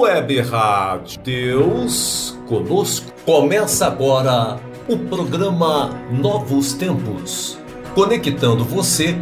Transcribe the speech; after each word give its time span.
Web 0.00 0.40
Rádio 0.40 1.20
Deus 1.22 2.38
conosco. 2.48 3.12
Começa 3.24 3.86
agora 3.86 4.58
o 4.88 4.98
programa 4.98 5.90
Novos 6.10 6.72
Tempos, 6.72 7.58
conectando 7.94 8.64
você 8.64 9.16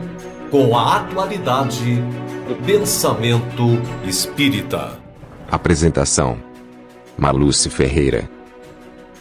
com 0.51 0.77
a 0.77 0.96
atualidade 0.96 1.96
do 2.48 2.54
pensamento 2.64 3.80
espírita. 4.06 4.98
Apresentação: 5.51 6.38
Maluce 7.18 7.68
Ferreira, 7.68 8.30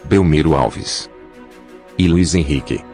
Belmiro 0.06 0.56
Alves 0.56 1.10
e 1.98 2.08
Luiz 2.08 2.36
Henrique. 2.36 2.89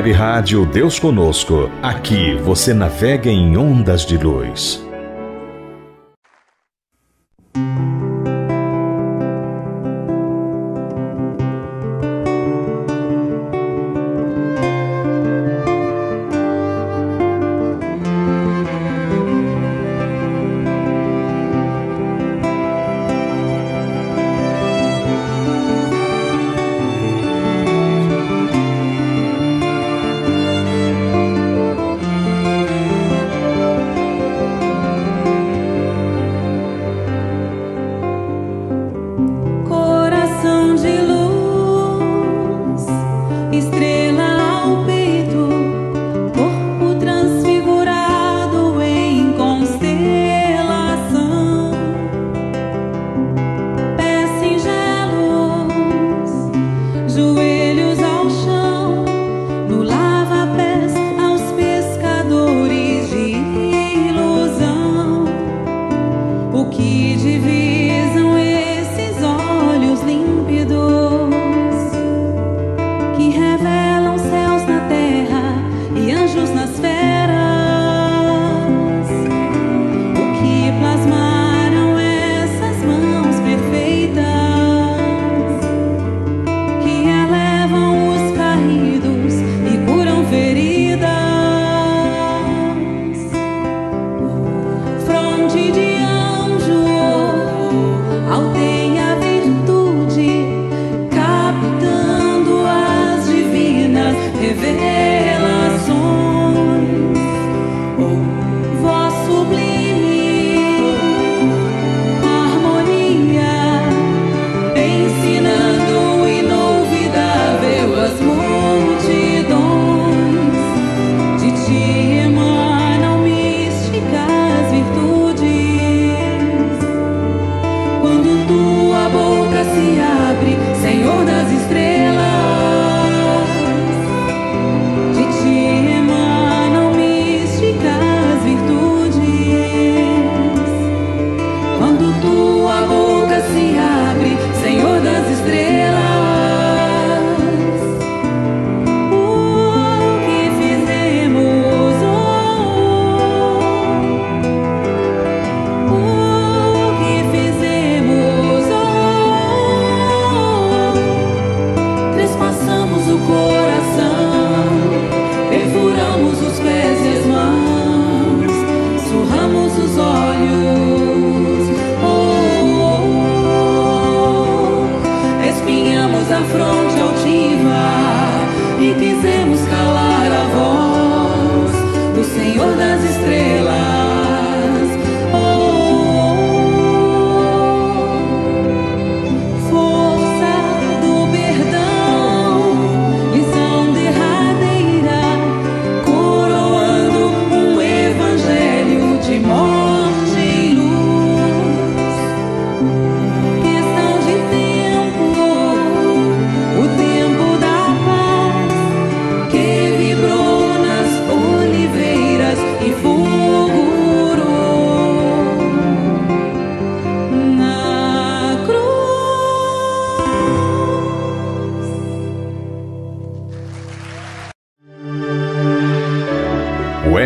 Web 0.00 0.12
Rádio 0.12 0.64
Deus 0.64 0.98
Conosco. 0.98 1.70
Aqui 1.82 2.34
você 2.36 2.72
navega 2.72 3.28
em 3.28 3.54
ondas 3.58 4.06
de 4.06 4.16
luz. 4.16 4.82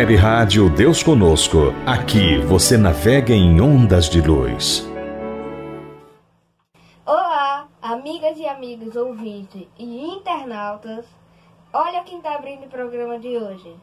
Web 0.05 0.17
Rádio 0.17 0.69
Deus 0.69 1.01
Conosco. 1.01 1.73
Aqui 1.83 2.37
você 2.37 2.77
navega 2.77 3.33
em 3.33 3.59
ondas 3.59 4.07
de 4.07 4.21
luz. 4.21 4.87
Olá, 7.03 7.67
amigas 7.81 8.37
e 8.37 8.45
amigos 8.45 8.95
ouvintes 8.95 9.63
e 9.79 10.05
internautas. 10.05 11.07
Olha 11.73 12.03
quem 12.03 12.19
está 12.19 12.35
abrindo 12.35 12.65
o 12.65 12.69
programa 12.69 13.17
de 13.17 13.35
hoje. 13.35 13.75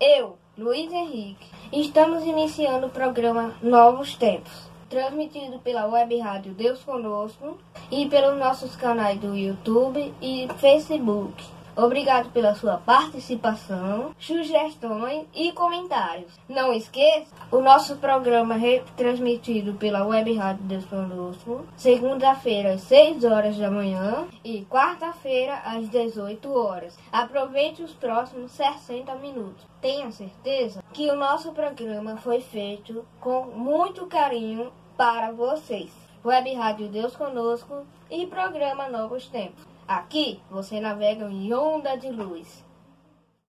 Eu, 0.00 0.38
Luiz 0.56 0.90
Henrique. 0.90 1.46
Estamos 1.70 2.24
iniciando 2.24 2.86
o 2.86 2.90
programa 2.90 3.52
Novos 3.60 4.14
Tempos, 4.14 4.70
transmitido 4.88 5.58
pela 5.58 5.86
Web 5.86 6.18
Rádio 6.20 6.54
Deus 6.54 6.82
Conosco 6.82 7.58
e 7.90 8.06
pelos 8.08 8.38
nossos 8.38 8.74
canais 8.76 9.20
do 9.20 9.36
YouTube 9.36 10.10
e 10.22 10.48
Facebook. 10.56 11.44
Obrigado 11.76 12.30
pela 12.30 12.54
sua 12.54 12.78
participação, 12.78 14.14
sugestões 14.18 15.26
e 15.34 15.52
comentários. 15.52 16.32
Não 16.48 16.72
esqueça, 16.72 17.26
o 17.52 17.60
nosso 17.60 17.96
programa 17.96 18.54
é 18.54 18.82
transmitido 18.96 19.74
pela 19.74 20.06
Web 20.06 20.32
Rádio 20.32 20.64
Deus 20.64 20.86
Conosco, 20.86 21.66
segunda-feira 21.76 22.72
às 22.72 22.80
6 22.80 23.24
horas 23.24 23.58
da 23.58 23.70
manhã 23.70 24.26
e 24.42 24.64
quarta-feira 24.64 25.60
às 25.66 25.86
18 25.90 26.50
horas. 26.50 26.98
Aproveite 27.12 27.82
os 27.82 27.92
próximos 27.92 28.52
60 28.52 29.14
minutos. 29.16 29.66
Tenha 29.78 30.10
certeza 30.10 30.82
que 30.94 31.10
o 31.10 31.16
nosso 31.16 31.52
programa 31.52 32.16
foi 32.16 32.40
feito 32.40 33.04
com 33.20 33.48
muito 33.48 34.06
carinho 34.06 34.72
para 34.96 35.30
vocês. 35.30 35.90
Web 36.24 36.54
Rádio 36.54 36.88
Deus 36.88 37.14
Conosco 37.14 37.86
e 38.10 38.26
programa 38.26 38.88
Novos 38.88 39.28
Tempos. 39.28 39.75
Aqui 39.88 40.42
você 40.50 40.80
navega 40.80 41.30
em 41.30 41.54
onda 41.54 41.94
de 41.94 42.10
luz. 42.10 42.64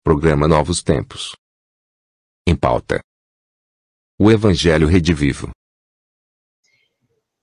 Programa 0.04 0.46
Novos 0.46 0.80
Tempos. 0.80 1.34
Em 2.46 2.54
pauta. 2.54 3.00
O 4.16 4.30
Evangelho 4.30 4.86
Redivivo. 4.86 5.50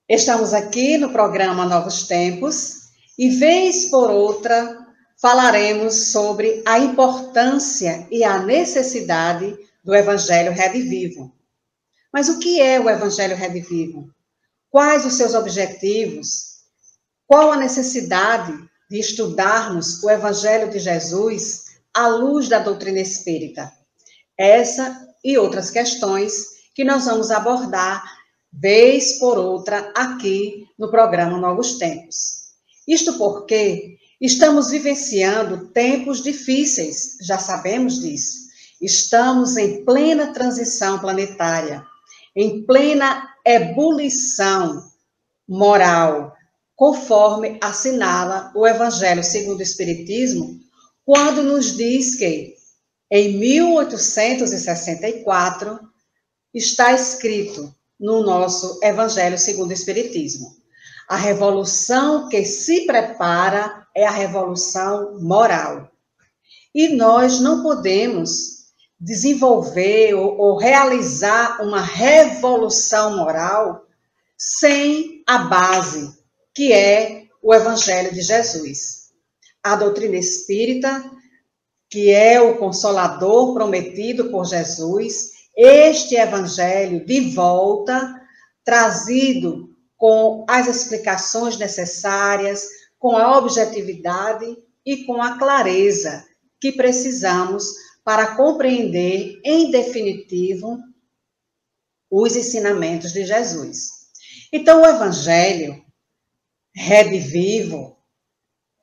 Estamos 0.08 0.54
aqui 0.54 0.96
no 0.96 1.12
programa 1.12 1.66
Novos 1.66 2.06
Tempos 2.06 2.88
e, 3.18 3.28
vez 3.28 3.90
por 3.90 4.10
outra, 4.10 4.86
falaremos 5.20 6.10
sobre 6.10 6.62
a 6.66 6.78
importância 6.78 8.08
e 8.10 8.24
a 8.24 8.38
necessidade 8.38 9.54
do 9.84 9.94
Evangelho 9.94 10.52
Redivivo. 10.52 11.36
Mas 12.10 12.30
o 12.30 12.38
que 12.38 12.58
é 12.58 12.80
o 12.80 12.88
Evangelho 12.88 13.36
Redivivo? 13.36 14.10
Quais 14.70 15.04
os 15.04 15.12
seus 15.12 15.34
objetivos? 15.34 16.62
Qual 17.26 17.52
a 17.52 17.56
necessidade 17.58 18.67
de 18.90 18.98
estudarmos 18.98 20.02
o 20.02 20.10
Evangelho 20.10 20.70
de 20.70 20.78
Jesus 20.78 21.64
à 21.92 22.06
luz 22.08 22.48
da 22.48 22.58
doutrina 22.58 23.00
espírita? 23.00 23.72
Essa 24.36 25.08
e 25.24 25.36
outras 25.36 25.70
questões 25.70 26.58
que 26.74 26.84
nós 26.84 27.06
vamos 27.06 27.30
abordar 27.30 28.02
vez 28.52 29.18
por 29.18 29.36
outra 29.36 29.92
aqui 29.94 30.66
no 30.78 30.90
programa 30.90 31.38
Novos 31.38 31.76
Tempos. 31.78 32.48
Isto 32.86 33.18
porque 33.18 33.98
estamos 34.20 34.70
vivenciando 34.70 35.68
tempos 35.68 36.22
difíceis, 36.22 37.18
já 37.20 37.38
sabemos 37.38 38.00
disso. 38.00 38.48
Estamos 38.80 39.56
em 39.56 39.84
plena 39.84 40.32
transição 40.32 40.98
planetária, 40.98 41.84
em 42.34 42.64
plena 42.64 43.28
ebulição 43.44 44.82
moral, 45.48 46.32
conforme 46.78 47.58
assinala 47.60 48.50
o 48.54 48.64
Evangelho 48.64 49.24
segundo 49.24 49.58
o 49.58 49.62
Espiritismo, 49.62 50.60
quando 51.04 51.42
nos 51.42 51.76
diz 51.76 52.14
que 52.14 52.54
em 53.10 53.36
1864 53.36 55.80
está 56.54 56.92
escrito 56.92 57.74
no 57.98 58.22
nosso 58.22 58.78
Evangelho 58.80 59.36
segundo 59.36 59.70
o 59.70 59.72
Espiritismo: 59.72 60.54
a 61.08 61.16
revolução 61.16 62.28
que 62.28 62.44
se 62.44 62.86
prepara 62.86 63.84
é 63.92 64.06
a 64.06 64.12
revolução 64.12 65.18
moral. 65.20 65.90
E 66.72 66.90
nós 66.90 67.40
não 67.40 67.60
podemos 67.60 68.68
desenvolver 69.00 70.14
ou, 70.14 70.38
ou 70.38 70.56
realizar 70.56 71.60
uma 71.60 71.80
revolução 71.80 73.16
moral 73.16 73.84
sem 74.36 75.24
a 75.26 75.38
base, 75.38 76.17
que 76.58 76.72
é 76.72 77.28
o 77.40 77.54
Evangelho 77.54 78.12
de 78.12 78.20
Jesus. 78.20 79.12
A 79.62 79.76
doutrina 79.76 80.16
espírita, 80.16 81.08
que 81.88 82.10
é 82.10 82.40
o 82.40 82.58
consolador 82.58 83.54
prometido 83.54 84.28
por 84.28 84.44
Jesus, 84.44 85.34
este 85.56 86.16
Evangelho 86.16 87.06
de 87.06 87.32
volta, 87.32 88.12
trazido 88.64 89.68
com 89.96 90.44
as 90.48 90.66
explicações 90.66 91.56
necessárias, 91.56 92.66
com 92.98 93.16
a 93.16 93.38
objetividade 93.38 94.44
e 94.84 95.04
com 95.04 95.22
a 95.22 95.38
clareza 95.38 96.26
que 96.60 96.72
precisamos 96.72 97.66
para 98.02 98.34
compreender, 98.34 99.40
em 99.44 99.70
definitivo, 99.70 100.76
os 102.10 102.34
ensinamentos 102.34 103.12
de 103.12 103.24
Jesus. 103.24 103.90
Então, 104.52 104.82
o 104.82 104.86
Evangelho, 104.86 105.86
redivivo, 106.74 107.96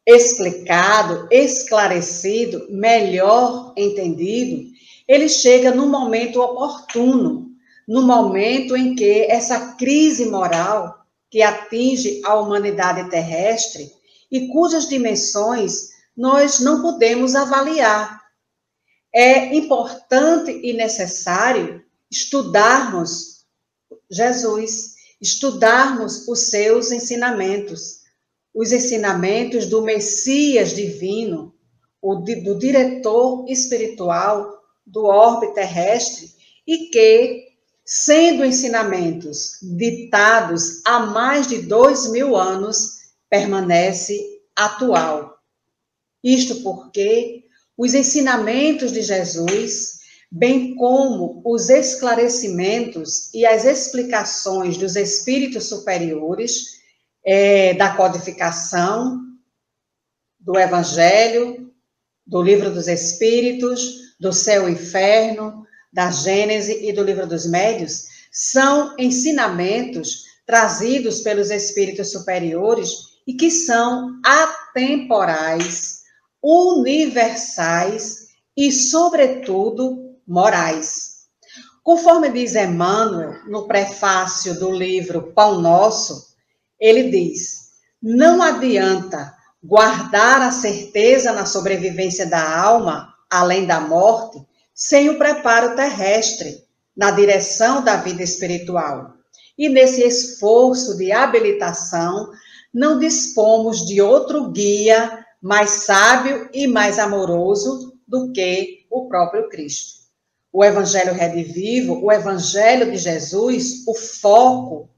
explicado, 0.06 1.28
esclarecido, 1.32 2.68
melhor 2.70 3.74
entendido, 3.76 4.72
ele 5.08 5.28
chega 5.28 5.72
no 5.72 5.88
momento 5.88 6.42
oportuno, 6.42 7.52
no 7.88 8.02
momento 8.04 8.76
em 8.76 8.96
que 8.96 9.22
essa 9.30 9.76
crise 9.76 10.26
moral 10.26 11.06
que 11.30 11.42
atinge 11.42 12.22
a 12.24 12.36
humanidade 12.36 13.10
terrestre 13.10 13.92
e 14.32 14.48
cujas 14.48 14.88
dimensões 14.88 15.90
nós 16.16 16.60
não 16.60 16.82
podemos 16.82 17.36
avaliar. 17.36 18.22
É 19.14 19.56
importante 19.56 20.52
e 20.52 20.74
necessário 20.74 21.84
estudarmos 22.10 23.46
Jesus, 24.10 24.95
estudarmos 25.22 26.28
os 26.28 26.50
seus 26.50 26.92
ensinamentos, 26.92 28.02
os 28.54 28.72
ensinamentos 28.72 29.66
do 29.68 29.82
Messias 29.82 30.74
divino, 30.74 31.54
do 32.02 32.58
diretor 32.58 33.46
espiritual 33.50 34.62
do 34.86 35.06
orbe 35.06 35.54
terrestre, 35.54 36.30
e 36.68 36.90
que, 36.90 37.48
sendo 37.84 38.46
ensinamentos 38.46 39.58
ditados 39.62 40.82
há 40.86 41.00
mais 41.00 41.48
de 41.48 41.64
dois 41.64 42.10
mil 42.10 42.36
anos, 42.36 42.96
permanece 43.30 44.20
atual. 44.56 45.38
Isto 46.24 46.62
porque 46.62 47.44
os 47.78 47.94
ensinamentos 47.94 48.92
de 48.92 49.02
Jesus, 49.02 49.95
bem 50.38 50.76
como 50.76 51.42
os 51.46 51.70
esclarecimentos 51.70 53.34
e 53.34 53.46
as 53.46 53.64
explicações 53.64 54.76
dos 54.76 54.98
espíritos 54.98 55.70
superiores 55.70 56.82
é, 57.26 57.74
da 57.76 57.96
codificação, 57.96 59.22
do 60.38 60.60
Evangelho, 60.60 61.72
do 62.28 62.42
Livro 62.42 62.70
dos 62.70 62.90
Espíritos, 62.90 64.14
do 64.20 64.34
Céu 64.34 64.68
e 64.68 64.74
Inferno, 64.74 65.66
da 65.92 66.12
Gênese 66.12 66.86
e 66.86 66.92
do 66.92 67.02
Livro 67.02 67.26
dos 67.26 67.46
Médios, 67.46 68.04
são 68.30 68.94
ensinamentos 69.00 70.26
trazidos 70.46 71.22
pelos 71.22 71.50
espíritos 71.50 72.12
superiores 72.12 72.90
e 73.26 73.36
que 73.36 73.50
são 73.50 74.20
atemporais 74.26 76.02
universais 76.44 78.28
e, 78.56 78.70
sobretudo, 78.70 80.05
morais. 80.28 81.16
Conforme 81.84 82.30
diz 82.30 82.56
Emmanuel 82.56 83.36
no 83.48 83.68
prefácio 83.68 84.60
do 84.60 84.72
livro 84.72 85.32
Pão 85.34 85.62
Nosso, 85.62 86.36
ele 86.80 87.10
diz: 87.10 87.66
não 88.02 88.42
adianta 88.42 89.34
guardar 89.64 90.42
a 90.42 90.52
certeza 90.52 91.34
na 91.34 91.46
sobrevivência 91.46 92.26
da 92.26 92.60
alma, 92.60 93.14
além 93.30 93.66
da 93.66 93.80
morte, 93.80 94.40
sem 94.74 95.10
o 95.10 95.18
preparo 95.18 95.76
terrestre, 95.76 96.64
na 96.96 97.12
direção 97.12 97.84
da 97.84 97.98
vida 97.98 98.22
espiritual. 98.22 99.14
E 99.58 99.70
nesse 99.70 100.04
esforço 100.04 100.98
de 100.98 101.12
habilitação, 101.12 102.30
não 102.74 103.00
dispomos 103.00 103.86
de 103.86 104.02
outro 104.02 104.52
guia 104.52 105.26
mais 105.42 105.70
sábio 105.70 106.50
e 106.54 106.68
mais 106.68 107.00
amoroso 107.00 107.98
do 108.08 108.32
que 108.32 108.86
o 108.90 109.08
próprio 109.08 109.50
Cristo. 109.50 110.05
O 110.58 110.64
Evangelho 110.64 111.14
redivivo, 111.14 112.02
o 112.02 112.10
Evangelho 112.10 112.90
de 112.90 112.98
Jesus, 112.98 113.86
o 113.86 113.94
foco, 113.94 114.90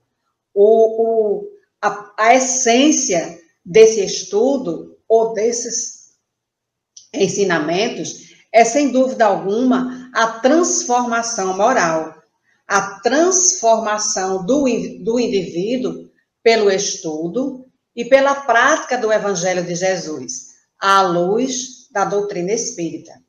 o, 0.53 1.41
o 1.41 1.47
a, 1.81 2.13
a 2.15 2.35
essência 2.35 3.39
desse 3.65 4.05
estudo 4.05 4.95
ou 5.09 5.33
desses 5.33 6.11
ensinamentos 7.11 8.35
é, 8.53 8.63
sem 8.63 8.91
dúvida 8.91 9.25
alguma, 9.25 10.11
a 10.13 10.27
transformação 10.41 11.57
moral, 11.57 12.21
a 12.67 12.99
transformação 12.99 14.45
do, 14.45 14.65
do 15.03 15.19
indivíduo 15.19 16.07
pelo 16.43 16.69
estudo 16.69 17.65
e 17.95 18.05
pela 18.05 18.35
prática 18.35 18.95
do 18.95 19.11
Evangelho 19.11 19.65
de 19.65 19.73
Jesus, 19.73 20.49
à 20.79 21.01
luz 21.01 21.89
da 21.89 22.05
doutrina 22.05 22.51
espírita. 22.51 23.25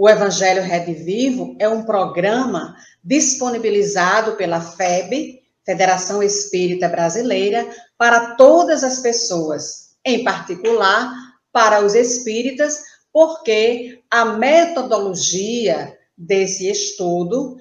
O 0.00 0.08
Evangelho 0.08 0.62
Redivivo 0.62 1.56
é 1.58 1.68
um 1.68 1.82
programa 1.82 2.76
disponibilizado 3.02 4.36
pela 4.36 4.60
FEB, 4.60 5.40
Federação 5.66 6.22
Espírita 6.22 6.88
Brasileira, 6.88 7.68
para 7.98 8.36
todas 8.36 8.84
as 8.84 9.00
pessoas, 9.00 9.96
em 10.04 10.22
particular 10.22 11.12
para 11.52 11.84
os 11.84 11.96
espíritas, 11.96 12.78
porque 13.12 14.00
a 14.08 14.24
metodologia 14.24 15.98
desse 16.16 16.70
estudo, 16.70 17.56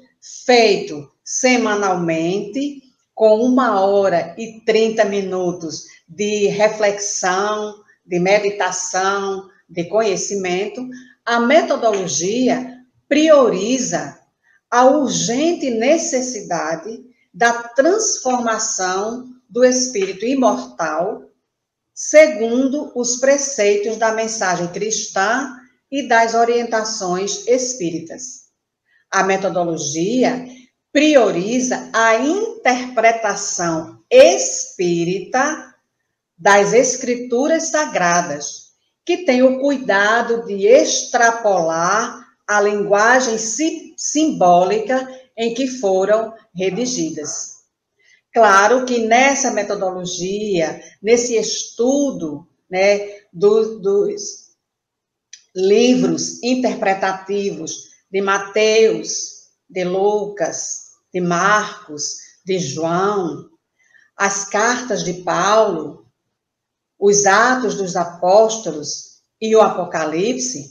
feito 0.45 1.11
semanalmente, 1.23 2.83
com 3.15 3.41
uma 3.41 3.81
hora 3.81 4.35
e 4.37 4.61
30 4.63 5.05
minutos 5.05 5.85
de 6.07 6.45
reflexão, 6.49 7.73
de 8.05 8.19
meditação, 8.19 9.49
de 9.67 9.85
conhecimento, 9.85 10.87
a 11.27 11.41
metodologia 11.41 12.85
prioriza 13.05 14.17
a 14.71 14.85
urgente 14.85 15.69
necessidade 15.69 17.03
da 17.33 17.63
transformação 17.63 19.27
do 19.49 19.65
espírito 19.65 20.25
imortal, 20.25 21.23
segundo 21.93 22.93
os 22.95 23.17
preceitos 23.17 23.97
da 23.97 24.13
mensagem 24.13 24.69
cristã 24.69 25.53
e 25.91 26.07
das 26.07 26.33
orientações 26.33 27.45
espíritas. 27.45 28.47
A 29.11 29.21
metodologia 29.21 30.47
prioriza 30.93 31.89
a 31.93 32.15
interpretação 32.15 34.01
espírita 34.09 35.75
das 36.37 36.71
escrituras 36.71 37.63
sagradas 37.63 38.66
que 39.07 39.19
tem 39.19 39.41
o 39.41 39.61
cuidado 39.61 40.45
de 40.45 40.67
extrapolar 40.67 42.27
a 42.45 42.59
linguagem 42.59 43.37
simbólica 43.95 45.07
em 45.37 45.53
que 45.53 45.65
foram 45.65 46.33
redigidas. 46.53 47.55
Claro 48.33 48.83
que 48.85 49.07
nessa 49.07 49.51
metodologia, 49.51 50.81
nesse 51.01 51.37
estudo 51.37 52.45
né, 52.69 53.21
do, 53.31 53.79
dos 53.79 54.47
livros 55.55 56.43
interpretativos 56.43 57.85
de 58.11 58.19
Mateus, 58.19 59.47
de 59.69 59.85
Lucas, 59.85 60.81
de 61.13 61.21
Marcos, 61.21 62.17
de 62.45 62.59
João, 62.59 63.49
as 64.17 64.49
cartas 64.49 65.05
de 65.05 65.13
Paulo, 65.13 66.06
os 66.99 67.25
Atos 67.25 67.75
dos 67.75 67.95
Apóstolos 67.95 69.21
e 69.39 69.55
o 69.55 69.61
Apocalipse, 69.61 70.69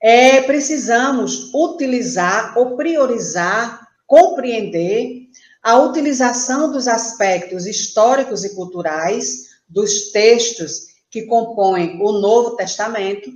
é, 0.00 0.40
precisamos 0.42 1.52
utilizar 1.54 2.56
ou 2.56 2.76
priorizar, 2.76 3.86
compreender 4.06 5.28
a 5.62 5.78
utilização 5.78 6.72
dos 6.72 6.88
aspectos 6.88 7.66
históricos 7.66 8.44
e 8.44 8.54
culturais 8.54 9.48
dos 9.68 10.10
textos 10.12 10.88
que 11.10 11.22
compõem 11.26 12.00
o 12.00 12.12
Novo 12.12 12.56
Testamento, 12.56 13.30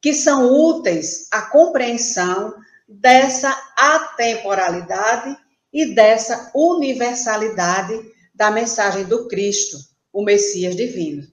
que 0.00 0.12
são 0.14 0.52
úteis 0.52 1.28
à 1.30 1.42
compreensão 1.42 2.54
dessa 2.88 3.56
atemporalidade 3.76 5.36
e 5.72 5.94
dessa 5.94 6.50
universalidade 6.54 8.00
da 8.34 8.50
mensagem 8.50 9.04
do 9.04 9.28
Cristo, 9.28 9.76
o 10.12 10.24
Messias 10.24 10.74
divino. 10.74 11.26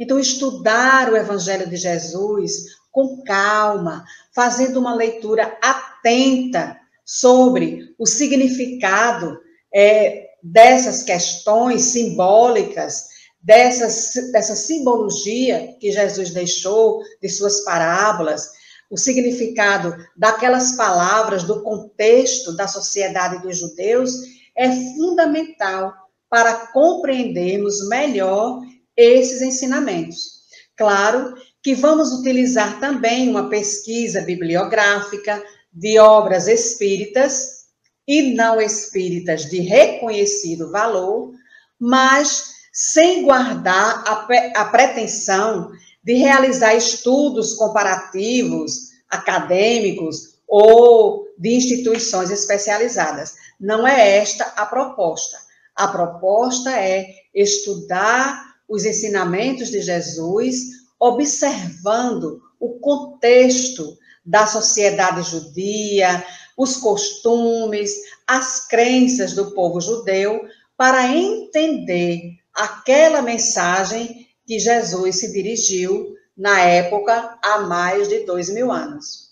Então, 0.00 0.18
estudar 0.18 1.12
o 1.12 1.16
Evangelho 1.16 1.68
de 1.68 1.76
Jesus 1.76 2.52
com 2.90 3.22
calma, 3.22 4.02
fazendo 4.34 4.80
uma 4.80 4.94
leitura 4.94 5.58
atenta 5.62 6.80
sobre 7.04 7.94
o 7.98 8.06
significado 8.06 9.38
é, 9.72 10.28
dessas 10.42 11.02
questões 11.02 11.82
simbólicas, 11.82 13.08
dessa 13.42 14.56
simbologia 14.56 15.76
que 15.78 15.92
Jesus 15.92 16.30
deixou 16.30 17.02
de 17.20 17.28
suas 17.28 17.60
parábolas, 17.60 18.48
o 18.90 18.96
significado 18.96 19.94
daquelas 20.16 20.72
palavras, 20.72 21.44
do 21.44 21.62
contexto 21.62 22.56
da 22.56 22.66
sociedade 22.66 23.42
dos 23.42 23.58
judeus, 23.58 24.12
é 24.56 24.70
fundamental 24.96 25.92
para 26.30 26.54
compreendermos 26.68 27.86
melhor 27.86 28.62
esses 29.00 29.40
ensinamentos. 29.40 30.40
Claro 30.76 31.34
que 31.62 31.74
vamos 31.74 32.12
utilizar 32.12 32.80
também 32.80 33.28
uma 33.28 33.48
pesquisa 33.48 34.22
bibliográfica 34.22 35.42
de 35.72 35.98
obras 35.98 36.48
espíritas 36.48 37.60
e 38.06 38.34
não 38.34 38.60
espíritas 38.60 39.42
de 39.42 39.60
reconhecido 39.60 40.70
valor, 40.70 41.32
mas 41.78 42.54
sem 42.72 43.22
guardar 43.22 44.02
a, 44.06 44.26
a 44.56 44.64
pretensão 44.66 45.70
de 46.02 46.14
realizar 46.14 46.74
estudos 46.74 47.54
comparativos 47.54 48.90
acadêmicos 49.08 50.38
ou 50.48 51.26
de 51.38 51.54
instituições 51.54 52.30
especializadas. 52.30 53.34
Não 53.60 53.86
é 53.86 54.16
esta 54.18 54.44
a 54.56 54.64
proposta. 54.66 55.38
A 55.74 55.88
proposta 55.88 56.70
é 56.70 57.06
estudar 57.34 58.49
os 58.70 58.84
ensinamentos 58.84 59.68
de 59.68 59.82
Jesus, 59.82 60.86
observando 60.96 62.40
o 62.60 62.78
contexto 62.78 63.98
da 64.24 64.46
sociedade 64.46 65.28
judia, 65.28 66.24
os 66.56 66.76
costumes, 66.76 67.92
as 68.28 68.68
crenças 68.68 69.32
do 69.32 69.50
povo 69.50 69.80
judeu, 69.80 70.46
para 70.76 71.08
entender 71.08 72.36
aquela 72.54 73.20
mensagem 73.22 74.28
que 74.46 74.60
Jesus 74.60 75.16
se 75.16 75.32
dirigiu 75.32 76.14
na 76.36 76.60
época 76.60 77.38
há 77.42 77.58
mais 77.62 78.08
de 78.08 78.20
dois 78.20 78.48
mil 78.50 78.70
anos. 78.70 79.30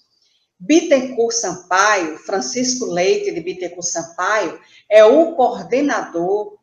Bittencourt 0.59 1.33
Sampaio, 1.33 2.19
Francisco 2.19 2.87
Leite 2.87 3.31
de 3.31 3.41
Bittencourt 3.41 3.87
Sampaio, 3.87 4.59
é 4.91 5.05
o 5.05 5.37
coordenador 5.37 6.59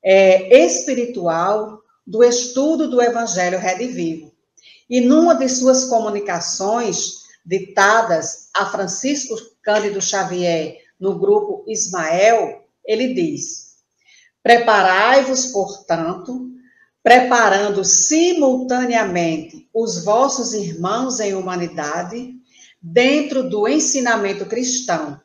é, 0.00 0.64
espiritual 0.64 1.80
do 2.06 2.24
estudo 2.24 2.88
do 2.88 3.00
Evangelho 3.00 3.58
Redivivo. 3.58 4.32
E 4.88 5.00
numa 5.00 5.34
de 5.34 5.48
suas 5.48 5.84
comunicações 5.84 7.20
ditadas 7.44 8.48
a 8.54 8.66
Francisco 8.66 9.34
Cândido 9.62 10.00
Xavier 10.00 10.76
no 10.98 11.18
grupo 11.18 11.64
Ismael, 11.68 12.64
ele 12.84 13.14
diz: 13.14 13.76
Preparai-vos, 14.42 15.46
portanto, 15.46 16.50
preparando 17.02 17.84
simultaneamente 17.84 19.68
os 19.72 20.04
vossos 20.04 20.52
irmãos 20.52 21.20
em 21.20 21.34
humanidade 21.34 22.34
dentro 22.80 23.48
do 23.48 23.68
ensinamento 23.68 24.46
cristão. 24.46 25.20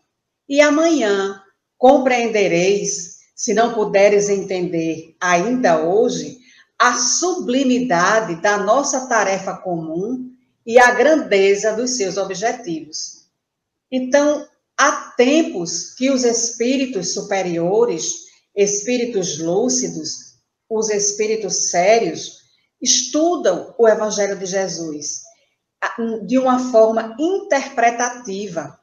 E 0.48 0.62
amanhã 0.62 1.42
compreendereis, 1.78 3.20
se 3.36 3.54
não 3.54 3.74
puderes 3.74 4.30
entender 4.30 5.16
ainda 5.20 5.84
hoje, 5.84 6.38
a 6.80 6.94
sublimidade 6.96 8.42
da 8.42 8.58
nossa 8.58 9.08
tarefa 9.08 9.56
comum 9.58 10.32
e 10.66 10.80
a 10.80 10.92
grandeza 10.92 11.74
dos 11.74 11.92
seus 11.92 12.18
objetivos. 12.18 13.26
Então, 13.92 14.46
há 14.78 15.14
tempos 15.16 15.94
que 15.94 16.10
os 16.10 16.24
espíritos 16.24 17.14
superiores, 17.14 18.26
espíritos 18.56 19.40
lúcidos, 19.40 20.36
os 20.70 20.90
espíritos 20.90 21.70
sérios, 21.70 22.40
estudam 22.82 23.74
o 23.78 23.88
Evangelho 23.88 24.38
de 24.38 24.46
Jesus 24.46 25.24
de 26.26 26.38
uma 26.38 26.72
forma 26.72 27.16
interpretativa, 27.20 28.80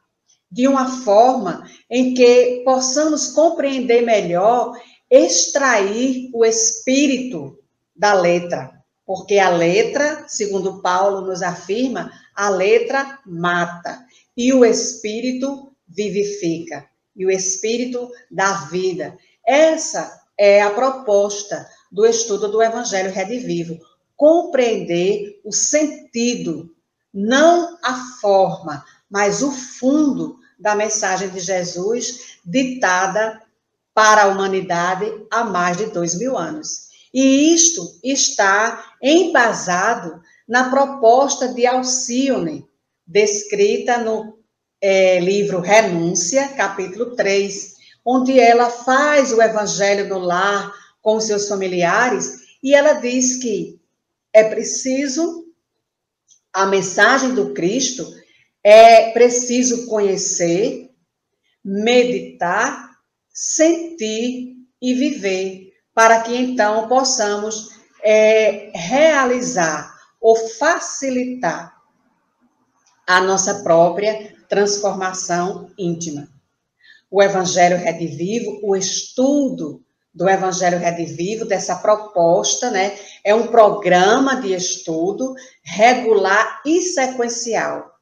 de 0.51 0.69
uma 0.69 1.03
forma 1.03 1.69
em 1.91 2.15
que 2.15 2.63
possamos 2.65 3.29
compreender 3.29 4.03
melhor, 4.03 4.73
extrair 5.11 6.31
o 6.33 6.45
espírito 6.45 7.59
da 7.95 8.15
letra, 8.15 8.83
porque 9.05 9.39
a 9.39 9.51
letra, 9.51 10.25
segundo 10.29 10.81
Paulo 10.81 11.23
nos 11.23 11.43
afirma, 11.43 12.11
a 12.35 12.49
letra 12.49 13.19
mata 13.27 14.05
e 14.37 14.53
o 14.53 14.65
espírito 14.65 15.73
vivifica, 15.87 16.87
e 17.15 17.27
o 17.27 17.31
espírito 17.31 18.11
dá 18.31 18.53
vida. 18.71 19.17
Essa 19.47 20.23
é 20.39 20.63
a 20.63 20.71
proposta 20.71 21.69
do 21.91 22.07
estudo 22.07 22.49
do 22.49 22.63
Evangelho 22.63 23.13
Redivivo, 23.13 23.79
compreender 24.17 25.41
o 25.45 25.53
sentido, 25.53 26.75
não 27.13 27.77
a 27.83 27.95
forma, 28.21 28.85
mas 29.11 29.43
o 29.43 29.51
fundo 29.51 30.37
da 30.59 30.75
mensagem 30.75 31.29
de 31.29 31.41
Jesus 31.41 32.39
ditada 32.45 33.43
para 33.93 34.23
a 34.23 34.29
humanidade 34.29 35.13
há 35.31 35.45
mais 35.45 35.77
de 35.77 35.87
dois 35.87 36.15
mil 36.15 36.39
anos. 36.39 36.92
E 37.13 37.53
isto 37.53 37.99
está 38.03 38.95
embasado 39.03 40.23
na 40.49 40.71
proposta 40.71 41.49
de 41.49 41.67
Alcione, 41.67 42.67
descrita 43.07 43.99
no 43.99 44.39
é, 44.81 45.21
livro 45.21 45.61
Renúncia, 45.61 46.49
capítulo 46.49 47.15
3, 47.15 47.75
onde 48.05 48.39
ela 48.41 48.71
faz 48.71 49.33
o 49.33 49.41
evangelho 49.41 50.09
no 50.09 50.19
lar 50.19 50.73
com 51.01 51.21
seus 51.21 51.49
familiares 51.49 52.43
e 52.63 52.75
ela 52.75 52.95
diz 52.95 53.37
que 53.37 53.81
é 54.33 54.45
preciso 54.45 55.47
a 56.53 56.67
mensagem 56.67 57.35
do 57.35 57.53
Cristo, 57.53 58.07
é 58.63 59.11
preciso 59.11 59.87
conhecer, 59.87 60.91
meditar, 61.65 62.91
sentir 63.33 64.57
e 64.81 64.95
viver, 64.95 65.72
para 65.95 66.21
que 66.23 66.37
então 66.37 66.89
possamos 66.89 67.71
é, 68.03 68.71
realizar 68.75 69.95
ou 70.21 70.37
facilitar 70.37 71.77
a 73.07 73.21
nossa 73.21 73.63
própria 73.63 74.35
transformação 74.49 75.71
íntima. 75.77 76.29
O 77.11 77.23
Evangelho 77.23 77.77
Redivivo, 77.77 78.61
o 78.63 78.77
estudo 78.77 79.83
do 80.15 80.29
Evangelho 80.29 80.79
Redivivo, 80.79 81.45
dessa 81.45 81.77
proposta, 81.77 82.71
né? 82.71 82.97
É 83.25 83.35
um 83.35 83.49
programa 83.49 84.37
de 84.37 84.55
estudo 84.55 85.35
regular 85.63 86.61
e 86.67 86.81
sequencial, 86.83 87.93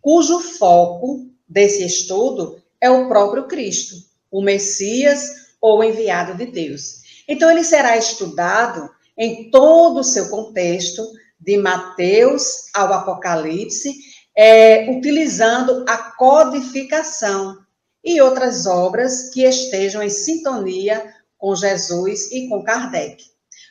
cujo 0.00 0.40
foco 0.40 1.26
desse 1.48 1.84
estudo 1.84 2.60
é 2.80 2.90
o 2.90 3.08
próprio 3.08 3.46
Cristo, 3.46 3.96
o 4.30 4.42
Messias 4.42 5.50
ou 5.60 5.82
enviado 5.84 6.34
de 6.34 6.46
Deus. 6.46 6.99
Então, 7.30 7.50
ele 7.50 7.62
será 7.62 7.96
estudado 7.96 8.90
em 9.16 9.50
todo 9.50 10.00
o 10.00 10.04
seu 10.04 10.28
contexto, 10.28 11.02
de 11.40 11.56
Mateus 11.56 12.66
ao 12.74 12.92
Apocalipse, 12.92 13.94
é, 14.36 14.90
utilizando 14.90 15.84
a 15.88 15.96
codificação 15.96 17.56
e 18.04 18.20
outras 18.20 18.66
obras 18.66 19.30
que 19.30 19.42
estejam 19.44 20.02
em 20.02 20.10
sintonia 20.10 21.14
com 21.38 21.54
Jesus 21.54 22.30
e 22.30 22.48
com 22.48 22.62
Kardec. 22.62 23.24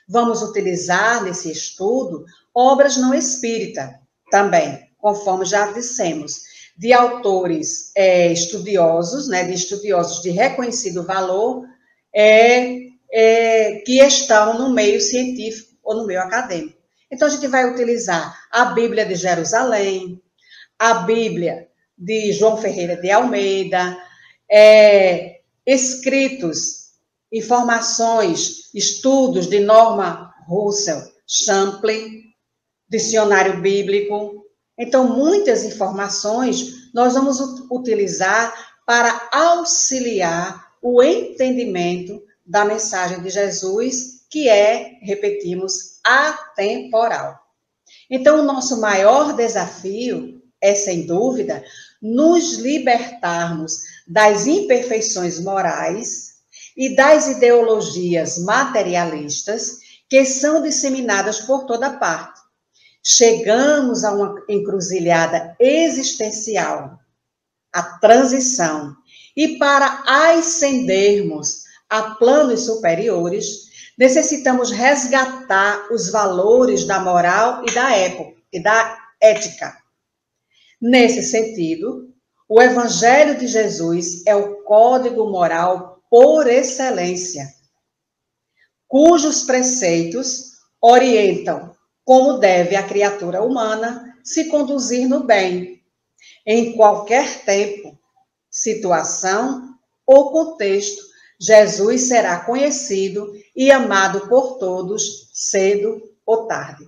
Vamos 0.08 0.42
utilizar 0.42 1.24
nesse 1.24 1.52
estudo 1.52 2.26
obras 2.54 2.98
não 2.98 3.14
espírita 3.14 4.00
também, 4.32 4.80
conforme 4.98 5.46
já 5.46 5.72
dissemos, 5.72 6.42
de 6.76 6.94
autores 6.94 7.92
é, 7.96 8.32
estudiosos, 8.32 9.28
né, 9.28 9.44
de 9.44 9.54
estudiosos 9.54 10.22
de 10.24 10.32
reconhecido 10.32 11.04
valor, 11.04 11.66
é, 12.14 12.89
é, 13.12 13.82
que 13.86 14.00
estão 14.02 14.58
no 14.58 14.74
meio 14.74 15.02
científico 15.02 15.76
ou 15.84 15.96
no 15.96 16.06
meio 16.06 16.22
acadêmico. 16.22 16.78
Então, 17.12 17.28
a 17.28 17.32
gente 17.32 17.48
vai 17.48 17.70
utilizar 17.72 18.38
a 18.52 18.66
Bíblia 18.66 19.06
de 19.06 19.16
Jerusalém, 19.16 20.22
a 20.78 20.94
Bíblia 20.96 21.68
de 21.98 22.32
João 22.32 22.58
Ferreira 22.58 22.96
de 22.96 23.10
Almeida, 23.10 23.98
é, 24.50 25.40
escritos, 25.66 26.90
informações, 27.32 28.74
estudos 28.74 29.48
de 29.48 29.60
Norma 29.60 30.34
Russell, 30.48 31.02
Champlin, 31.28 32.24
dicionário 32.88 33.62
bíblico. 33.62 34.46
Então, 34.78 35.16
muitas 35.16 35.64
informações 35.64 36.92
nós 36.94 37.14
vamos 37.14 37.40
utilizar 37.70 38.54
para 38.86 39.30
auxiliar 39.32 40.74
o 40.82 41.04
entendimento 41.04 42.24
da 42.50 42.66
mensagem 42.66 43.22
de 43.22 43.30
Jesus, 43.30 44.26
que 44.30 44.50
é, 44.50 44.98
repetimos, 45.04 46.00
atemporal. 46.04 47.40
Então, 48.10 48.40
o 48.40 48.44
nosso 48.44 48.82
maior 48.82 49.36
desafio 49.36 50.42
é, 50.62 50.76
sem 50.76 51.06
dúvida, 51.06 51.64
nos 52.02 52.58
libertarmos 52.58 53.78
das 54.08 54.48
imperfeições 54.48 55.40
morais 55.40 56.40
e 56.76 56.96
das 56.96 57.28
ideologias 57.28 58.40
materialistas 58.40 59.78
que 60.10 60.26
são 60.26 60.62
disseminadas 60.62 61.42
por 61.42 61.66
toda 61.66 61.98
parte. 61.98 62.40
Chegamos 63.04 64.04
a 64.04 64.12
uma 64.12 64.44
encruzilhada 64.50 65.56
existencial, 65.60 67.00
a 67.72 67.84
transição, 68.00 68.96
e 69.36 69.58
para 69.58 70.04
ascendermos 70.06 71.69
a 71.90 72.12
planos 72.16 72.66
superiores, 72.66 73.70
necessitamos 73.98 74.72
resgatar 74.72 75.92
os 75.92 76.10
valores 76.10 76.86
da 76.86 77.00
moral 77.00 77.64
e 77.68 77.74
da 77.74 77.96
época 77.96 78.40
e 78.54 78.62
da 78.62 78.98
ética. 79.20 79.76
Nesse 80.82 81.24
sentido, 81.24 82.14
o 82.48 82.62
Evangelho 82.62 83.38
de 83.38 83.48
Jesus 83.48 84.26
é 84.26 84.36
o 84.36 84.64
código 84.64 85.30
moral 85.30 86.02
por 86.10 86.48
excelência, 86.48 87.48
cujos 88.88 89.44
preceitos 89.44 90.50
orientam 90.82 91.76
como 92.04 92.40
deve 92.40 92.76
a 92.76 92.82
criatura 92.82 93.44
humana 93.44 94.18
se 94.24 94.46
conduzir 94.46 95.08
no 95.08 95.24
bem, 95.24 95.84
em 96.44 96.76
qualquer 96.76 97.44
tempo, 97.44 97.96
situação 98.50 99.76
ou 100.08 100.32
contexto 100.32 101.09
Jesus 101.40 102.08
será 102.08 102.40
conhecido 102.42 103.32
e 103.56 103.72
amado 103.72 104.28
por 104.28 104.58
todos, 104.58 105.30
cedo 105.34 106.02
ou 106.26 106.48
tarde. 106.48 106.88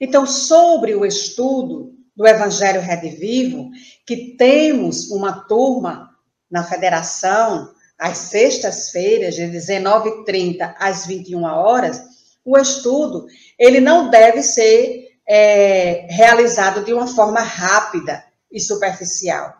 Então, 0.00 0.24
sobre 0.26 0.94
o 0.94 1.04
estudo 1.04 1.92
do 2.16 2.26
Evangelho 2.26 2.80
Redivivo, 2.80 3.70
que 4.06 4.36
temos 4.36 5.10
uma 5.10 5.44
turma 5.44 6.10
na 6.50 6.62
federação, 6.64 7.70
às 7.98 8.16
sextas-feiras, 8.16 9.34
de 9.34 9.42
19h30 9.42 10.74
às 10.78 11.06
21 11.06 11.42
horas, 11.44 12.00
o 12.44 12.56
estudo, 12.56 13.26
ele 13.58 13.80
não 13.80 14.08
deve 14.08 14.42
ser 14.42 15.08
é, 15.28 16.06
realizado 16.08 16.82
de 16.84 16.92
uma 16.94 17.06
forma 17.06 17.40
rápida 17.40 18.24
e 18.50 18.58
superficial. 18.58 19.54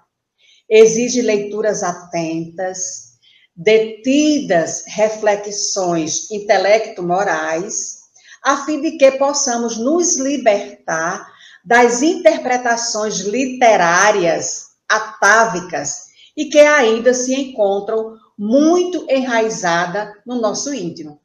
Exige 0.68 1.20
leituras 1.20 1.82
atentas, 1.82 3.09
detidas 3.62 4.84
reflexões 4.86 6.30
intelecto-morais, 6.30 7.98
a 8.42 8.64
fim 8.64 8.80
de 8.80 8.92
que 8.92 9.12
possamos 9.12 9.76
nos 9.76 10.16
libertar 10.16 11.30
das 11.62 12.00
interpretações 12.00 13.18
literárias 13.20 14.68
atávicas 14.88 16.06
e 16.34 16.46
que 16.46 16.58
ainda 16.58 17.12
se 17.12 17.34
encontram 17.34 18.16
muito 18.36 19.04
enraizada 19.10 20.10
no 20.24 20.40
nosso 20.40 20.72
íntimo. 20.72 21.20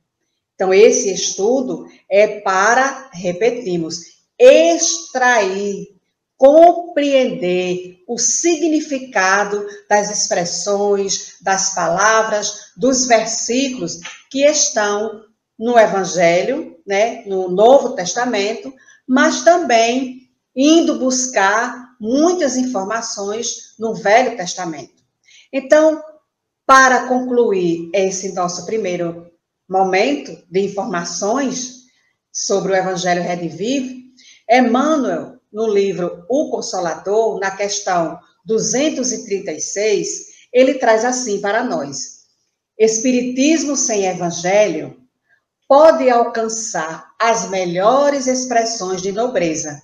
Então, 0.55 0.73
esse 0.73 1.13
estudo 1.13 1.85
é 2.09 2.41
para, 2.41 3.11
repetimos, 3.13 4.01
extrair 4.37 5.94
compreender 6.37 8.03
o 8.07 8.17
significado 8.17 9.65
das 9.89 10.11
expressões, 10.11 11.37
das 11.41 11.73
palavras, 11.73 12.71
dos 12.75 13.05
versículos 13.05 13.99
que 14.29 14.45
estão 14.45 15.23
no 15.57 15.79
Evangelho, 15.79 16.77
né, 16.85 17.23
no 17.25 17.49
Novo 17.49 17.95
Testamento, 17.95 18.73
mas 19.07 19.43
também 19.43 20.29
indo 20.55 20.99
buscar 20.99 21.95
muitas 21.99 22.57
informações 22.57 23.73
no 23.79 23.93
Velho 23.93 24.35
Testamento. 24.35 25.03
Então, 25.51 26.03
para 26.65 27.07
concluir 27.07 27.89
esse 27.93 28.33
nosso 28.33 28.65
primeiro 28.65 29.31
momento 29.69 30.37
de 30.49 30.59
informações 30.61 31.85
sobre 32.31 32.73
o 32.73 32.75
Evangelho 32.75 33.23
Redivivo, 33.23 33.95
Emmanuel 34.49 35.34
no 35.55 35.73
livro 35.73 36.25
O 36.27 36.49
Consolador, 36.51 37.39
na 37.39 37.49
questão 37.49 38.19
236, 38.45 40.25
ele 40.51 40.73
traz 40.73 41.05
assim 41.05 41.39
para 41.39 41.63
nós: 41.63 42.25
Espiritismo 42.77 43.77
sem 43.77 44.05
evangelho 44.05 44.97
pode 45.65 46.09
alcançar 46.09 47.09
as 47.17 47.49
melhores 47.49 48.27
expressões 48.27 49.01
de 49.01 49.13
nobreza, 49.13 49.81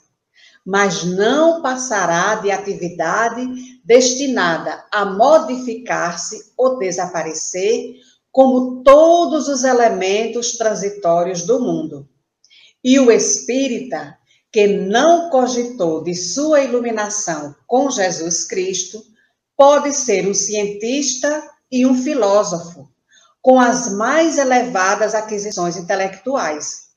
mas 0.65 1.05
não 1.05 1.61
passará 1.61 2.35
de 2.35 2.51
atividade 2.51 3.41
destinada 3.85 4.85
a 4.91 5.05
modificar-se 5.05 6.51
ou 6.57 6.77
desaparecer, 6.79 7.95
como 8.29 8.83
todos 8.83 9.47
os 9.47 9.63
elementos 9.63 10.57
transitórios 10.57 11.43
do 11.43 11.61
mundo. 11.61 12.09
E 12.83 12.99
o 12.99 13.09
espírita 13.09 14.17
que 14.51 14.67
não 14.67 15.29
cogitou 15.29 16.03
de 16.03 16.13
sua 16.13 16.61
iluminação 16.61 17.55
com 17.65 17.89
Jesus 17.89 18.43
Cristo, 18.43 19.01
pode 19.55 19.93
ser 19.93 20.27
um 20.27 20.33
cientista 20.33 21.41
e 21.71 21.85
um 21.85 21.95
filósofo, 21.95 22.89
com 23.41 23.59
as 23.59 23.91
mais 23.93 24.37
elevadas 24.37 25.15
aquisições 25.15 25.77
intelectuais, 25.77 26.89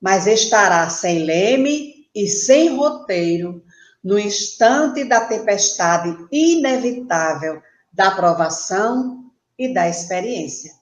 mas 0.00 0.26
estará 0.26 0.88
sem 0.88 1.24
leme 1.24 2.08
e 2.14 2.26
sem 2.26 2.74
roteiro 2.76 3.62
no 4.02 4.18
instante 4.18 5.04
da 5.04 5.20
tempestade 5.20 6.16
inevitável 6.32 7.62
da 7.92 8.10
provação 8.10 9.30
e 9.58 9.72
da 9.72 9.88
experiência. 9.88 10.72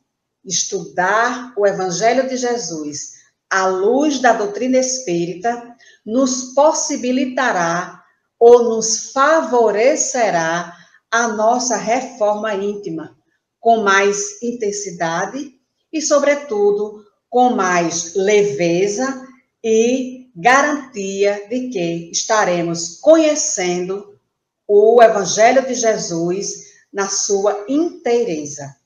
Estudar 0.44 1.52
o 1.56 1.66
Evangelho 1.66 2.28
de 2.28 2.36
Jesus 2.36 3.20
à 3.50 3.66
luz 3.66 4.20
da 4.20 4.32
doutrina 4.32 4.78
espírita 4.78 5.69
nos 6.04 6.54
possibilitará 6.54 8.02
ou 8.38 8.64
nos 8.64 9.12
favorecerá 9.12 10.76
a 11.10 11.28
nossa 11.28 11.76
reforma 11.76 12.54
íntima 12.54 13.16
com 13.58 13.82
mais 13.82 14.42
intensidade 14.42 15.54
e, 15.92 16.00
sobretudo, 16.00 17.04
com 17.28 17.50
mais 17.50 18.14
leveza 18.14 19.26
e 19.62 20.30
garantia 20.34 21.46
de 21.48 21.68
que 21.68 22.10
estaremos 22.10 22.98
conhecendo 23.00 24.18
o 24.66 25.02
Evangelho 25.02 25.66
de 25.66 25.74
Jesus 25.74 26.70
na 26.92 27.08
sua 27.08 27.66
inteireza. 27.68 28.76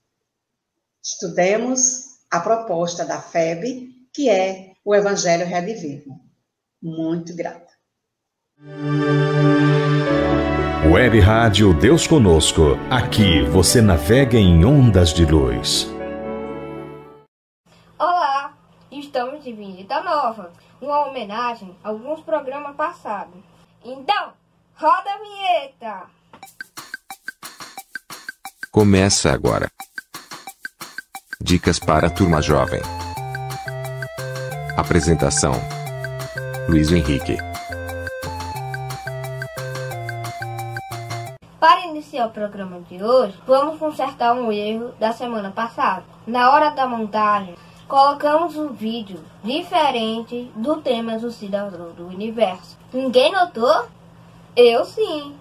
Estudemos 1.02 2.14
a 2.30 2.40
proposta 2.40 3.04
da 3.04 3.20
FEB, 3.20 3.90
que 4.12 4.28
é 4.28 4.72
o 4.84 4.94
Evangelho 4.94 5.46
Redivivo. 5.46 6.23
Muito 6.84 7.34
grata. 7.34 7.72
Web 10.92 11.18
Rádio 11.18 11.72
Deus 11.72 12.06
Conosco. 12.06 12.76
Aqui 12.90 13.42
você 13.42 13.80
navega 13.80 14.36
em 14.36 14.66
ondas 14.66 15.14
de 15.14 15.24
luz. 15.24 15.88
Olá, 17.98 18.52
estamos 18.92 19.42
de 19.42 19.54
visita 19.54 20.02
nova, 20.02 20.52
uma 20.78 21.06
homenagem 21.06 21.74
a 21.82 21.88
alguns 21.88 22.20
programas 22.20 22.76
passados. 22.76 23.40
Então, 23.82 24.34
roda 24.74 25.10
a 25.10 25.18
vinheta! 25.22 26.02
Começa 28.70 29.32
agora. 29.32 29.70
Dicas 31.40 31.78
para 31.78 32.08
a 32.08 32.10
turma 32.10 32.42
jovem. 32.42 32.82
Apresentação: 34.76 35.54
Luiz 36.68 36.90
Henrique. 36.90 37.36
Para 41.60 41.86
iniciar 41.86 42.26
o 42.26 42.30
programa 42.30 42.80
de 42.88 43.02
hoje, 43.02 43.38
vamos 43.46 43.78
consertar 43.78 44.34
um 44.34 44.50
erro 44.50 44.92
da 44.98 45.12
semana 45.12 45.50
passada. 45.50 46.04
Na 46.26 46.52
hora 46.52 46.70
da 46.70 46.86
montagem, 46.86 47.54
colocamos 47.86 48.56
um 48.56 48.68
vídeo 48.72 49.20
diferente 49.42 50.50
do 50.56 50.80
tema 50.80 51.18
do 51.18 51.30
cidadão 51.30 51.92
do 51.92 52.06
universo. 52.06 52.78
Ninguém 52.92 53.30
notou? 53.30 53.86
Eu 54.56 54.86
sim. 54.86 55.36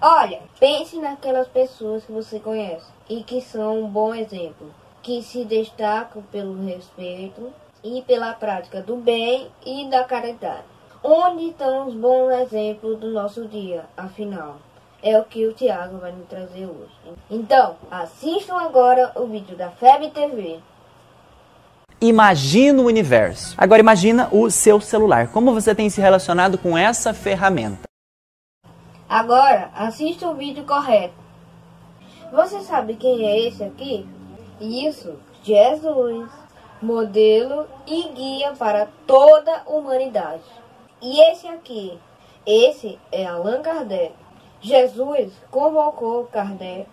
Olha, 0.00 0.40
pense 0.60 0.96
naquelas 1.00 1.48
pessoas 1.48 2.04
que 2.04 2.12
você 2.12 2.38
conhece 2.38 2.86
e 3.08 3.24
que 3.24 3.40
são 3.40 3.82
um 3.82 3.88
bom 3.88 4.14
exemplo, 4.14 4.72
que 5.02 5.22
se 5.22 5.44
destacam 5.44 6.22
pelo 6.30 6.64
respeito 6.64 7.52
e 7.84 8.02
pela 8.02 8.32
prática 8.32 8.80
do 8.80 8.96
bem 8.96 9.48
e 9.64 9.88
da 9.88 10.04
caridade. 10.04 10.64
Onde 11.02 11.48
estão 11.48 11.88
os 11.88 11.94
bons 11.94 12.30
exemplos 12.30 12.98
do 12.98 13.10
nosso 13.10 13.48
dia, 13.48 13.84
afinal? 13.96 14.58
É 15.02 15.18
o 15.18 15.24
que 15.24 15.46
o 15.46 15.52
Tiago 15.52 15.98
vai 15.98 16.12
nos 16.12 16.28
trazer 16.28 16.64
hoje. 16.64 16.92
Então, 17.28 17.76
assistam 17.90 18.56
agora 18.60 19.10
o 19.16 19.26
vídeo 19.26 19.56
da 19.56 19.70
FEB 19.70 20.10
TV. 20.10 20.60
Imagina 22.00 22.82
o 22.82 22.86
universo. 22.86 23.54
Agora 23.58 23.80
imagina 23.80 24.28
o 24.30 24.48
seu 24.50 24.80
celular. 24.80 25.28
Como 25.32 25.52
você 25.52 25.74
tem 25.74 25.90
se 25.90 26.00
relacionado 26.00 26.56
com 26.56 26.78
essa 26.78 27.12
ferramenta? 27.12 27.82
Agora, 29.08 29.70
assista 29.74 30.28
o 30.28 30.34
vídeo 30.34 30.64
correto. 30.64 31.14
Você 32.32 32.60
sabe 32.60 32.96
quem 32.96 33.26
é 33.26 33.46
esse 33.46 33.62
aqui? 33.62 34.08
Isso, 34.60 35.18
Jesus, 35.42 36.30
modelo 36.82 37.66
e 37.86 38.08
guia 38.08 38.52
para 38.58 38.88
toda 39.06 39.58
a 39.58 39.70
humanidade. 39.70 40.42
E 41.00 41.20
esse 41.30 41.46
aqui, 41.46 41.98
esse 42.44 42.98
é 43.10 43.24
Allan 43.24 43.62
Kardec. 43.62 44.12
Jesus 44.60 45.32
convocou 45.50 46.24
Kardec 46.26 46.88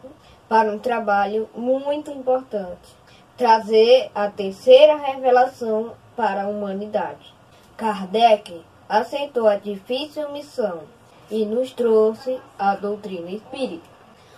para 0.47 0.71
um 0.71 0.79
trabalho 0.79 1.49
muito 1.55 2.11
importante, 2.11 2.95
trazer 3.35 4.09
a 4.13 4.29
terceira 4.29 4.95
revelação 4.95 5.93
para 6.15 6.43
a 6.43 6.47
humanidade. 6.47 7.33
Kardec 7.75 8.63
aceitou 8.87 9.47
a 9.47 9.55
difícil 9.55 10.31
missão 10.31 10.81
e 11.29 11.45
nos 11.45 11.71
trouxe 11.71 12.39
a 12.57 12.75
doutrina 12.75 13.29
espírita, 13.29 13.87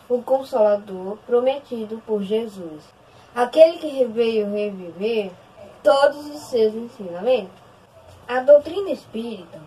o 0.09 0.21
consolador 0.21 1.17
prometido 1.25 2.01
por 2.05 2.21
Jesus, 2.21 2.83
aquele 3.35 3.77
que 3.77 4.05
veio 4.05 4.51
reviver 4.51 5.31
todos 5.83 6.25
os 6.27 6.41
seus 6.43 6.73
ensinamentos. 6.75 7.61
A 8.27 8.39
doutrina 8.39 8.91
espírita 8.91 9.59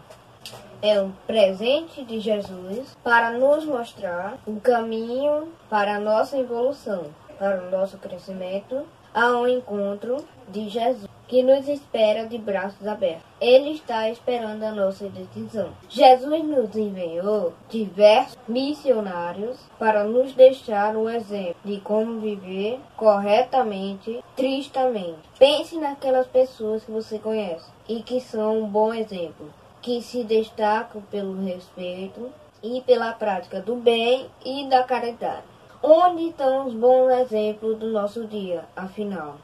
é 0.81 1.01
um 1.01 1.13
presente 1.27 2.05
de 2.05 2.21
Jesus 2.21 2.97
para 3.03 3.33
nos 3.33 3.65
mostrar 3.65 4.39
o 4.47 4.61
caminho 4.61 5.49
para 5.69 5.97
a 5.97 6.01
nossa 6.01 6.39
evolução, 6.39 7.07
para 7.39 7.67
o 7.67 7.71
nosso 7.71 7.99
crescimento, 7.99 8.87
ao 9.13 9.49
encontro 9.49 10.25
de 10.49 10.69
Jesus, 10.69 11.09
que 11.27 11.43
nos 11.43 11.69
espera 11.69 12.27
de 12.27 12.39
braços 12.39 12.87
abertos. 12.87 13.25
Ele 13.41 13.71
está 13.71 14.09
esperando 14.11 14.63
a 14.63 14.73
nossa 14.73 15.09
decisão. 15.09 15.71
Jesus 15.89 16.45
nos 16.45 16.75
enviou 16.77 17.53
diversos 17.69 18.37
missionários 18.47 19.59
para 19.79 20.05
nos 20.05 20.33
deixar 20.33 20.97
um 20.97 21.09
exemplo 21.09 21.57
de 21.65 21.81
como 21.81 22.21
viver 22.21 22.81
corretamente, 22.97 24.23
tristamente. 24.37 25.19
Pense 25.39 25.77
naquelas 25.79 26.27
pessoas 26.27 26.85
que 26.85 26.91
você 26.91 27.19
conhece 27.19 27.69
e 27.89 28.03
que 28.03 28.21
são 28.21 28.61
um 28.63 28.67
bom 28.67 28.93
exemplo 28.93 29.53
que 29.83 30.01
se 30.01 30.25
destacam 30.25 31.03
pelo 31.11 31.45
respeito 31.45 32.31
e 32.63 32.81
pela 32.81 33.13
prática 33.13 33.61
do 33.61 33.77
bem 33.77 34.27
e 34.43 34.67
da 34.67 34.83
caridade. 34.83 35.45
Onde 35.83 36.29
estão 36.29 36.67
os 36.67 36.73
bons 36.73 37.11
exemplos 37.21 37.79
do 37.79 37.89
nosso 37.91 38.27
dia, 38.27 38.65
afinal? 38.75 39.37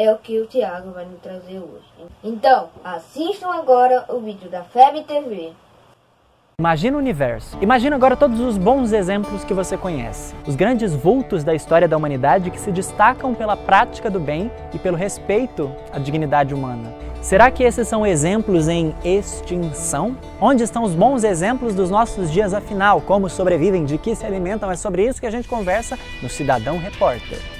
É 0.00 0.12
o 0.12 0.16
que 0.16 0.38
o 0.38 0.46
Tiago 0.46 0.92
vai 0.92 1.04
nos 1.06 1.20
trazer 1.20 1.58
hoje. 1.58 2.08
Então, 2.22 2.68
assistam 2.84 3.48
agora 3.48 4.04
o 4.08 4.20
vídeo 4.20 4.48
da 4.48 4.62
FEB 4.62 5.02
TV. 5.02 5.50
Imagina 6.60 6.96
o 6.96 7.00
universo. 7.00 7.58
Imagina 7.60 7.96
agora 7.96 8.16
todos 8.16 8.38
os 8.38 8.56
bons 8.56 8.92
exemplos 8.92 9.42
que 9.42 9.52
você 9.52 9.76
conhece. 9.76 10.36
Os 10.46 10.54
grandes 10.54 10.94
vultos 10.94 11.42
da 11.42 11.52
história 11.52 11.88
da 11.88 11.96
humanidade 11.96 12.52
que 12.52 12.60
se 12.60 12.70
destacam 12.70 13.34
pela 13.34 13.56
prática 13.56 14.08
do 14.08 14.20
bem 14.20 14.52
e 14.72 14.78
pelo 14.78 14.96
respeito 14.96 15.68
à 15.92 15.98
dignidade 15.98 16.54
humana. 16.54 16.94
Será 17.20 17.50
que 17.50 17.64
esses 17.64 17.88
são 17.88 18.06
exemplos 18.06 18.68
em 18.68 18.94
extinção? 19.04 20.16
Onde 20.40 20.62
estão 20.62 20.84
os 20.84 20.94
bons 20.94 21.24
exemplos 21.24 21.74
dos 21.74 21.90
nossos 21.90 22.30
dias 22.30 22.54
afinal? 22.54 23.00
Como 23.00 23.28
sobrevivem? 23.28 23.84
De 23.84 23.98
que 23.98 24.14
se 24.14 24.24
alimentam? 24.24 24.70
É 24.70 24.76
sobre 24.76 25.04
isso 25.04 25.18
que 25.18 25.26
a 25.26 25.32
gente 25.32 25.48
conversa 25.48 25.98
no 26.22 26.28
Cidadão 26.28 26.78
Repórter. 26.78 27.57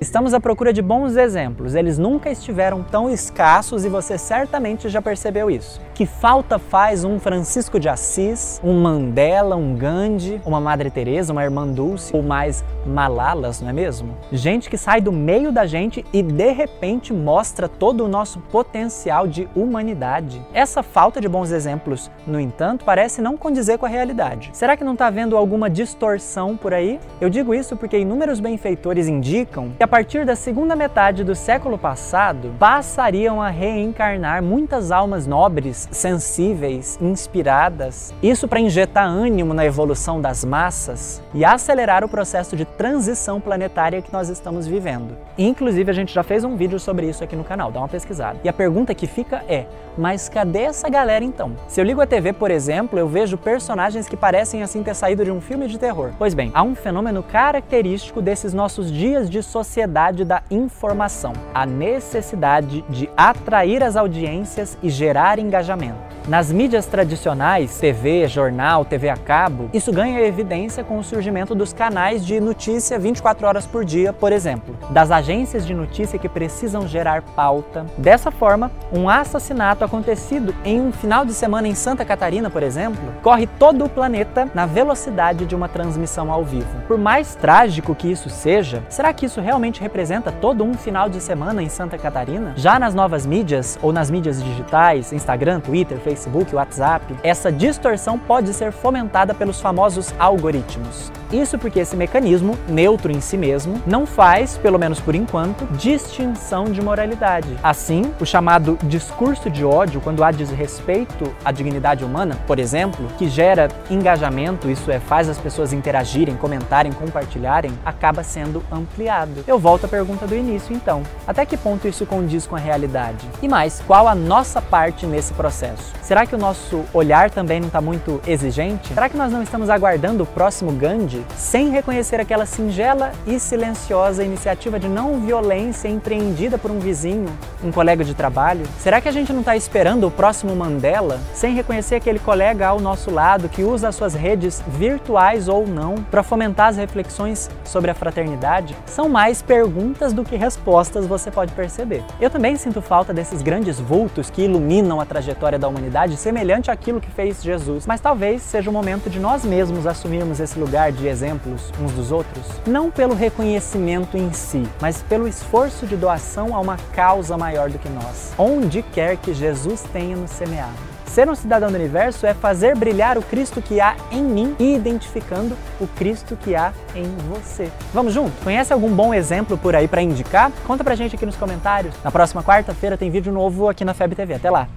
Estamos 0.00 0.32
à 0.32 0.38
procura 0.38 0.72
de 0.72 0.80
bons 0.80 1.16
exemplos. 1.16 1.74
Eles 1.74 1.98
nunca 1.98 2.30
estiveram 2.30 2.84
tão 2.84 3.10
escassos 3.10 3.84
e 3.84 3.88
você 3.88 4.16
certamente 4.16 4.88
já 4.88 5.02
percebeu 5.02 5.50
isso. 5.50 5.80
Que 5.98 6.06
falta 6.06 6.60
faz 6.60 7.02
um 7.02 7.18
Francisco 7.18 7.80
de 7.80 7.88
Assis, 7.88 8.60
um 8.62 8.80
Mandela, 8.80 9.56
um 9.56 9.74
Gandhi, 9.74 10.40
uma 10.46 10.60
Madre 10.60 10.92
Teresa, 10.92 11.32
uma 11.32 11.42
Irmã 11.42 11.66
Dulce 11.66 12.14
ou 12.14 12.22
mais 12.22 12.64
Malalas, 12.86 13.60
não 13.60 13.68
é 13.68 13.72
mesmo? 13.72 14.14
Gente 14.30 14.70
que 14.70 14.78
sai 14.78 15.00
do 15.00 15.10
meio 15.10 15.50
da 15.50 15.66
gente 15.66 16.04
e 16.12 16.22
de 16.22 16.52
repente 16.52 17.12
mostra 17.12 17.68
todo 17.68 18.04
o 18.04 18.08
nosso 18.08 18.38
potencial 18.38 19.26
de 19.26 19.48
humanidade. 19.56 20.40
Essa 20.54 20.84
falta 20.84 21.20
de 21.20 21.28
bons 21.28 21.50
exemplos, 21.50 22.08
no 22.24 22.38
entanto, 22.38 22.84
parece 22.84 23.20
não 23.20 23.36
condizer 23.36 23.76
com 23.76 23.84
a 23.84 23.88
realidade. 23.88 24.50
Será 24.52 24.76
que 24.76 24.84
não 24.84 24.92
está 24.92 25.08
havendo 25.08 25.36
alguma 25.36 25.68
distorção 25.68 26.56
por 26.56 26.72
aí? 26.72 27.00
Eu 27.20 27.28
digo 27.28 27.52
isso 27.52 27.76
porque 27.76 27.98
inúmeros 27.98 28.38
benfeitores 28.38 29.08
indicam 29.08 29.72
que 29.76 29.82
a 29.82 29.88
partir 29.88 30.24
da 30.24 30.36
segunda 30.36 30.76
metade 30.76 31.24
do 31.24 31.34
século 31.34 31.76
passado, 31.76 32.54
passariam 32.56 33.42
a 33.42 33.48
reencarnar 33.48 34.44
muitas 34.44 34.92
almas 34.92 35.26
nobres, 35.26 35.87
sensíveis, 35.90 36.98
inspiradas. 37.00 38.12
Isso 38.22 38.48
para 38.48 38.60
injetar 38.60 39.06
ânimo 39.06 39.54
na 39.54 39.64
evolução 39.64 40.20
das 40.20 40.44
massas 40.44 41.22
e 41.34 41.44
acelerar 41.44 42.04
o 42.04 42.08
processo 42.08 42.56
de 42.56 42.64
transição 42.64 43.40
planetária 43.40 44.02
que 44.02 44.12
nós 44.12 44.28
estamos 44.28 44.66
vivendo. 44.66 45.16
Inclusive, 45.36 45.90
a 45.90 45.94
gente 45.94 46.12
já 46.12 46.22
fez 46.22 46.44
um 46.44 46.56
vídeo 46.56 46.78
sobre 46.78 47.08
isso 47.08 47.22
aqui 47.22 47.36
no 47.36 47.44
canal, 47.44 47.70
dá 47.70 47.80
uma 47.80 47.88
pesquisada. 47.88 48.38
E 48.42 48.48
a 48.48 48.52
pergunta 48.52 48.94
que 48.94 49.06
fica 49.06 49.44
é: 49.48 49.66
mas 49.96 50.28
cadê 50.28 50.60
essa 50.60 50.88
galera 50.88 51.24
então? 51.24 51.56
Se 51.66 51.80
eu 51.80 51.84
ligo 51.84 52.00
a 52.00 52.06
TV, 52.06 52.32
por 52.32 52.50
exemplo, 52.50 52.98
eu 52.98 53.08
vejo 53.08 53.36
personagens 53.36 54.08
que 54.08 54.16
parecem 54.16 54.62
assim 54.62 54.82
ter 54.82 54.94
saído 54.94 55.24
de 55.24 55.30
um 55.30 55.40
filme 55.40 55.66
de 55.66 55.78
terror. 55.78 56.12
Pois 56.18 56.34
bem, 56.34 56.50
há 56.54 56.62
um 56.62 56.74
fenômeno 56.74 57.22
característico 57.22 58.20
desses 58.20 58.52
nossos 58.52 58.92
dias 58.92 59.28
de 59.28 59.42
sociedade 59.42 60.24
da 60.24 60.42
informação, 60.50 61.32
a 61.54 61.66
necessidade 61.66 62.84
de 62.88 63.08
atrair 63.16 63.82
as 63.82 63.96
audiências 63.96 64.78
e 64.82 64.88
gerar 64.88 65.38
engajamento 65.38 65.77
momento. 65.78 66.07
Nas 66.28 66.52
mídias 66.52 66.84
tradicionais, 66.84 67.78
TV, 67.78 68.28
jornal, 68.28 68.84
TV 68.84 69.08
a 69.08 69.16
cabo, 69.16 69.70
isso 69.72 69.90
ganha 69.90 70.20
evidência 70.20 70.84
com 70.84 70.98
o 70.98 71.02
surgimento 71.02 71.54
dos 71.54 71.72
canais 71.72 72.24
de 72.24 72.38
notícia 72.38 72.98
24 72.98 73.46
horas 73.46 73.66
por 73.66 73.82
dia, 73.82 74.12
por 74.12 74.30
exemplo, 74.30 74.76
das 74.90 75.10
agências 75.10 75.66
de 75.66 75.72
notícia 75.72 76.18
que 76.18 76.28
precisam 76.28 76.86
gerar 76.86 77.22
pauta. 77.22 77.86
Dessa 77.96 78.30
forma, 78.30 78.70
um 78.92 79.08
assassinato 79.08 79.82
acontecido 79.86 80.54
em 80.66 80.78
um 80.82 80.92
final 80.92 81.24
de 81.24 81.32
semana 81.32 81.66
em 81.66 81.74
Santa 81.74 82.04
Catarina, 82.04 82.50
por 82.50 82.62
exemplo, 82.62 83.00
corre 83.22 83.46
todo 83.46 83.86
o 83.86 83.88
planeta 83.88 84.50
na 84.54 84.66
velocidade 84.66 85.46
de 85.46 85.56
uma 85.56 85.66
transmissão 85.66 86.30
ao 86.30 86.44
vivo. 86.44 86.82
Por 86.86 86.98
mais 86.98 87.34
trágico 87.36 87.94
que 87.94 88.06
isso 88.06 88.28
seja, 88.28 88.82
será 88.90 89.14
que 89.14 89.24
isso 89.24 89.40
realmente 89.40 89.80
representa 89.80 90.30
todo 90.30 90.62
um 90.62 90.74
final 90.74 91.08
de 91.08 91.22
semana 91.22 91.62
em 91.62 91.70
Santa 91.70 91.96
Catarina? 91.96 92.52
Já 92.54 92.78
nas 92.78 92.94
novas 92.94 93.24
mídias 93.24 93.78
ou 93.80 93.94
nas 93.94 94.10
mídias 94.10 94.44
digitais, 94.44 95.10
Instagram, 95.10 95.60
Twitter, 95.60 95.96
Facebook, 95.96 96.17
WhatsApp, 96.56 97.14
essa 97.22 97.52
distorção 97.52 98.18
pode 98.18 98.52
ser 98.52 98.72
fomentada 98.72 99.34
pelos 99.34 99.60
famosos 99.60 100.12
algoritmos. 100.18 101.12
Isso 101.32 101.58
porque 101.58 101.80
esse 101.80 101.94
mecanismo, 101.94 102.56
neutro 102.66 103.12
em 103.12 103.20
si 103.20 103.36
mesmo, 103.36 103.82
não 103.86 104.06
faz, 104.06 104.56
pelo 104.56 104.78
menos 104.78 104.98
por 104.98 105.14
enquanto, 105.14 105.66
distinção 105.76 106.64
de 106.64 106.80
moralidade. 106.80 107.48
Assim, 107.62 108.12
o 108.20 108.24
chamado 108.24 108.78
discurso 108.84 109.50
de 109.50 109.64
ódio, 109.64 110.00
quando 110.00 110.24
há 110.24 110.30
desrespeito 110.30 111.30
à 111.44 111.52
dignidade 111.52 112.04
humana, 112.04 112.38
por 112.46 112.58
exemplo, 112.58 113.06
que 113.18 113.28
gera 113.28 113.68
engajamento, 113.90 114.70
isso 114.70 114.90
é, 114.90 114.98
faz 114.98 115.28
as 115.28 115.38
pessoas 115.38 115.72
interagirem, 115.72 116.36
comentarem, 116.36 116.92
compartilharem, 116.92 117.72
acaba 117.84 118.22
sendo 118.22 118.62
ampliado. 118.72 119.44
Eu 119.46 119.58
volto 119.58 119.84
à 119.84 119.88
pergunta 119.88 120.26
do 120.26 120.34
início, 120.34 120.74
então. 120.74 121.02
Até 121.26 121.44
que 121.44 121.56
ponto 121.56 121.86
isso 121.86 122.06
condiz 122.06 122.46
com 122.46 122.56
a 122.56 122.58
realidade? 122.58 123.28
E 123.42 123.48
mais, 123.48 123.82
qual 123.86 124.08
a 124.08 124.14
nossa 124.14 124.62
parte 124.62 125.06
nesse 125.06 125.34
processo? 125.34 125.92
Será 126.02 126.24
que 126.24 126.34
o 126.34 126.38
nosso 126.38 126.84
olhar 126.94 127.30
também 127.30 127.60
não 127.60 127.66
está 127.66 127.80
muito 127.80 128.20
exigente? 128.26 128.94
Será 128.94 129.08
que 129.08 129.16
nós 129.16 129.30
não 129.30 129.42
estamos 129.42 129.68
aguardando 129.68 130.22
o 130.22 130.26
próximo 130.26 130.72
Gandhi? 130.72 131.17
Sem 131.36 131.70
reconhecer 131.70 132.20
aquela 132.20 132.46
singela 132.46 133.12
e 133.26 133.38
silenciosa 133.38 134.24
iniciativa 134.24 134.78
de 134.78 134.88
não 134.88 135.20
violência 135.20 135.88
empreendida 135.88 136.58
por 136.58 136.70
um 136.70 136.78
vizinho, 136.78 137.28
um 137.62 137.72
colega 137.72 138.04
de 138.04 138.14
trabalho? 138.14 138.64
Será 138.78 139.00
que 139.00 139.08
a 139.08 139.12
gente 139.12 139.32
não 139.32 139.40
está 139.40 139.56
esperando 139.56 140.06
o 140.06 140.10
próximo 140.10 140.54
Mandela 140.54 141.20
sem 141.34 141.54
reconhecer 141.54 141.96
aquele 141.96 142.18
colega 142.18 142.68
ao 142.68 142.80
nosso 142.80 143.10
lado 143.10 143.48
que 143.48 143.62
usa 143.62 143.88
as 143.88 143.94
suas 143.94 144.14
redes 144.14 144.62
virtuais 144.68 145.48
ou 145.48 145.66
não 145.66 145.96
para 145.96 146.22
fomentar 146.22 146.68
as 146.68 146.76
reflexões 146.76 147.50
sobre 147.64 147.90
a 147.90 147.94
fraternidade? 147.94 148.76
São 148.86 149.08
mais 149.08 149.42
perguntas 149.42 150.12
do 150.12 150.24
que 150.24 150.36
respostas, 150.36 151.06
você 151.06 151.30
pode 151.30 151.52
perceber. 151.52 152.02
Eu 152.20 152.30
também 152.30 152.56
sinto 152.56 152.80
falta 152.80 153.12
desses 153.12 153.42
grandes 153.42 153.80
vultos 153.80 154.30
que 154.30 154.42
iluminam 154.42 155.00
a 155.00 155.06
trajetória 155.06 155.58
da 155.58 155.68
humanidade, 155.68 156.16
semelhante 156.16 156.70
àquilo 156.70 157.00
que 157.00 157.10
fez 157.10 157.42
Jesus, 157.42 157.86
mas 157.86 158.00
talvez 158.00 158.42
seja 158.42 158.70
o 158.70 158.72
momento 158.72 159.10
de 159.10 159.18
nós 159.18 159.44
mesmos 159.44 159.86
assumirmos 159.86 160.40
esse 160.40 160.58
lugar 160.58 160.92
de 160.92 161.07
exemplos 161.08 161.72
uns 161.80 161.92
dos 161.92 162.12
outros, 162.12 162.44
não 162.66 162.90
pelo 162.90 163.14
reconhecimento 163.14 164.16
em 164.16 164.32
si, 164.32 164.66
mas 164.80 165.02
pelo 165.02 165.26
esforço 165.26 165.86
de 165.86 165.96
doação 165.96 166.54
a 166.54 166.60
uma 166.60 166.76
causa 166.94 167.36
maior 167.36 167.70
do 167.70 167.78
que 167.78 167.88
nós, 167.88 168.32
onde 168.38 168.82
quer 168.82 169.16
que 169.16 169.34
Jesus 169.34 169.82
tenha 169.92 170.16
nos 170.16 170.30
semeado. 170.30 170.88
Ser 171.06 171.28
um 171.28 171.34
cidadão 171.34 171.70
do 171.70 171.74
universo 171.74 172.26
é 172.26 172.34
fazer 172.34 172.76
brilhar 172.76 173.16
o 173.18 173.22
Cristo 173.22 173.62
que 173.62 173.80
há 173.80 173.96
em 174.10 174.22
mim 174.22 174.54
e 174.58 174.76
identificando 174.76 175.56
o 175.80 175.86
Cristo 175.86 176.36
que 176.36 176.54
há 176.54 176.72
em 176.94 177.08
você. 177.28 177.72
Vamos 177.92 178.12
junto? 178.12 178.32
Conhece 178.44 178.72
algum 178.72 178.94
bom 178.94 179.12
exemplo 179.12 179.56
por 179.56 179.74
aí 179.74 179.88
para 179.88 180.02
indicar? 180.02 180.52
Conta 180.66 180.84
pra 180.84 180.94
gente 180.94 181.16
aqui 181.16 181.26
nos 181.26 181.36
comentários. 181.36 181.94
Na 182.04 182.12
próxima 182.12 182.42
quarta-feira 182.42 182.96
tem 182.96 183.10
vídeo 183.10 183.32
novo 183.32 183.68
aqui 183.68 183.84
na 183.84 183.94
FEB 183.94 184.14
TV. 184.14 184.34
Até 184.34 184.50
lá! 184.50 184.68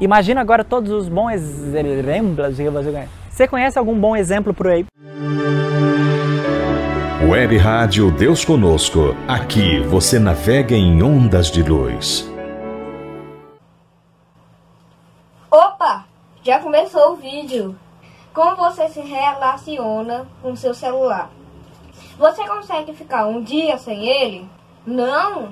Imagina 0.00 0.40
agora 0.40 0.62
todos 0.62 0.92
os 0.92 1.08
bons 1.08 1.32
exemplos 1.32 2.56
que 2.56 2.70
você 2.70 2.92
conhece. 2.92 3.10
Você 3.28 3.48
conhece 3.48 3.78
algum 3.78 3.98
bom 3.98 4.14
exemplo 4.14 4.54
por 4.54 4.68
aí? 4.68 4.86
Web 7.28 7.56
Rádio 7.56 8.10
Deus 8.12 8.44
Conosco. 8.44 9.16
Aqui 9.26 9.80
você 9.80 10.20
navega 10.20 10.74
em 10.74 11.02
ondas 11.02 11.50
de 11.50 11.64
luz. 11.64 12.30
Opa! 15.50 16.04
Já 16.44 16.60
começou 16.60 17.14
o 17.14 17.16
vídeo. 17.16 17.76
Como 18.32 18.54
você 18.54 18.88
se 18.88 19.00
relaciona 19.00 20.26
com 20.40 20.54
seu 20.54 20.72
celular? 20.72 21.28
Você 22.16 22.46
consegue 22.46 22.94
ficar 22.94 23.26
um 23.26 23.42
dia 23.42 23.76
sem 23.78 24.08
ele? 24.08 24.48
Não? 24.86 25.48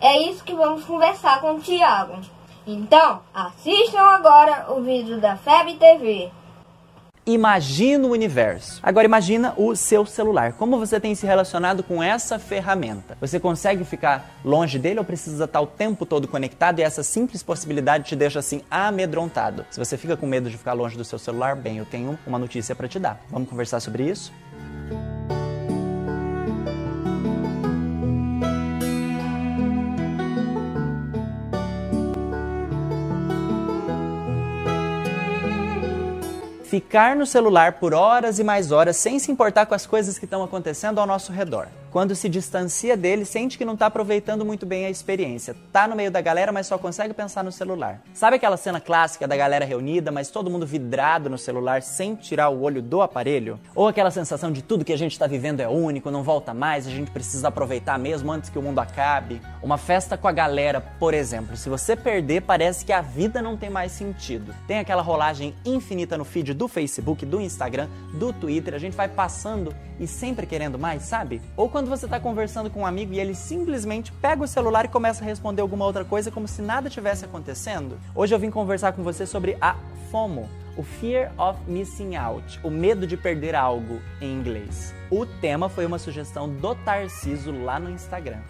É 0.00 0.18
isso 0.18 0.42
que 0.42 0.54
vamos 0.54 0.82
conversar 0.84 1.42
com 1.42 1.56
o 1.56 1.60
Tiago. 1.60 2.16
Então, 2.66 3.22
assistam 3.34 4.00
agora 4.00 4.72
o 4.72 4.82
vídeo 4.82 5.20
da 5.20 5.36
FEB 5.36 5.76
TV. 5.76 6.30
Imagina 7.24 8.06
o 8.06 8.10
universo. 8.10 8.80
Agora 8.82 9.04
imagina 9.04 9.54
o 9.56 9.76
seu 9.76 10.04
celular. 10.04 10.54
Como 10.54 10.76
você 10.76 10.98
tem 10.98 11.14
se 11.14 11.24
relacionado 11.24 11.82
com 11.84 12.02
essa 12.02 12.36
ferramenta? 12.36 13.16
Você 13.20 13.38
consegue 13.38 13.84
ficar 13.84 14.28
longe 14.44 14.76
dele 14.76 14.98
ou 14.98 15.04
precisa 15.04 15.44
estar 15.44 15.60
o 15.60 15.66
tempo 15.66 16.04
todo 16.04 16.26
conectado 16.26 16.80
e 16.80 16.82
essa 16.82 17.04
simples 17.04 17.40
possibilidade 17.40 18.08
te 18.08 18.16
deixa 18.16 18.40
assim 18.40 18.62
amedrontado? 18.68 19.64
Se 19.70 19.78
você 19.78 19.96
fica 19.96 20.16
com 20.16 20.26
medo 20.26 20.50
de 20.50 20.58
ficar 20.58 20.72
longe 20.72 20.96
do 20.96 21.04
seu 21.04 21.18
celular, 21.18 21.54
bem, 21.54 21.78
eu 21.78 21.84
tenho 21.84 22.18
uma 22.26 22.40
notícia 22.40 22.74
para 22.74 22.88
te 22.88 22.98
dar. 22.98 23.20
Vamos 23.30 23.48
conversar 23.48 23.78
sobre 23.78 24.08
isso? 24.08 24.32
Ficar 36.72 37.14
no 37.14 37.26
celular 37.26 37.74
por 37.74 37.92
horas 37.92 38.38
e 38.38 38.42
mais 38.42 38.72
horas 38.72 38.96
sem 38.96 39.18
se 39.18 39.30
importar 39.30 39.66
com 39.66 39.74
as 39.74 39.84
coisas 39.84 40.18
que 40.18 40.24
estão 40.24 40.42
acontecendo 40.42 40.98
ao 40.98 41.06
nosso 41.06 41.30
redor 41.30 41.68
quando 41.92 42.16
se 42.16 42.26
distancia 42.26 42.96
dele, 42.96 43.26
sente 43.26 43.58
que 43.58 43.66
não 43.66 43.74
está 43.74 43.86
aproveitando 43.86 44.46
muito 44.46 44.64
bem 44.64 44.86
a 44.86 44.90
experiência. 44.90 45.54
Tá 45.70 45.86
no 45.86 45.94
meio 45.94 46.10
da 46.10 46.22
galera, 46.22 46.50
mas 46.50 46.66
só 46.66 46.78
consegue 46.78 47.12
pensar 47.12 47.44
no 47.44 47.52
celular. 47.52 48.00
Sabe 48.14 48.36
aquela 48.36 48.56
cena 48.56 48.80
clássica 48.80 49.28
da 49.28 49.36
galera 49.36 49.66
reunida, 49.66 50.10
mas 50.10 50.30
todo 50.30 50.50
mundo 50.50 50.66
vidrado 50.66 51.28
no 51.28 51.36
celular 51.36 51.82
sem 51.82 52.14
tirar 52.14 52.48
o 52.48 52.62
olho 52.62 52.80
do 52.80 53.02
aparelho? 53.02 53.60
Ou 53.74 53.88
aquela 53.88 54.10
sensação 54.10 54.50
de 54.50 54.62
tudo 54.62 54.86
que 54.86 54.92
a 54.92 54.96
gente 54.96 55.12
está 55.12 55.26
vivendo 55.26 55.60
é 55.60 55.68
único, 55.68 56.10
não 56.10 56.22
volta 56.22 56.54
mais, 56.54 56.86
a 56.86 56.90
gente 56.90 57.10
precisa 57.10 57.48
aproveitar 57.48 57.98
mesmo 57.98 58.32
antes 58.32 58.48
que 58.48 58.58
o 58.58 58.62
mundo 58.62 58.78
acabe? 58.78 59.42
Uma 59.62 59.76
festa 59.76 60.16
com 60.16 60.26
a 60.26 60.32
galera, 60.32 60.80
por 60.80 61.12
exemplo, 61.12 61.58
se 61.58 61.68
você 61.68 61.94
perder, 61.94 62.40
parece 62.40 62.86
que 62.86 62.92
a 62.92 63.02
vida 63.02 63.42
não 63.42 63.54
tem 63.54 63.68
mais 63.68 63.92
sentido. 63.92 64.54
Tem 64.66 64.78
aquela 64.78 65.02
rolagem 65.02 65.54
infinita 65.62 66.16
no 66.16 66.24
feed 66.24 66.54
do 66.54 66.68
Facebook, 66.68 67.26
do 67.26 67.38
Instagram, 67.38 67.88
do 68.14 68.32
Twitter, 68.32 68.74
a 68.74 68.78
gente 68.78 68.96
vai 68.96 69.08
passando 69.08 69.74
e 70.00 70.06
sempre 70.06 70.46
querendo 70.46 70.78
mais, 70.78 71.02
sabe? 71.02 71.40
Ou 71.56 71.68
quando 71.68 71.81
você 71.86 72.06
está 72.06 72.18
conversando 72.20 72.70
com 72.70 72.80
um 72.80 72.86
amigo 72.86 73.12
e 73.12 73.20
ele 73.20 73.34
simplesmente 73.34 74.12
pega 74.12 74.42
o 74.42 74.48
celular 74.48 74.84
e 74.84 74.88
começa 74.88 75.22
a 75.22 75.26
responder 75.26 75.62
alguma 75.62 75.84
outra 75.84 76.04
coisa 76.04 76.30
como 76.30 76.48
se 76.48 76.62
nada 76.62 76.90
tivesse 76.90 77.24
acontecendo. 77.24 77.98
Hoje 78.14 78.34
eu 78.34 78.38
vim 78.38 78.50
conversar 78.50 78.92
com 78.92 79.02
você 79.02 79.26
sobre 79.26 79.56
a 79.60 79.76
FOMO, 80.10 80.48
o 80.76 80.82
Fear 80.82 81.32
of 81.38 81.58
Missing 81.66 82.16
Out, 82.16 82.60
o 82.62 82.70
medo 82.70 83.06
de 83.06 83.16
perder 83.16 83.54
algo 83.54 84.00
em 84.20 84.32
inglês. 84.32 84.94
O 85.10 85.26
tema 85.26 85.68
foi 85.68 85.84
uma 85.86 85.98
sugestão 85.98 86.48
do 86.48 86.74
Tarciso 86.74 87.52
lá 87.52 87.78
no 87.78 87.90
Instagram. 87.90 88.40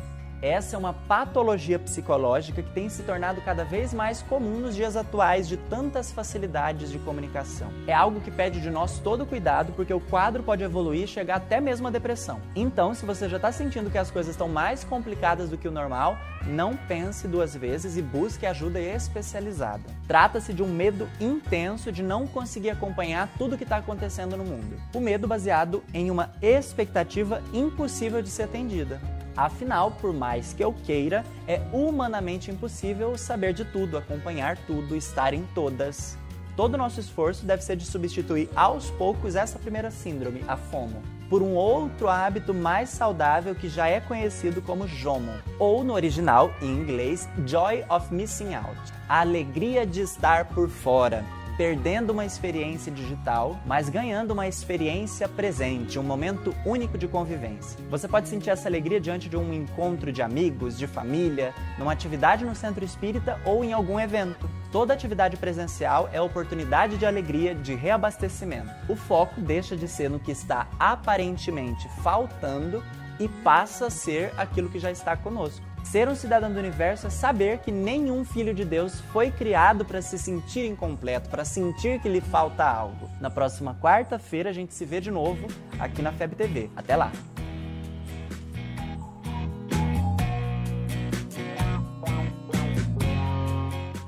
Essa 0.43 0.75
é 0.75 0.79
uma 0.79 0.93
patologia 0.93 1.79
psicológica 1.79 2.65
que 2.65 2.71
tem 2.73 2.89
se 2.89 3.05
tornado 3.05 3.41
cada 3.43 3.65
vez 3.65 3.95
mais 3.95 4.23
comum 4.23 4.59
nos 4.59 4.75
dias 4.75 4.97
atuais 4.97 5.47
de 5.47 5.57
tantas 5.57 6.11
facilidades 6.11 6.91
de 6.91 6.99
comunicação. 6.99 7.73
É 7.87 7.95
algo 7.95 8.21
que 8.21 8.29
pede 8.29 8.61
de 8.61 8.69
nós 8.69 8.99
todo 8.99 9.25
cuidado 9.25 9.73
porque 9.73 9.95
o 9.95 10.01
quadro 10.01 10.43
pode 10.43 10.65
evoluir 10.65 11.05
e 11.05 11.07
chegar 11.07 11.37
até 11.37 11.61
mesmo 11.61 11.87
a 11.87 11.93
depressão. 11.93 12.41
Então, 12.57 12.93
se 12.93 13.07
você 13.07 13.29
já 13.29 13.37
está 13.37 13.53
sentindo 13.53 13.89
que 13.89 13.97
as 13.97 14.11
coisas 14.11 14.33
estão 14.33 14.49
mais 14.49 14.83
complicadas 14.83 15.49
do 15.49 15.57
que 15.57 15.69
o 15.69 15.73
normal, 15.73 16.19
não 16.45 16.77
pense 16.77 17.29
duas 17.29 17.55
vezes 17.55 17.97
e 17.97 18.03
busque 18.03 18.45
ajuda 18.45 18.81
especializada. 18.81 19.85
Trata-se 20.09 20.53
de 20.53 20.61
um 20.61 20.69
medo 20.69 21.09
intenso 21.21 21.93
de 21.93 22.03
não 22.03 22.27
conseguir 22.27 22.71
acompanhar 22.71 23.29
tudo 23.39 23.55
o 23.55 23.59
que 23.59 23.63
está 23.63 23.77
acontecendo 23.77 24.37
no 24.37 24.43
mundo. 24.43 24.77
O 24.93 24.99
medo 24.99 25.29
baseado 25.29 25.85
em 25.95 26.11
uma 26.11 26.33
expectativa 26.43 27.41
impossível 27.53 28.21
de 28.21 28.29
ser 28.29 28.43
atendida. 28.43 29.01
Afinal, 29.37 29.93
por 29.93 30.13
mais 30.13 30.53
que 30.53 30.63
eu 30.63 30.75
queira, 30.85 31.25
é 31.47 31.61
humanamente 31.73 32.51
impossível 32.51 33.17
saber 33.17 33.53
de 33.53 33.65
tudo, 33.65 33.97
acompanhar 33.97 34.57
tudo, 34.67 34.95
estar 34.95 35.33
em 35.33 35.45
todas. 35.55 36.19
Todo 36.57 36.75
o 36.75 36.79
nosso 36.79 37.01
esforço 37.01 37.47
deve 37.47 37.63
ser 37.63 37.77
de 37.77 37.87
substituir 37.87 38.49
aos 38.55 38.91
poucos 38.91 39.35
essa 39.37 39.59
primeira 39.59 39.91
síndrome, 39.91 40.45
a 40.47 40.57
FOMO, 40.57 41.03
por 41.31 41.41
um 41.41 41.55
outro 41.55 42.09
hábito 42.09 42.53
mais 42.53 42.91
saudável 42.91 43.55
que 43.55 43.71
já 43.71 43.89
é 43.89 44.01
conhecido 44.01 44.61
como 44.61 44.87
JOMO, 44.87 45.33
ou 45.59 45.83
no 45.83 45.95
original, 45.95 46.53
em 46.61 46.67
inglês, 46.67 47.27
Joy 47.47 47.85
of 47.89 48.13
Missing 48.13 48.55
Out, 48.55 48.93
a 49.09 49.21
alegria 49.21 49.87
de 49.87 50.03
estar 50.03 50.45
por 50.47 50.69
fora 50.69 51.25
perdendo 51.63 52.11
uma 52.11 52.27
experiência 52.27 52.91
digital, 52.91 53.57
mas 53.65 53.89
ganhando 53.89 54.33
uma 54.33 54.49
experiência 54.49 55.29
presente, 55.29 55.97
um 55.97 56.03
momento 56.03 56.53
único 56.67 56.99
de 56.99 57.07
convivência. 57.07 57.79
Você 57.89 58.09
pode 58.09 58.29
sentir 58.29 58.51
essa 58.51 58.69
alegria 58.69 59.01
diante 59.01 59.29
de 59.29 59.37
um 59.37 59.53
encontro 59.53 60.11
de 60.11 60.21
amigos, 60.23 60.77
de 60.77 60.89
família, 60.89 61.55
numa 61.79 61.93
atividade 61.93 62.45
no 62.45 62.57
centro 62.57 62.85
espírita 62.85 63.41
ou 63.45 63.63
em 63.63 63.73
algum 63.73 64.01
evento. 64.01 64.51
Toda 64.73 64.93
atividade 64.93 65.37
presencial 65.37 66.11
é 66.13 66.21
oportunidade 66.21 66.99
de 66.99 67.07
alegria, 67.07 67.55
de 67.55 67.77
reabastecimento. 67.77 68.73
O 68.89 68.97
foco 68.97 69.41
deixa 69.41 69.77
de 69.77 69.87
ser 69.87 70.11
no 70.11 70.19
que 70.19 70.33
está 70.33 70.67
aparentemente 70.81 71.89
faltando 72.03 72.83
e 73.21 73.29
passa 73.29 73.87
a 73.87 73.91
ser 73.91 74.33
aquilo 74.37 74.69
que 74.69 74.81
já 74.81 74.91
está 74.91 75.17
conosco. 75.17 75.72
Ser 75.85 76.09
um 76.09 76.15
cidadão 76.15 76.51
do 76.51 76.59
universo 76.59 77.07
é 77.07 77.11
saber 77.11 77.59
que 77.59 77.71
nenhum 77.71 78.25
filho 78.25 78.55
de 78.55 78.65
Deus 78.65 79.01
foi 79.13 79.31
criado 79.31 79.85
para 79.85 80.01
se 80.01 80.19
sentir 80.19 80.67
incompleto, 80.67 81.29
para 81.29 81.45
sentir 81.45 82.01
que 82.01 82.09
lhe 82.09 82.21
falta 82.21 82.65
algo. 82.65 83.11
Na 83.21 83.29
próxima 83.29 83.75
quarta-feira 83.75 84.51
a 84.51 84.53
gente 84.53 84.73
se 84.73 84.85
vê 84.87 85.01
de 85.01 85.11
novo 85.11 85.47
aqui 85.79 86.01
na 86.01 86.13
FEB 86.13 86.35
TV. 86.35 86.71
Até 86.75 86.97
lá! 86.97 87.13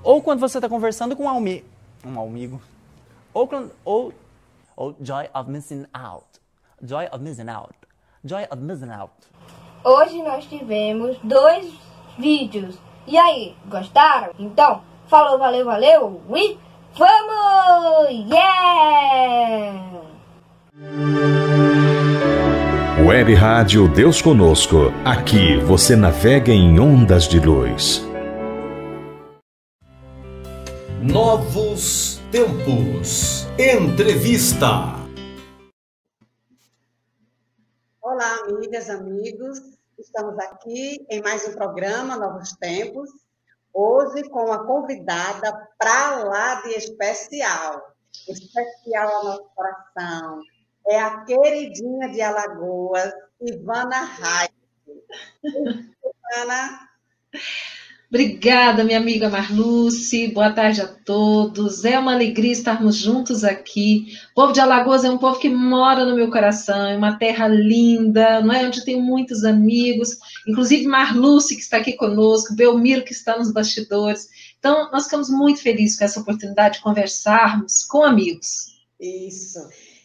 Ou 0.02 0.22
quando 0.22 0.40
você 0.40 0.58
está 0.58 0.68
conversando 0.68 1.16
com 1.16 1.24
um 1.24 1.28
amigo. 1.28 1.66
Um 2.04 2.20
amigo. 2.20 2.60
Ou, 3.32 3.48
ou, 3.84 4.12
ou 4.76 4.96
joy 5.00 5.28
of 5.34 5.50
missing 5.50 5.86
out. 5.94 6.26
Joy 6.82 7.06
of 7.10 7.24
missing 7.24 7.48
out. 7.48 7.74
Joy 8.22 8.44
of 8.50 8.62
missing 8.62 8.90
out. 8.90 9.12
Hoje 9.84 10.22
nós 10.22 10.46
tivemos 10.46 11.18
dois 11.22 11.66
vídeos. 12.18 12.74
E 13.06 13.18
aí, 13.18 13.54
gostaram? 13.66 14.30
Então, 14.38 14.80
falou, 15.08 15.38
valeu, 15.38 15.66
valeu 15.66 16.22
e 16.34 16.56
vamos! 16.96 18.30
Yeah! 18.30 19.74
Web 23.06 23.34
Rádio 23.34 23.86
Deus 23.86 24.22
Conosco. 24.22 24.90
Aqui 25.04 25.58
você 25.58 25.94
navega 25.94 26.50
em 26.50 26.80
ondas 26.80 27.28
de 27.28 27.38
luz. 27.38 28.02
Novos 31.02 32.22
Tempos. 32.32 33.46
Entrevista. 33.58 35.03
Amigas, 38.74 38.90
amigos. 38.90 39.60
Estamos 39.96 40.36
aqui 40.38 41.06
em 41.08 41.22
mais 41.22 41.46
um 41.46 41.52
programa 41.52 42.16
Novos 42.16 42.54
Tempos. 42.54 43.08
Hoje 43.72 44.28
com 44.28 44.46
uma 44.46 44.66
convidada 44.66 45.52
para 45.78 46.24
lá 46.24 46.60
de 46.62 46.70
especial. 46.70 47.94
Especial 48.28 49.08
ao 49.08 49.24
nosso 49.24 49.50
coração. 49.54 50.40
É 50.88 50.98
a 50.98 51.24
queridinha 51.24 52.08
de 52.08 52.20
Alagoas, 52.20 53.12
Ivana 53.40 54.02
Raio. 54.02 54.50
Ivana. 56.34 56.88
Obrigada, 58.14 58.84
minha 58.84 58.98
amiga 58.98 59.28
Marluce. 59.28 60.28
Boa 60.28 60.52
tarde 60.52 60.80
a 60.80 60.86
todos. 60.86 61.84
É 61.84 61.98
uma 61.98 62.12
alegria 62.12 62.52
estarmos 62.52 62.94
juntos 62.94 63.42
aqui. 63.42 64.06
O 64.30 64.34
povo 64.36 64.52
de 64.52 64.60
Alagoas 64.60 65.02
é 65.02 65.10
um 65.10 65.18
povo 65.18 65.40
que 65.40 65.48
mora 65.48 66.04
no 66.04 66.14
meu 66.14 66.30
coração, 66.30 66.86
é 66.86 66.96
uma 66.96 67.18
terra 67.18 67.48
linda, 67.48 68.40
não 68.40 68.54
é? 68.54 68.64
Onde 68.64 68.84
tenho 68.84 69.02
muitos 69.02 69.42
amigos, 69.42 70.10
inclusive 70.46 70.86
Marluce, 70.86 71.56
que 71.56 71.62
está 71.62 71.78
aqui 71.78 71.94
conosco, 71.94 72.54
Belmiro, 72.54 73.04
que 73.04 73.10
está 73.10 73.36
nos 73.36 73.52
bastidores. 73.52 74.28
Então, 74.60 74.92
nós 74.92 75.06
ficamos 75.06 75.28
muito 75.28 75.60
felizes 75.60 75.98
com 75.98 76.04
essa 76.04 76.20
oportunidade 76.20 76.76
de 76.76 76.84
conversarmos 76.84 77.84
com 77.84 78.04
amigos. 78.04 78.76
Isso. 79.00 79.58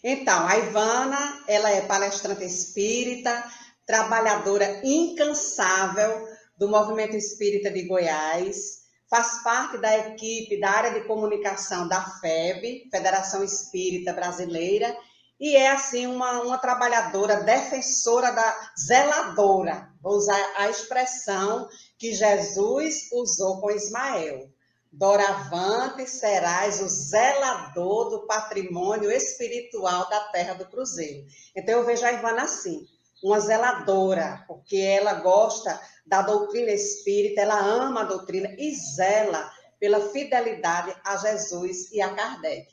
Então, 0.04 0.48
a 0.48 0.58
Ivana, 0.58 1.44
ela 1.48 1.70
é 1.70 1.82
palestrante 1.82 2.44
espírita, 2.44 3.46
trabalhadora 3.86 4.82
incansável 4.84 6.28
do 6.60 6.68
Movimento 6.68 7.16
Espírita 7.16 7.72
de 7.72 7.84
Goiás, 7.84 8.80
faz 9.10 9.42
parte 9.42 9.78
da 9.78 9.98
equipe 9.98 10.60
da 10.60 10.70
área 10.70 10.92
de 10.92 11.08
comunicação 11.08 11.88
da 11.88 12.02
FEB, 12.20 12.90
Federação 12.92 13.42
Espírita 13.42 14.12
Brasileira, 14.12 14.94
e 15.40 15.56
é 15.56 15.72
assim 15.72 16.06
uma, 16.06 16.42
uma 16.42 16.58
trabalhadora 16.58 17.44
defensora 17.44 18.32
da 18.32 18.72
zeladora, 18.78 19.90
vou 20.02 20.18
usar 20.18 20.38
a 20.58 20.70
expressão 20.70 21.70
que 21.98 22.14
Jesus 22.14 23.10
usou 23.14 23.62
com 23.62 23.72
Ismael. 23.72 24.50
Doravante 24.92 26.10
serás 26.10 26.82
o 26.82 26.90
zelador 26.90 28.10
do 28.10 28.28
patrimônio 28.28 29.10
espiritual 29.10 30.10
da 30.10 30.20
terra 30.32 30.56
do 30.56 30.66
Cruzeiro. 30.66 31.26
Então 31.56 31.80
eu 31.80 31.86
vejo 31.86 32.06
a 32.06 32.12
Ivana 32.12 32.44
assim, 32.44 32.86
uma 33.24 33.40
zeladora, 33.40 34.44
porque 34.48 34.78
ela 34.78 35.16
gosta 35.16 35.80
da 36.06 36.22
doutrina 36.22 36.72
espírita, 36.72 37.42
ela 37.42 37.60
ama 37.60 38.02
a 38.02 38.06
doutrina 38.06 38.54
e 38.58 38.74
zela 38.74 39.52
pela 39.80 40.10
fidelidade 40.10 40.96
a 41.04 41.18
Jesus 41.18 41.92
e 41.92 42.02
a 42.02 42.14
Kardec. 42.14 42.68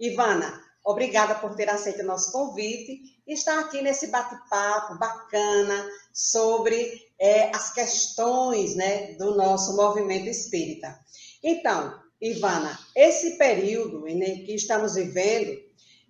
Ivana, 0.00 0.60
obrigada 0.84 1.34
por 1.34 1.54
ter 1.54 1.68
aceito 1.68 2.02
o 2.02 2.06
nosso 2.06 2.30
convite 2.32 3.00
e 3.26 3.34
estar 3.34 3.58
aqui 3.58 3.82
nesse 3.82 4.06
bate-papo 4.06 4.98
bacana 4.98 5.88
sobre 6.12 7.02
é, 7.18 7.54
as 7.54 7.72
questões 7.72 8.76
né, 8.76 9.14
do 9.14 9.34
nosso 9.34 9.76
movimento 9.76 10.28
espírita. 10.28 10.98
Então, 11.42 12.00
Ivana, 12.20 12.78
esse 12.94 13.36
período 13.36 14.06
em 14.08 14.44
que 14.44 14.54
estamos 14.54 14.94
vivendo, 14.94 15.60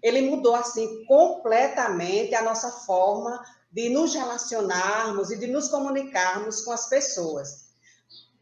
ele 0.03 0.22
mudou 0.22 0.55
assim 0.55 1.05
completamente 1.07 2.35
a 2.35 2.42
nossa 2.42 2.70
forma 2.70 3.42
de 3.76 3.90
nos 3.90 4.14
relacionarmos 4.14 5.30
e 5.30 5.36
de 5.36 5.46
nos 5.48 5.68
comunicarmos 5.68 6.62
com 6.62 6.72
as 6.72 6.88
pessoas. 6.88 7.66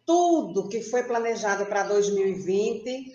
Tudo 0.06 0.68
que 0.68 0.80
foi 0.80 1.02
planejado 1.02 1.66
para 1.66 1.82
2020 1.82 3.12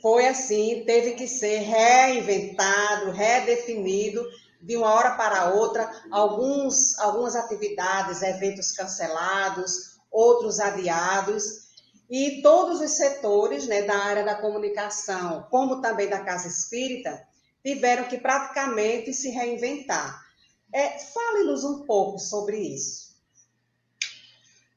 foi 0.00 0.28
assim, 0.28 0.84
teve 0.86 1.14
que 1.14 1.26
ser 1.26 1.58
reinventado, 1.58 3.10
redefinido 3.10 4.24
de 4.62 4.76
uma 4.76 4.94
hora 4.94 5.16
para 5.16 5.52
outra, 5.52 5.90
alguns, 6.12 6.96
algumas 7.00 7.34
atividades, 7.34 8.22
eventos 8.22 8.70
cancelados, 8.70 9.98
outros 10.08 10.60
adiados, 10.60 11.68
e 12.08 12.42
todos 12.42 12.80
os 12.80 12.92
setores 12.92 13.66
né, 13.66 13.82
da 13.82 13.98
área 13.98 14.24
da 14.24 14.36
comunicação, 14.36 15.48
como 15.50 15.80
também 15.80 16.08
da 16.08 16.20
Casa 16.20 16.46
Espírita, 16.46 17.20
tiveram 17.64 18.04
que 18.04 18.18
praticamente 18.18 19.12
se 19.12 19.30
reinventar. 19.30 20.29
É, 20.72 20.98
Fale-nos 20.98 21.64
um 21.64 21.80
pouco 21.80 22.18
sobre 22.18 22.58
isso. 22.58 23.10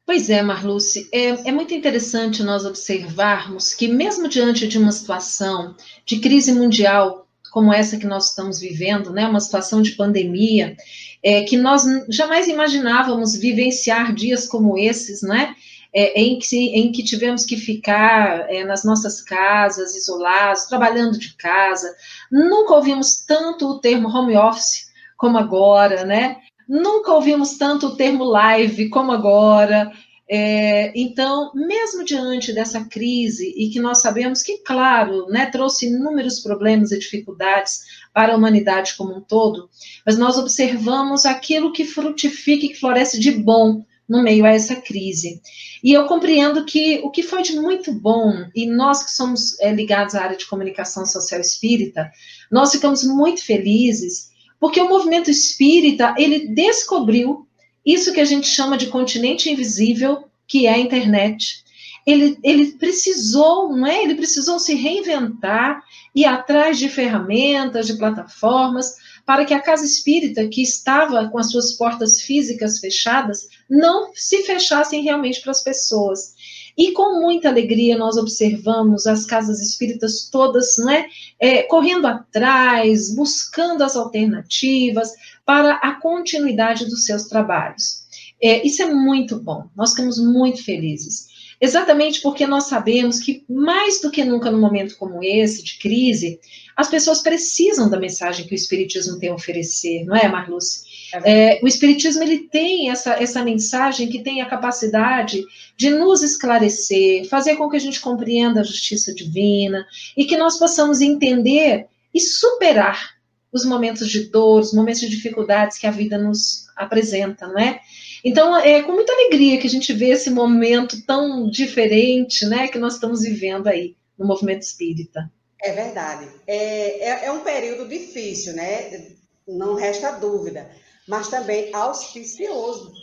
Pois 0.06 0.30
é, 0.30 0.42
Marluce, 0.42 1.08
é, 1.14 1.48
é, 1.48 1.52
muito 1.52 1.74
interessante 1.74 2.44
nós 2.44 2.66
observarmos 2.66 3.74
que, 3.74 3.88
mesmo 3.88 4.28
diante 4.28 4.68
de 4.68 4.78
uma 4.78 4.92
situação 4.92 5.76
de 6.06 6.20
crise 6.20 6.52
mundial 6.52 7.26
como 7.52 7.72
essa 7.72 7.98
que 7.98 8.08
nós 8.08 8.30
estamos 8.30 8.60
vivendo, 8.60 9.12
né, 9.14 9.28
uma 9.28 9.40
situação 9.40 9.82
de 9.82 9.92
pandemia, 9.92 10.76
é, 11.22 11.44
que 11.44 11.56
nós 11.56 11.84
jamais 12.10 12.48
imaginávamos 12.48 13.36
vivenciar 13.36 14.14
dias 14.14 14.48
como 14.48 14.78
esses, 14.78 15.22
né, 15.22 15.56
é, 15.94 16.20
em, 16.20 16.40
que, 16.40 16.58
em 16.58 16.92
que 16.92 17.04
tivemos 17.04 17.46
que 17.46 17.56
ficar 17.56 18.50
é, 18.50 18.66
nas 18.66 18.84
nossas 18.84 19.22
casas, 19.22 19.96
isolados, 19.96 20.66
trabalhando 20.66 21.18
de 21.20 21.36
casa. 21.36 21.96
Nunca 22.32 22.74
ouvimos 22.74 23.24
tanto 23.26 23.70
o 23.70 23.80
termo 23.80 24.10
home 24.10 24.36
office 24.36 24.92
como 25.18 25.38
agora, 25.38 26.06
né? 26.06 26.38
Nunca 26.68 27.12
ouvimos 27.14 27.58
tanto 27.58 27.88
o 27.88 27.96
termo 27.96 28.24
live 28.24 28.90
como 28.90 29.12
agora. 29.12 29.92
É, 30.30 30.92
então, 30.96 31.52
mesmo 31.54 32.04
diante 32.04 32.54
dessa 32.54 32.86
crise, 32.86 33.54
e 33.58 33.70
que 33.70 33.80
nós 33.80 34.02
sabemos 34.02 34.42
que, 34.42 34.60
claro, 34.60 35.28
né, 35.28 35.48
trouxe 35.48 35.88
inúmeros 35.88 36.40
problemas 36.40 36.92
e 36.92 36.98
dificuldades 36.98 37.82
para 38.14 38.34
a 38.34 38.38
humanidade 38.38 38.96
como 38.96 39.16
um 39.16 39.22
todo, 39.22 39.70
mas 40.06 40.18
nós 40.18 40.38
observamos 40.38 41.26
aquilo 41.26 41.74
que 41.74 41.84
frutifica 41.84 42.66
e 42.66 42.70
que 42.70 42.80
floresce 42.80 43.20
de 43.20 43.32
bom 43.32 43.84
no 44.08 44.24
meio 44.24 44.46
a 44.46 44.50
essa 44.50 44.76
crise. 44.76 45.42
E 45.84 45.92
eu 45.92 46.06
compreendo 46.06 46.66
que 46.66 47.02
o 47.04 47.12
que 47.12 47.24
foi 47.24 47.42
de 47.42 47.60
muito 47.60 47.92
bom, 47.92 48.32
e 48.56 48.66
nós 48.66 49.04
que 49.04 49.12
somos 49.12 49.60
é, 49.60 49.74
ligados 49.74 50.16
à 50.16 50.24
área 50.24 50.38
de 50.38 50.46
comunicação 50.46 51.06
social 51.06 51.42
espírita, 51.42 52.10
nós 52.50 52.72
ficamos 52.72 53.04
muito 53.04 53.44
felizes 53.44 54.33
porque 54.64 54.80
o 54.80 54.88
movimento 54.88 55.30
espírita, 55.30 56.16
ele 56.18 56.48
descobriu 56.48 57.46
isso 57.86 58.14
que 58.14 58.22
a 58.22 58.26
gente 58.26 58.48
chama 58.48 58.78
de 58.78 58.88
continente 58.88 59.52
invisível, 59.52 60.24
que 60.48 60.68
é 60.68 60.76
a 60.76 60.80
internet. 60.80 61.66
Ele, 62.08 62.38
ele 62.42 62.72
precisou, 62.78 63.76
não 63.76 63.86
é? 63.86 64.02
Ele 64.02 64.16
precisou 64.16 64.60
se 64.60 64.74
reinventar 64.74 65.84
e 66.16 66.24
atrás 66.24 66.80
de 66.80 66.88
ferramentas, 66.88 67.88
de 67.88 67.98
plataformas, 67.98 68.96
para 69.26 69.44
que 69.44 69.54
a 69.54 69.60
casa 69.60 69.84
espírita, 69.84 70.48
que 70.48 70.62
estava 70.62 71.28
com 71.28 71.38
as 71.38 71.52
suas 71.52 71.74
portas 71.74 72.22
físicas 72.22 72.80
fechadas, 72.80 73.50
não 73.70 74.14
se 74.16 74.44
fechassem 74.44 75.04
realmente 75.04 75.42
para 75.42 75.52
as 75.52 75.62
pessoas. 75.62 76.33
E 76.78 76.92
com 76.92 77.20
muita 77.20 77.50
alegria 77.50 77.98
nós 77.98 78.18
observamos 78.18 79.06
as 79.06 79.26
casas 79.26 79.62
espíritas 79.62 80.30
todas 80.32 80.78
né, 80.78 81.06
é, 81.40 81.64
correndo 81.64 82.08
atrás, 82.08 83.16
buscando 83.16 83.84
as 83.84 83.96
alternativas 83.96 85.12
para 85.46 85.76
a 85.76 86.00
continuidade 86.00 86.86
dos 86.86 87.06
seus 87.06 87.26
trabalhos. 87.26 88.04
É, 88.42 88.66
isso 88.66 88.82
é 88.82 88.94
muito 88.94 89.40
bom, 89.40 89.68
nós 89.76 89.92
ficamos 89.92 90.20
muito 90.20 90.64
felizes. 90.64 91.32
Exatamente 91.62 92.22
porque 92.22 92.46
nós 92.46 92.66
sabemos 92.66 93.20
que, 93.20 93.46
mais 93.48 94.02
do 94.02 94.12
que 94.12 94.26
nunca 94.26 94.52
num 94.52 94.60
momento 94.60 94.98
como 94.98 95.24
esse, 95.24 95.64
de 95.64 95.78
crise, 95.80 96.40
as 96.76 96.90
pessoas 96.90 97.22
precisam 97.22 97.90
da 97.90 97.98
mensagem 97.98 98.46
que 98.46 98.54
o 98.54 98.56
Espiritismo 98.56 99.18
tem 99.18 99.30
a 99.30 99.36
oferecer, 99.36 100.04
não 100.04 100.14
é, 100.14 100.28
Marluce? 100.28 100.84
É, 101.24 101.60
o 101.62 101.68
Espiritismo 101.68 102.24
ele 102.24 102.40
tem 102.48 102.90
essa, 102.90 103.14
essa 103.14 103.44
mensagem 103.44 104.10
que 104.10 104.24
tem 104.24 104.42
a 104.42 104.50
capacidade 104.50 105.44
de 105.78 105.90
nos 105.90 106.24
esclarecer, 106.24 107.28
fazer 107.28 107.56
com 107.56 107.70
que 107.70 107.76
a 107.76 107.80
gente 107.80 108.02
compreenda 108.02 108.62
a 108.62 108.64
justiça 108.64 109.14
divina 109.14 109.86
e 110.18 110.26
que 110.26 110.38
nós 110.38 110.58
possamos 110.58 111.02
entender 111.02 111.86
e 112.14 112.20
superar 112.20 113.14
os 113.52 113.64
momentos 113.66 114.10
de 114.10 114.30
dor, 114.30 114.62
os 114.62 114.74
momentos 114.74 115.02
de 115.02 115.10
dificuldades 115.10 115.78
que 115.78 115.86
a 115.86 115.92
vida 115.92 116.18
nos 116.18 116.66
apresenta, 116.76 117.48
não 117.48 117.60
é? 117.60 117.80
Então, 118.26 118.58
é 118.58 118.82
com 118.82 118.94
muita 118.94 119.14
alegria 119.14 119.60
que 119.60 119.68
a 119.68 119.70
gente 119.70 119.94
vê 119.94 120.10
esse 120.10 120.32
momento 120.32 121.06
tão 121.06 121.48
diferente, 121.50 122.46
né, 122.48 122.68
que 122.68 122.80
nós 122.80 122.96
estamos 122.96 123.22
vivendo 123.22 123.68
aí 123.68 123.96
no 124.18 124.26
movimento 124.26 124.64
espírita. 124.64 125.32
É 125.62 125.72
verdade. 125.72 126.28
É, 126.48 127.10
é, 127.10 127.26
é 127.26 127.32
um 127.32 127.42
período 127.42 127.88
difícil, 127.88 128.54
né? 128.54 129.12
Não 129.48 129.76
resta 129.76 130.12
dúvida 130.12 130.70
mas 131.08 131.28
também 131.28 131.74
auspicioso. 131.74 132.94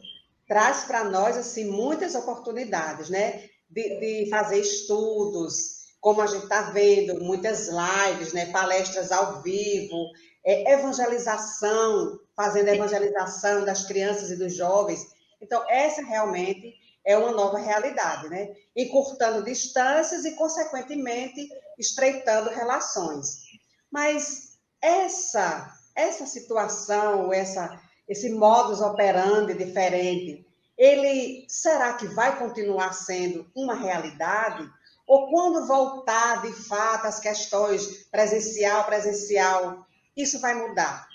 Traz 0.46 0.84
para 0.84 1.04
nós 1.04 1.36
assim 1.36 1.64
muitas 1.64 2.14
oportunidades, 2.14 3.08
né? 3.08 3.48
De, 3.68 4.00
de 4.00 4.30
fazer 4.30 4.58
estudos, 4.58 5.80
como 6.00 6.20
a 6.20 6.26
gente 6.26 6.42
está 6.44 6.62
vendo, 6.70 7.22
muitas 7.22 7.68
lives, 7.68 8.32
né? 8.32 8.46
palestras 8.46 9.12
ao 9.12 9.42
vivo, 9.42 10.10
é, 10.44 10.72
evangelização, 10.72 12.18
fazendo 12.34 12.68
evangelização 12.68 13.64
das 13.64 13.86
crianças 13.86 14.30
e 14.30 14.36
dos 14.36 14.54
jovens. 14.54 15.06
Então, 15.40 15.64
essa 15.68 16.02
realmente 16.02 16.74
é 17.04 17.16
uma 17.16 17.30
nova 17.30 17.58
realidade, 17.58 18.28
né? 18.28 18.48
Encurtando 18.76 19.44
distâncias 19.44 20.24
e, 20.24 20.32
consequentemente, 20.32 21.48
estreitando 21.78 22.50
relações. 22.50 23.38
Mas 23.90 24.58
essa 24.82 25.72
essa 25.94 26.26
situação, 26.26 27.32
essa 27.32 27.80
esse 28.10 28.28
modus 28.28 28.80
operandi 28.80 29.54
diferente, 29.54 30.44
ele 30.76 31.44
será 31.48 31.94
que 31.94 32.08
vai 32.08 32.36
continuar 32.40 32.92
sendo 32.92 33.46
uma 33.54 33.74
realidade? 33.74 34.68
Ou 35.06 35.30
quando 35.30 35.64
voltar 35.68 36.42
de 36.42 36.52
fato 36.52 37.06
as 37.06 37.20
questões 37.20 38.08
presencial, 38.10 38.84
presencial, 38.84 39.86
isso 40.16 40.40
vai 40.40 40.54
mudar? 40.54 41.06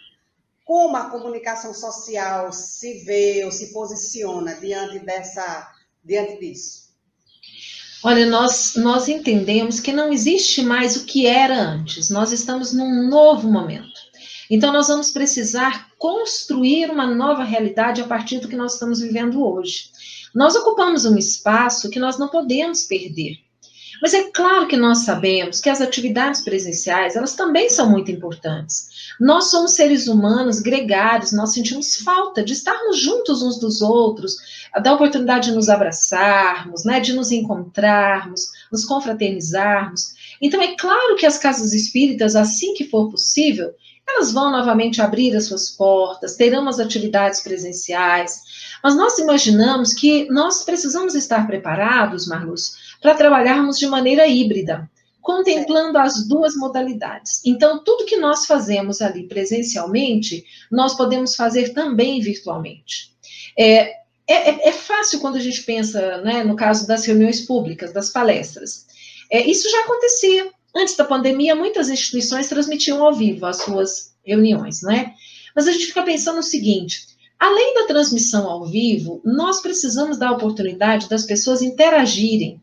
Como 0.63 0.95
a 0.95 1.09
comunicação 1.09 1.73
social 1.73 2.53
se 2.53 3.03
vê 3.03 3.43
ou 3.43 3.51
se 3.51 3.73
posiciona 3.73 4.55
diante 4.55 4.99
dessa, 4.99 5.73
diante 6.01 6.39
disso? 6.39 6.85
Olha, 8.03 8.25
nós, 8.25 8.75
nós 8.75 9.09
entendemos 9.09 9.81
que 9.81 9.91
não 9.91 10.13
existe 10.13 10.61
mais 10.61 10.95
o 10.95 11.05
que 11.05 11.27
era 11.27 11.59
antes. 11.59 12.09
Nós 12.09 12.31
estamos 12.31 12.71
num 12.71 13.09
novo 13.09 13.51
momento. 13.51 13.94
Então, 14.49 14.71
nós 14.71 14.87
vamos 14.87 15.11
precisar 15.11 15.89
construir 15.97 16.89
uma 16.89 17.07
nova 17.07 17.43
realidade 17.43 18.01
a 18.01 18.07
partir 18.07 18.39
do 18.39 18.47
que 18.47 18.55
nós 18.55 18.73
estamos 18.73 18.99
vivendo 18.99 19.43
hoje. 19.43 19.89
Nós 20.33 20.55
ocupamos 20.55 21.05
um 21.05 21.17
espaço 21.17 21.89
que 21.89 21.99
nós 21.99 22.17
não 22.17 22.27
podemos 22.27 22.83
perder. 22.83 23.37
Mas 24.01 24.13
é 24.13 24.29
claro 24.31 24.67
que 24.67 24.75
nós 24.75 24.99
sabemos 24.99 25.61
que 25.61 25.69
as 25.69 25.81
atividades 25.81 26.41
presenciais, 26.41 27.15
elas 27.15 27.33
também 27.33 27.69
são 27.69 27.89
muito 27.89 28.11
importantes. 28.11 28.89
Nós 29.19 29.45
somos 29.45 29.71
seres 29.71 30.07
humanos 30.07 30.59
gregários, 30.59 31.31
nós 31.31 31.53
sentimos 31.53 31.95
falta 31.97 32.43
de 32.43 32.53
estarmos 32.53 32.99
juntos 32.99 33.41
uns 33.41 33.59
dos 33.59 33.81
outros, 33.81 34.35
da 34.83 34.93
oportunidade 34.93 35.49
de 35.49 35.55
nos 35.55 35.69
abraçarmos, 35.69 36.83
né, 36.83 36.99
de 36.99 37.13
nos 37.13 37.31
encontrarmos, 37.31 38.51
nos 38.71 38.83
confraternizarmos. 38.83 40.13
Então, 40.41 40.61
é 40.61 40.75
claro 40.75 41.15
que 41.15 41.25
as 41.25 41.37
casas 41.37 41.71
espíritas, 41.73 42.35
assim 42.35 42.73
que 42.73 42.83
for 42.83 43.09
possível, 43.09 43.73
elas 44.08 44.32
vão 44.32 44.51
novamente 44.51 45.01
abrir 45.01 45.36
as 45.36 45.45
suas 45.45 45.72
portas, 45.72 46.36
terão 46.36 46.68
as 46.68 46.80
atividades 46.80 47.41
presenciais, 47.41 48.41
mas 48.84 48.95
nós 48.95 49.18
imaginamos 49.18 49.93
que 49.93 50.28
nós 50.30 50.64
precisamos 50.64 51.16
estar 51.16 51.47
preparados, 51.47 52.28
Marluz, 52.28 52.76
para 53.01 53.16
trabalharmos 53.16 53.78
de 53.78 53.88
maneira 53.88 54.28
híbrida, 54.28 54.89
contemplando 55.22 55.97
as 55.97 56.28
duas 56.28 56.56
modalidades. 56.56 57.41
Então, 57.43 57.84
tudo 57.84 58.06
que 58.06 58.18
nós 58.18 58.45
fazemos 58.45 59.01
ali 59.01 59.28
presencialmente, 59.28 60.45
nós 60.72 60.95
podemos 60.95 61.36
fazer 61.36 61.74
também 61.74 62.22
virtualmente. 62.22 63.12
É, 63.58 64.06
é, 64.28 64.70
é 64.70 64.72
fácil 64.72 65.20
quando 65.20 65.38
a 65.38 65.39
gente 65.39 65.64
pensa, 65.64 66.22
né, 66.22 66.43
no 66.43 66.56
caso 66.56 66.88
das 66.88 67.06
reuniões 67.06 67.41
públicas, 67.41 67.91
das 67.91 68.12
palestras. 68.12 68.86
É, 69.32 69.41
isso 69.41 69.70
já 69.70 69.80
acontecia. 69.82 70.51
Antes 70.76 70.97
da 70.97 71.05
pandemia, 71.05 71.55
muitas 71.55 71.89
instituições 71.89 72.49
transmitiam 72.49 73.01
ao 73.01 73.13
vivo 73.13 73.45
as 73.45 73.57
suas 73.61 74.13
reuniões, 74.26 74.82
né? 74.82 75.13
Mas 75.55 75.67
a 75.67 75.71
gente 75.71 75.86
fica 75.86 76.03
pensando 76.03 76.39
o 76.39 76.43
seguinte: 76.43 77.07
além 77.39 77.76
da 77.76 77.88
transmissão 77.88 78.49
ao 78.49 78.65
vivo, 78.65 79.21
nós 79.23 79.61
precisamos 79.61 80.17
dar 80.17 80.30
a 80.30 80.34
oportunidade 80.34 81.07
das 81.07 81.23
pessoas 81.23 81.61
interagirem, 81.61 82.61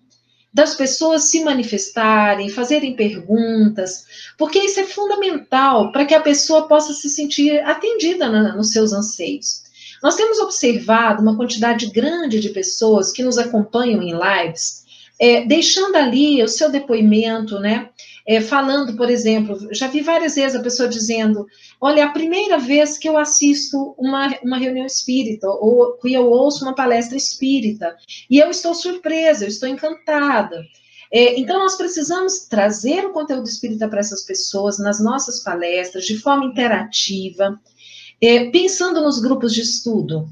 das 0.53 0.75
pessoas 0.75 1.25
se 1.25 1.43
manifestarem, 1.43 2.51
fazerem 2.51 2.95
perguntas, 2.95 4.05
porque 4.37 4.59
isso 4.59 4.81
é 4.81 4.85
fundamental 4.85 5.91
para 5.91 6.05
que 6.05 6.15
a 6.15 6.21
pessoa 6.21 6.69
possa 6.69 6.93
se 6.93 7.09
sentir 7.09 7.61
atendida 7.65 8.29
na, 8.29 8.55
nos 8.55 8.73
seus 8.73 8.93
anseios. 8.93 9.63
Nós 10.03 10.17
temos 10.17 10.39
observado 10.39 11.23
uma 11.23 11.37
quantidade 11.37 11.87
grande 11.87 12.41
de 12.41 12.51
pessoas 12.51 13.11
que 13.11 13.23
nos 13.23 13.39
acompanham 13.39 14.03
em 14.03 14.13
lives 14.13 14.82
é, 15.23 15.45
deixando 15.45 15.95
ali 15.95 16.43
o 16.43 16.49
seu 16.49 16.69
depoimento, 16.69 17.61
né? 17.61 17.91
É, 18.27 18.41
falando, 18.41 18.97
por 18.97 19.09
exemplo, 19.09 19.57
já 19.73 19.87
vi 19.87 20.01
várias 20.01 20.35
vezes 20.35 20.59
a 20.59 20.63
pessoa 20.63 20.89
dizendo: 20.89 21.47
Olha, 21.81 22.01
é 22.01 22.03
a 22.03 22.11
primeira 22.11 22.59
vez 22.59 22.99
que 22.99 23.09
eu 23.09 23.17
assisto 23.17 23.95
uma, 23.97 24.37
uma 24.43 24.59
reunião 24.59 24.85
espírita, 24.85 25.49
ou 25.49 25.93
que 25.99 26.13
eu 26.13 26.29
ouço 26.29 26.65
uma 26.65 26.75
palestra 26.75 27.17
espírita, 27.17 27.97
e 28.29 28.39
eu 28.39 28.51
estou 28.51 28.75
surpresa, 28.75 29.45
eu 29.45 29.49
estou 29.49 29.69
encantada. 29.69 30.61
É, 31.13 31.39
então, 31.39 31.61
nós 31.61 31.77
precisamos 31.77 32.47
trazer 32.49 33.05
o 33.05 33.13
conteúdo 33.13 33.47
espírita 33.47 33.87
para 33.87 34.01
essas 34.01 34.23
pessoas 34.23 34.79
nas 34.81 34.99
nossas 34.99 35.41
palestras, 35.45 36.05
de 36.05 36.19
forma 36.19 36.47
interativa, 36.47 37.61
é, 38.21 38.51
pensando 38.51 39.01
nos 39.01 39.21
grupos 39.21 39.55
de 39.55 39.61
estudo. 39.61 40.29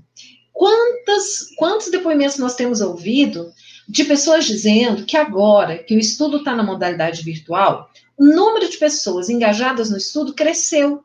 Quantas, 0.52 1.48
quantos 1.56 1.90
depoimentos 1.92 2.38
nós 2.38 2.56
temos 2.56 2.80
ouvido 2.80 3.52
de 3.90 4.04
pessoas 4.04 4.44
dizendo 4.44 5.04
que 5.04 5.16
agora 5.16 5.78
que 5.78 5.96
o 5.96 5.98
estudo 5.98 6.36
está 6.36 6.54
na 6.54 6.62
modalidade 6.62 7.24
virtual, 7.24 7.90
o 8.16 8.24
número 8.24 8.70
de 8.70 8.78
pessoas 8.78 9.28
engajadas 9.28 9.90
no 9.90 9.96
estudo 9.96 10.32
cresceu. 10.32 11.02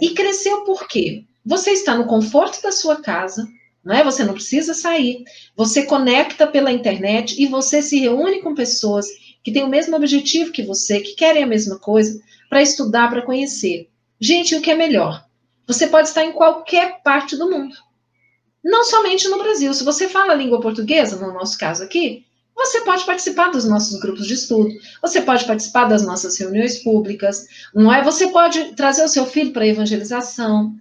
E 0.00 0.10
cresceu 0.10 0.62
por 0.62 0.86
quê? 0.86 1.24
Você 1.44 1.72
está 1.72 1.96
no 1.96 2.06
conforto 2.06 2.62
da 2.62 2.70
sua 2.70 3.02
casa, 3.02 3.48
não 3.84 3.96
é? 3.96 4.04
Você 4.04 4.22
não 4.22 4.34
precisa 4.34 4.74
sair. 4.74 5.24
Você 5.56 5.86
conecta 5.86 6.46
pela 6.46 6.70
internet 6.70 7.34
e 7.42 7.46
você 7.46 7.82
se 7.82 7.98
reúne 7.98 8.42
com 8.42 8.54
pessoas 8.54 9.08
que 9.42 9.50
têm 9.50 9.64
o 9.64 9.68
mesmo 9.68 9.96
objetivo 9.96 10.52
que 10.52 10.62
você, 10.62 11.00
que 11.00 11.16
querem 11.16 11.42
a 11.42 11.48
mesma 11.48 11.80
coisa, 11.80 12.20
para 12.48 12.62
estudar, 12.62 13.10
para 13.10 13.22
conhecer. 13.22 13.88
Gente, 14.20 14.54
o 14.54 14.62
que 14.62 14.70
é 14.70 14.76
melhor? 14.76 15.26
Você 15.66 15.88
pode 15.88 16.06
estar 16.06 16.24
em 16.24 16.32
qualquer 16.32 17.02
parte 17.02 17.36
do 17.36 17.50
mundo. 17.50 17.74
Não 18.64 18.84
somente 18.84 19.28
no 19.28 19.38
Brasil. 19.38 19.72
Se 19.72 19.84
você 19.84 20.08
fala 20.08 20.32
a 20.32 20.36
língua 20.36 20.60
portuguesa, 20.60 21.16
no 21.16 21.32
nosso 21.32 21.56
caso 21.56 21.82
aqui, 21.82 22.26
você 22.54 22.80
pode 22.80 23.06
participar 23.06 23.50
dos 23.50 23.64
nossos 23.64 24.00
grupos 24.00 24.26
de 24.26 24.34
estudo, 24.34 24.74
você 25.00 25.22
pode 25.22 25.44
participar 25.44 25.84
das 25.84 26.04
nossas 26.04 26.36
reuniões 26.36 26.82
públicas, 26.82 27.46
não 27.72 27.92
é? 27.92 28.02
Você 28.02 28.28
pode 28.28 28.74
trazer 28.74 29.04
o 29.04 29.08
seu 29.08 29.24
filho 29.26 29.52
para 29.52 29.62
a 29.62 29.68
evangelização, 29.68 30.74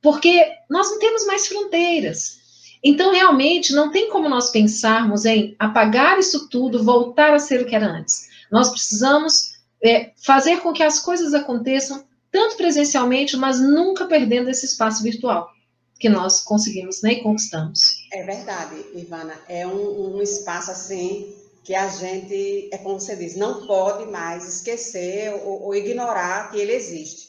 porque 0.00 0.50
nós 0.70 0.90
não 0.90 0.98
temos 0.98 1.26
mais 1.26 1.46
fronteiras. 1.46 2.38
Então, 2.82 3.12
realmente, 3.12 3.74
não 3.74 3.90
tem 3.90 4.08
como 4.08 4.28
nós 4.28 4.50
pensarmos 4.50 5.26
em 5.26 5.54
apagar 5.58 6.18
isso 6.18 6.48
tudo, 6.48 6.82
voltar 6.82 7.34
a 7.34 7.38
ser 7.38 7.60
o 7.60 7.66
que 7.66 7.76
era 7.76 7.86
antes. 7.86 8.28
Nós 8.50 8.70
precisamos 8.70 9.58
é, 9.84 10.12
fazer 10.16 10.60
com 10.60 10.72
que 10.72 10.82
as 10.82 10.98
coisas 10.98 11.34
aconteçam 11.34 12.06
tanto 12.32 12.56
presencialmente, 12.56 13.36
mas 13.36 13.60
nunca 13.60 14.06
perdendo 14.06 14.48
esse 14.48 14.64
espaço 14.64 15.02
virtual 15.02 15.50
que 15.98 16.08
nós 16.08 16.40
conseguimos 16.42 17.02
né, 17.02 17.14
e 17.14 17.22
conquistamos. 17.22 18.06
É 18.12 18.22
verdade, 18.22 18.76
Ivana. 18.94 19.34
É 19.48 19.66
um, 19.66 20.16
um 20.16 20.22
espaço 20.22 20.70
assim 20.70 21.34
que 21.64 21.74
a 21.74 21.88
gente, 21.88 22.70
é 22.72 22.78
como 22.78 22.98
você 22.98 23.14
diz, 23.14 23.36
não 23.36 23.66
pode 23.66 24.06
mais 24.06 24.46
esquecer 24.48 25.34
ou, 25.34 25.64
ou 25.64 25.74
ignorar 25.74 26.50
que 26.50 26.58
ele 26.58 26.72
existe. 26.72 27.28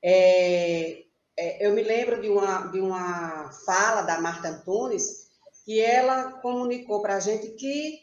É, 0.00 1.02
é, 1.36 1.66
eu 1.66 1.72
me 1.72 1.82
lembro 1.82 2.20
de 2.20 2.28
uma, 2.28 2.66
de 2.68 2.80
uma 2.80 3.50
fala 3.66 4.02
da 4.02 4.20
Marta 4.20 4.48
Antunes, 4.48 5.26
que 5.64 5.80
ela 5.80 6.32
comunicou 6.34 7.02
para 7.02 7.16
a 7.16 7.20
gente 7.20 7.48
que, 7.48 7.98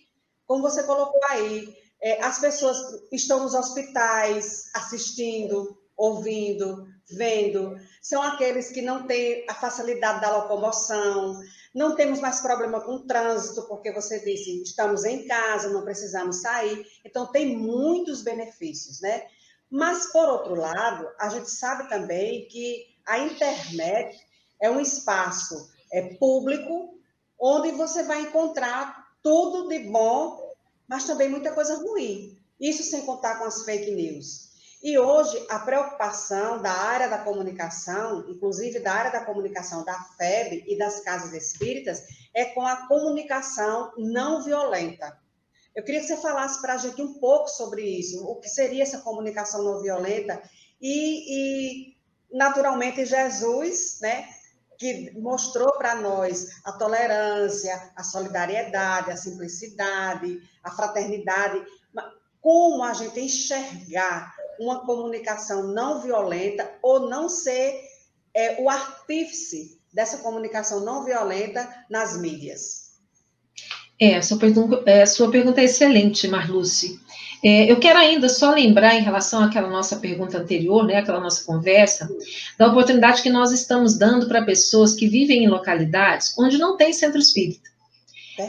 como 0.45 0.61
você 0.61 0.83
colocou 0.83 1.21
aí, 1.29 1.73
é, 2.01 2.21
as 2.23 2.39
pessoas 2.39 2.77
estão 3.11 3.43
nos 3.43 3.53
hospitais 3.53 4.69
assistindo, 4.73 5.77
ouvindo, 5.99 6.87
vendo, 7.11 7.75
são 8.01 8.21
aqueles 8.21 8.69
que 8.69 8.81
não 8.81 9.05
têm 9.05 9.45
a 9.49 9.53
facilidade 9.53 10.21
da 10.21 10.37
locomoção, 10.37 11.37
não 11.75 11.93
temos 11.93 12.21
mais 12.21 12.39
problema 12.39 12.79
com 12.79 12.93
o 12.93 13.05
trânsito, 13.05 13.63
porque 13.63 13.91
você 13.91 14.23
disse, 14.23 14.63
estamos 14.63 15.03
em 15.03 15.27
casa, 15.27 15.69
não 15.69 15.83
precisamos 15.83 16.41
sair, 16.41 16.85
então 17.03 17.27
tem 17.27 17.57
muitos 17.57 18.21
benefícios, 18.21 19.01
né? 19.01 19.27
Mas, 19.69 20.07
por 20.11 20.27
outro 20.29 20.55
lado, 20.55 21.07
a 21.19 21.29
gente 21.29 21.51
sabe 21.51 21.89
também 21.89 22.47
que 22.47 22.87
a 23.05 23.19
internet 23.19 24.17
é 24.61 24.71
um 24.71 24.79
espaço 24.79 25.69
é, 25.91 26.15
público 26.15 26.97
onde 27.37 27.71
você 27.71 28.03
vai 28.03 28.21
encontrar 28.21 29.09
tudo 29.21 29.67
de 29.67 29.79
bom, 29.79 30.53
mas 30.87 31.03
também 31.03 31.29
muita 31.29 31.51
coisa 31.51 31.75
ruim. 31.75 32.37
Isso 32.59 32.83
sem 32.83 33.05
contar 33.05 33.37
com 33.37 33.45
as 33.45 33.63
fake 33.63 33.91
news. 33.91 34.48
E 34.81 34.97
hoje, 34.97 35.45
a 35.49 35.59
preocupação 35.59 36.61
da 36.61 36.71
área 36.71 37.09
da 37.09 37.17
comunicação, 37.17 38.25
inclusive 38.29 38.79
da 38.79 38.93
área 38.93 39.11
da 39.11 39.25
comunicação 39.25 39.83
da 39.83 39.93
FEB 40.17 40.63
e 40.67 40.77
das 40.77 41.01
casas 41.01 41.33
espíritas, 41.33 42.01
é 42.33 42.45
com 42.45 42.65
a 42.65 42.87
comunicação 42.87 43.91
não 43.97 44.41
violenta. 44.41 45.19
Eu 45.75 45.83
queria 45.83 45.99
que 45.99 46.07
você 46.07 46.17
falasse 46.17 46.61
para 46.61 46.73
a 46.73 46.77
gente 46.77 47.01
um 47.01 47.19
pouco 47.19 47.49
sobre 47.49 47.83
isso, 47.83 48.25
o 48.25 48.37
que 48.37 48.47
seria 48.47 48.83
essa 48.83 48.99
comunicação 48.99 49.63
não 49.63 49.81
violenta 49.81 50.41
e, 50.81 51.91
e 51.91 51.97
naturalmente, 52.31 53.05
Jesus, 53.05 53.99
né, 54.01 54.27
que 54.77 55.11
mostrou 55.19 55.73
para 55.77 55.95
nós 55.95 56.61
a 56.63 56.71
tolerância, 56.71 57.91
a 57.97 58.03
solidariedade, 58.03 59.11
a 59.11 59.17
simplicidade, 59.17 60.41
a 60.63 60.71
fraternidade, 60.71 61.61
como 62.41 62.81
a 62.83 62.93
gente 62.93 63.19
enxergar 63.19 64.38
uma 64.59 64.85
comunicação 64.85 65.63
não 65.73 66.01
violenta 66.01 66.69
ou 66.81 67.09
não 67.09 67.29
ser 67.29 67.81
é, 68.35 68.61
o 68.61 68.69
artífice 68.69 69.79
dessa 69.91 70.17
comunicação 70.17 70.83
não 70.83 71.03
violenta 71.03 71.67
nas 71.89 72.19
mídias. 72.19 72.89
É, 73.99 74.21
sua 74.21 74.37
pergunta, 74.37 74.83
é, 74.85 75.05
sua 75.05 75.29
pergunta 75.31 75.59
é 75.59 75.65
excelente, 75.65 76.27
Marluce. 76.27 76.99
É, 77.43 77.71
eu 77.71 77.79
quero 77.79 77.97
ainda 77.97 78.27
só 78.27 78.51
lembrar, 78.51 78.95
em 78.95 79.01
relação 79.01 79.41
àquela 79.43 79.69
nossa 79.69 79.97
pergunta 79.97 80.37
anterior, 80.37 80.85
né, 80.85 80.97
aquela 80.97 81.19
nossa 81.19 81.43
conversa, 81.45 82.09
da 82.57 82.67
oportunidade 82.67 83.21
que 83.21 83.29
nós 83.29 83.51
estamos 83.51 83.97
dando 83.97 84.27
para 84.27 84.45
pessoas 84.45 84.93
que 84.93 85.07
vivem 85.07 85.43
em 85.43 85.47
localidades 85.47 86.37
onde 86.37 86.57
não 86.57 86.75
tem 86.75 86.91
centro 86.91 87.19
espírita. 87.19 87.69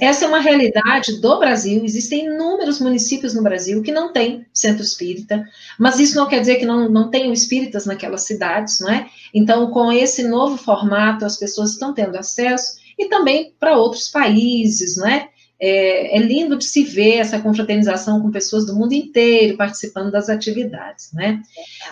Essa 0.01 0.25
é 0.25 0.29
uma 0.29 0.41
realidade 0.41 1.21
do 1.21 1.39
Brasil. 1.39 1.85
Existem 1.85 2.27
inúmeros 2.27 2.81
municípios 2.81 3.35
no 3.35 3.43
Brasil 3.43 3.83
que 3.83 3.91
não 3.91 4.13
têm 4.13 4.47
centro 4.53 4.83
espírita, 4.83 5.45
mas 5.79 5.99
isso 5.99 6.17
não 6.17 6.29
quer 6.29 6.41
dizer 6.41 6.57
que 6.57 6.67
não, 6.67 6.89
não 6.89 7.11
tenham 7.11 7.33
espíritas 7.33 7.87
naquelas 7.87 8.23
cidades, 8.23 8.81
não 8.81 8.91
é? 8.91 9.09
Então, 9.35 9.71
com 9.71 9.91
esse 9.91 10.23
novo 10.29 10.57
formato, 10.57 11.25
as 11.25 11.37
pessoas 11.37 11.73
estão 11.73 11.93
tendo 11.93 12.17
acesso 12.17 12.79
e 12.99 13.09
também 13.09 13.55
para 13.59 13.77
outros 13.77 14.09
países, 14.09 14.97
não 14.97 15.09
é? 15.09 15.29
É, 15.63 16.17
é, 16.17 16.19
lindo 16.19 16.57
de 16.57 16.65
se 16.65 16.83
ver 16.83 17.17
essa 17.17 17.39
confraternização 17.39 18.23
com 18.23 18.31
pessoas 18.31 18.65
do 18.65 18.75
mundo 18.75 18.95
inteiro 18.95 19.59
participando 19.59 20.11
das 20.11 20.31
atividades, 20.31 21.13
né? 21.13 21.43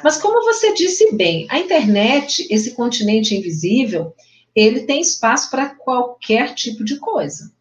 Mas 0.02 0.16
como 0.16 0.42
você 0.42 0.72
disse 0.72 1.14
bem, 1.14 1.46
a 1.50 1.58
internet, 1.58 2.46
esse 2.50 2.70
continente 2.70 3.36
invisível, 3.36 4.14
ele 4.56 4.80
tem 4.80 5.02
espaço 5.02 5.50
para 5.50 5.68
qualquer 5.68 6.54
tipo 6.54 6.82
de 6.82 6.96
coisa. 6.96 7.52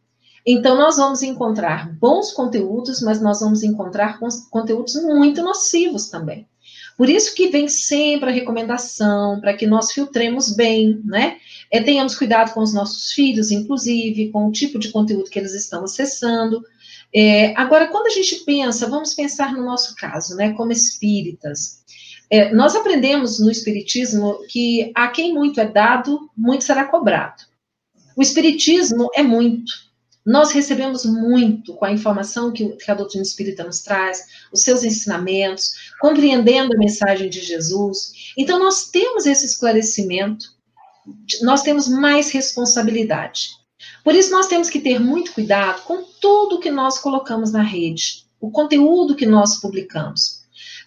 Então, 0.50 0.78
nós 0.78 0.96
vamos 0.96 1.22
encontrar 1.22 1.92
bons 2.00 2.32
conteúdos, 2.32 3.02
mas 3.02 3.22
nós 3.22 3.42
vamos 3.42 3.64
encontrar 3.64 4.18
conteúdos 4.50 4.96
muito 5.04 5.44
nocivos 5.44 6.10
também. 6.10 6.48
Por 6.98 7.10
isso 7.10 7.36
que 7.36 7.50
vem 7.50 7.68
sempre 7.68 8.30
a 8.30 8.34
recomendação 8.34 9.42
para 9.42 9.54
que 9.54 9.68
nós 9.68 9.92
filtremos 9.92 10.56
bem, 10.56 11.02
né? 11.04 11.38
É, 11.70 11.84
tenhamos 11.84 12.16
cuidado 12.16 12.54
com 12.54 12.62
os 12.62 12.74
nossos 12.74 13.12
filhos, 13.12 13.52
inclusive, 13.52 14.32
com 14.32 14.48
o 14.48 14.52
tipo 14.52 14.80
de 14.80 14.90
conteúdo 14.90 15.30
que 15.30 15.38
eles 15.38 15.54
estão 15.54 15.84
acessando. 15.84 16.64
É, 17.14 17.54
agora, 17.56 17.88
quando 17.88 18.08
a 18.08 18.12
gente 18.12 18.38
pensa, 18.46 18.90
vamos 18.90 19.14
pensar 19.14 19.54
no 19.54 19.66
nosso 19.66 19.96
caso, 19.96 20.34
né, 20.36 20.54
como 20.54 20.72
espíritas. 20.72 21.84
É, 22.30 22.54
nós 22.54 22.74
aprendemos 22.74 23.38
no 23.40 23.52
Espiritismo 23.52 24.40
que 24.50 24.92
a 24.96 25.10
quem 25.10 25.34
muito 25.34 25.60
é 25.60 25.66
dado, 25.66 26.30
muito 26.38 26.64
será 26.64 26.86
cobrado. 26.86 27.44
O 28.16 28.22
Espiritismo 28.22 29.10
é 29.14 29.22
muito. 29.22 29.87
Nós 30.28 30.52
recebemos 30.52 31.06
muito 31.06 31.74
com 31.76 31.86
a 31.86 31.92
informação 31.94 32.52
que, 32.52 32.76
a 32.86 32.94
doutrina 32.94 33.24
espírita 33.24 33.64
nos 33.64 33.80
traz, 33.80 34.26
os 34.52 34.62
seus 34.62 34.84
ensinamentos, 34.84 35.94
compreendendo 36.02 36.74
a 36.74 36.78
mensagem 36.78 37.30
de 37.30 37.40
Jesus. 37.40 38.12
Então, 38.38 38.60
nós 38.60 38.90
temos 38.90 39.26
esse 39.26 39.46
esclarecimento, 39.46 40.48
nós 41.42 41.62
temos 41.62 41.88
mais 41.88 42.30
responsabilidade. 42.30 43.52
Por 44.04 44.14
isso, 44.14 44.30
nós 44.30 44.48
temos 44.48 44.70
que 44.70 44.82
ter 44.82 45.00
muito 45.00 45.32
cuidado 45.32 45.84
com 45.84 46.04
tudo 46.20 46.60
que 46.60 46.70
nós 46.70 47.00
colocamos 47.00 47.54
na 47.54 47.64
rede, 47.64 48.26
o 48.42 48.52
conteúdo 48.52 49.16
que 49.16 49.26
nós 49.26 49.62
publicamos. 49.62 50.42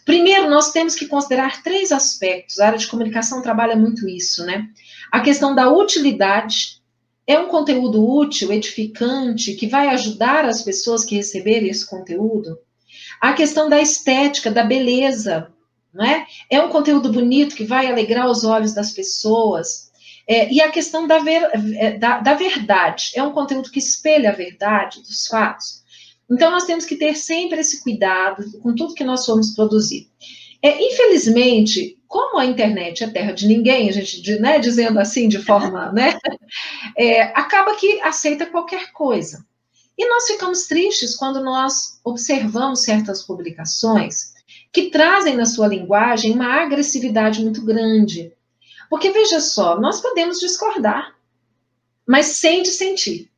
Primeiro, 0.05 0.51
nós 0.51 0.71
temos 0.71 0.95
que 0.95 1.07
considerar 1.07 1.63
três 1.63 1.93
aspectos. 1.93 2.61
A 2.61 2.67
área 2.67 2.79
de 2.79 2.89
comunicação 2.89 3.41
trabalha 3.41 3.75
muito 3.75 4.07
isso, 4.07 4.45
né? 4.45 4.69
A 5.11 5.21
questão 5.21 5.55
da 5.55 5.73
utilidade, 5.73 6.80
é 7.27 7.39
um 7.39 7.49
conteúdo 7.49 8.05
útil, 8.05 8.53
edificante, 8.53 9.55
que 9.55 9.67
vai 9.67 9.89
ajudar 9.89 10.45
as 10.45 10.63
pessoas 10.63 11.05
que 11.05 11.17
receberem 11.17 11.69
esse 11.69 11.89
conteúdo? 11.89 12.59
A 13.21 13.33
questão 13.33 13.69
da 13.69 13.81
estética, 13.81 14.51
da 14.51 14.65
beleza, 14.65 15.53
não 15.93 16.05
é? 16.05 16.27
É 16.49 16.61
um 16.61 16.71
conteúdo 16.71 17.13
bonito 17.13 17.55
que 17.55 17.65
vai 17.65 17.87
alegrar 17.87 18.29
os 18.29 18.45
olhos 18.45 18.73
das 18.73 18.93
pessoas. 18.93 19.91
É, 20.27 20.53
e 20.53 20.61
a 20.61 20.71
questão 20.71 21.07
da, 21.07 21.19
ver, 21.19 21.51
é, 21.77 21.99
da, 21.99 22.21
da 22.21 22.35
verdade, 22.35 23.11
é 23.15 23.23
um 23.23 23.33
conteúdo 23.33 23.71
que 23.71 23.79
espelha 23.79 24.31
a 24.31 24.35
verdade 24.35 25.03
dos 25.03 25.27
fatos. 25.27 25.81
Então, 26.31 26.51
nós 26.51 26.65
temos 26.65 26.85
que 26.85 26.95
ter 26.95 27.17
sempre 27.17 27.61
esse 27.61 27.83
cuidado 27.83 28.59
com 28.61 28.75
tudo 28.75 28.95
que 28.95 29.03
nós 29.03 29.27
formos 29.27 29.55
produzir. 29.55 30.09
É, 30.63 30.83
infelizmente, 30.83 31.99
como 32.07 32.39
a 32.39 32.45
internet 32.45 33.05
é 33.05 33.09
terra 33.09 33.33
de 33.33 33.47
ninguém, 33.47 33.89
a 33.89 33.93
gente, 33.93 34.39
né, 34.41 34.59
dizendo 34.59 34.99
assim 34.99 35.29
de 35.29 35.39
forma, 35.39 35.93
né, 35.93 36.19
é, 36.97 37.23
acaba 37.39 37.77
que 37.77 38.01
aceita 38.01 38.47
qualquer 38.47 38.93
coisa. 38.93 39.47
E 39.97 40.09
nós 40.09 40.27
ficamos 40.27 40.67
tristes 40.67 41.15
quando 41.15 41.43
nós 41.43 42.01
observamos 42.05 42.83
certas 42.83 43.23
publicações 43.23 44.33
que 44.73 44.91
trazem 44.91 45.37
na 45.37 45.45
sua 45.45 45.69
linguagem 45.69 46.33
uma 46.33 46.63
agressividade 46.63 47.43
muito 47.43 47.65
grande. 47.65 48.33
Porque 48.89 49.11
veja 49.11 49.41
só, 49.41 49.79
nós 49.79 50.01
podemos 50.01 50.41
discordar, 50.41 51.15
mas 52.07 52.27
sem 52.27 52.63
dissentir. 52.63 53.31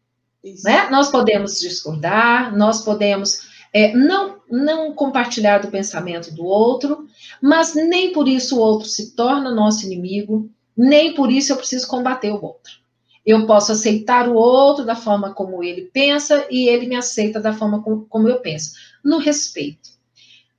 Né? 0.64 0.88
Nós 0.90 1.10
podemos 1.10 1.60
discordar, 1.60 2.56
nós 2.56 2.84
podemos 2.84 3.51
é, 3.72 3.94
não, 3.94 4.40
não 4.50 4.92
compartilhar 4.92 5.58
do 5.58 5.70
pensamento 5.70 6.32
do 6.34 6.44
outro, 6.44 7.06
mas 7.40 7.74
nem 7.74 8.12
por 8.12 8.28
isso 8.28 8.56
o 8.56 8.60
outro 8.60 8.86
se 8.88 9.14
torna 9.14 9.54
nosso 9.54 9.86
inimigo, 9.86 10.50
nem 10.76 11.14
por 11.14 11.30
isso 11.30 11.52
eu 11.52 11.56
preciso 11.56 11.88
combater 11.88 12.30
o 12.30 12.42
outro. 12.42 12.80
Eu 13.24 13.46
posso 13.46 13.72
aceitar 13.72 14.28
o 14.28 14.34
outro 14.34 14.84
da 14.84 14.96
forma 14.96 15.32
como 15.32 15.62
ele 15.62 15.90
pensa 15.92 16.46
e 16.50 16.68
ele 16.68 16.86
me 16.86 16.96
aceita 16.96 17.40
da 17.40 17.52
forma 17.52 17.82
como, 17.82 18.04
como 18.06 18.28
eu 18.28 18.40
penso, 18.40 18.72
no 19.04 19.18
respeito. 19.18 19.90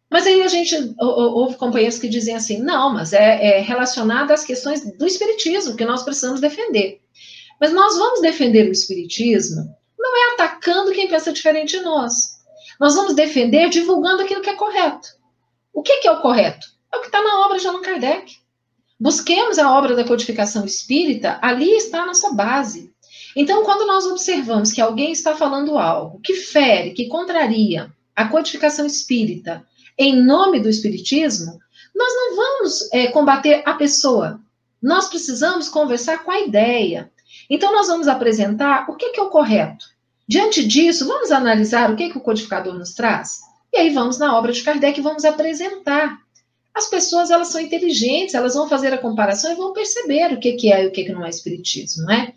Mas 0.10 0.26
aí 0.26 0.42
a 0.44 0.48
gente 0.48 0.76
ouve 1.00 1.56
companheiros 1.56 1.98
que 1.98 2.08
dizem 2.08 2.36
assim: 2.36 2.60
não, 2.60 2.94
mas 2.94 3.12
é, 3.12 3.58
é 3.58 3.62
relacionado 3.62 4.32
às 4.32 4.46
questões 4.46 4.82
do 4.98 5.06
espiritismo 5.06 5.76
que 5.76 5.84
nós 5.84 6.04
precisamos 6.04 6.40
defender. 6.40 7.02
Mas 7.60 7.74
nós 7.74 7.98
vamos 7.98 8.22
defender 8.22 8.70
o 8.70 8.72
espiritismo 8.72 9.76
não 10.04 10.18
é 10.18 10.34
atacando 10.34 10.92
quem 10.92 11.08
pensa 11.08 11.32
diferente 11.32 11.78
de 11.78 11.84
nós. 11.84 12.33
Nós 12.80 12.96
vamos 12.96 13.14
defender 13.14 13.70
divulgando 13.70 14.24
aquilo 14.24 14.42
que 14.42 14.50
é 14.50 14.56
correto. 14.56 15.10
O 15.74 15.82
que, 15.82 15.98
que 15.98 16.08
é 16.08 16.12
o 16.12 16.22
correto? 16.22 16.68
É 16.94 16.98
o 16.98 17.02
que 17.02 17.08
está 17.08 17.22
na 17.22 17.46
obra 17.46 17.58
de 17.58 17.68
Allan 17.68 17.82
Kardec. 17.82 18.38
Busquemos 19.00 19.58
a 19.58 19.72
obra 19.72 19.96
da 19.96 20.04
codificação 20.04 20.66
espírita, 20.66 21.40
ali 21.42 21.72
está 21.72 22.04
a 22.04 22.06
nossa 22.06 22.32
base. 22.34 22.94
Então, 23.36 23.64
quando 23.64 23.88
nós 23.88 24.06
observamos 24.06 24.72
que 24.72 24.80
alguém 24.80 25.12
está 25.12 25.36
falando 25.36 25.78
algo 25.78 26.20
que 26.22 26.36
fere, 26.36 26.92
que 26.92 27.08
contraria 27.08 27.92
a 28.16 28.28
codificação 28.28 28.86
espírita 28.86 29.66
em 29.98 30.24
nome 30.24 30.60
do 30.60 30.70
espiritismo, 30.70 31.60
nós 31.96 32.14
não 32.16 32.36
vamos 32.36 32.94
é, 32.94 33.08
combater 33.08 33.64
a 33.66 33.74
pessoa. 33.74 34.40
Nós 34.82 35.08
precisamos 35.08 35.68
conversar 35.68 36.24
com 36.24 36.32
a 36.32 36.40
ideia. 36.40 37.12
Então, 37.50 37.72
nós 37.72 37.88
vamos 37.88 38.08
apresentar 38.08 38.86
o 38.90 38.96
que, 38.96 39.10
que 39.10 39.20
é 39.20 39.24
o 39.24 39.30
correto. 39.30 39.86
Diante 40.28 40.66
disso, 40.66 41.08
vamos 41.08 41.32
analisar 41.32 41.92
o 41.92 41.96
que, 41.96 42.10
que 42.10 42.18
o 42.18 42.22
codificador 42.22 42.74
nos 42.74 42.94
traz? 42.94 43.42
E 43.74 43.78
aí 43.78 43.90
vamos 43.90 44.18
na 44.18 44.38
obra 44.38 44.52
de 44.52 44.64
Kardec 44.64 45.00
e 45.00 45.04
vamos 45.04 45.26
apresentar 45.26 46.18
as 46.74 46.90
pessoas 46.90 47.30
elas 47.30 47.50
são 47.50 47.62
inteligentes, 47.62 48.34
elas 48.34 48.56
vão 48.56 48.68
fazer 48.68 48.92
a 48.94 48.98
comparação 48.98 49.52
e 49.52 49.56
vão 49.56 49.74
perceber 49.74 50.34
o 50.34 50.40
que, 50.40 50.54
que 50.54 50.74
é 50.74 50.84
e 50.84 50.88
o 50.88 50.92
que, 50.92 51.04
que 51.04 51.12
não 51.12 51.24
é 51.24 51.30
espiritismo, 51.30 52.06
né? 52.06 52.34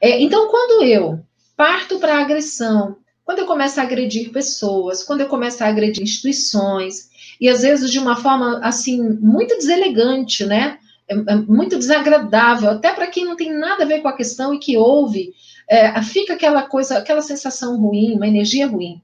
É, 0.00 0.20
então, 0.20 0.48
quando 0.48 0.84
eu 0.84 1.20
parto 1.56 1.98
para 1.98 2.16
a 2.16 2.20
agressão, 2.20 2.96
quando 3.24 3.40
eu 3.40 3.46
começo 3.46 3.80
a 3.80 3.84
agredir 3.84 4.32
pessoas, 4.32 5.02
quando 5.02 5.22
eu 5.22 5.28
começo 5.28 5.62
a 5.62 5.68
agredir 5.68 6.02
instituições, 6.02 7.08
e 7.40 7.48
às 7.48 7.62
vezes 7.62 7.90
de 7.90 7.98
uma 7.98 8.16
forma 8.16 8.58
assim 8.62 9.02
muito 9.20 9.56
deselegante, 9.56 10.44
né? 10.44 10.78
É, 11.08 11.14
é 11.14 11.34
muito 11.36 11.78
desagradável, 11.78 12.70
até 12.70 12.92
para 12.92 13.06
quem 13.06 13.24
não 13.24 13.36
tem 13.36 13.52
nada 13.52 13.84
a 13.84 13.86
ver 13.86 14.00
com 14.00 14.08
a 14.08 14.16
questão 14.16 14.52
e 14.52 14.58
que 14.58 14.76
ouve, 14.76 15.32
é, 15.70 16.02
fica 16.02 16.34
aquela 16.34 16.64
coisa, 16.64 16.98
aquela 16.98 17.22
sensação 17.22 17.80
ruim, 17.80 18.16
uma 18.16 18.28
energia 18.28 18.66
ruim. 18.66 19.00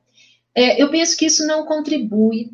É, 0.54 0.82
eu 0.82 0.90
penso 0.90 1.16
que 1.16 1.26
isso 1.26 1.46
não 1.46 1.64
contribui 1.64 2.50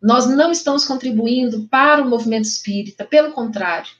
nós 0.00 0.26
não 0.26 0.52
estamos 0.52 0.84
contribuindo 0.84 1.66
para 1.68 2.02
o 2.02 2.08
movimento 2.08 2.44
espírita, 2.44 3.04
pelo 3.04 3.32
contrário. 3.32 3.90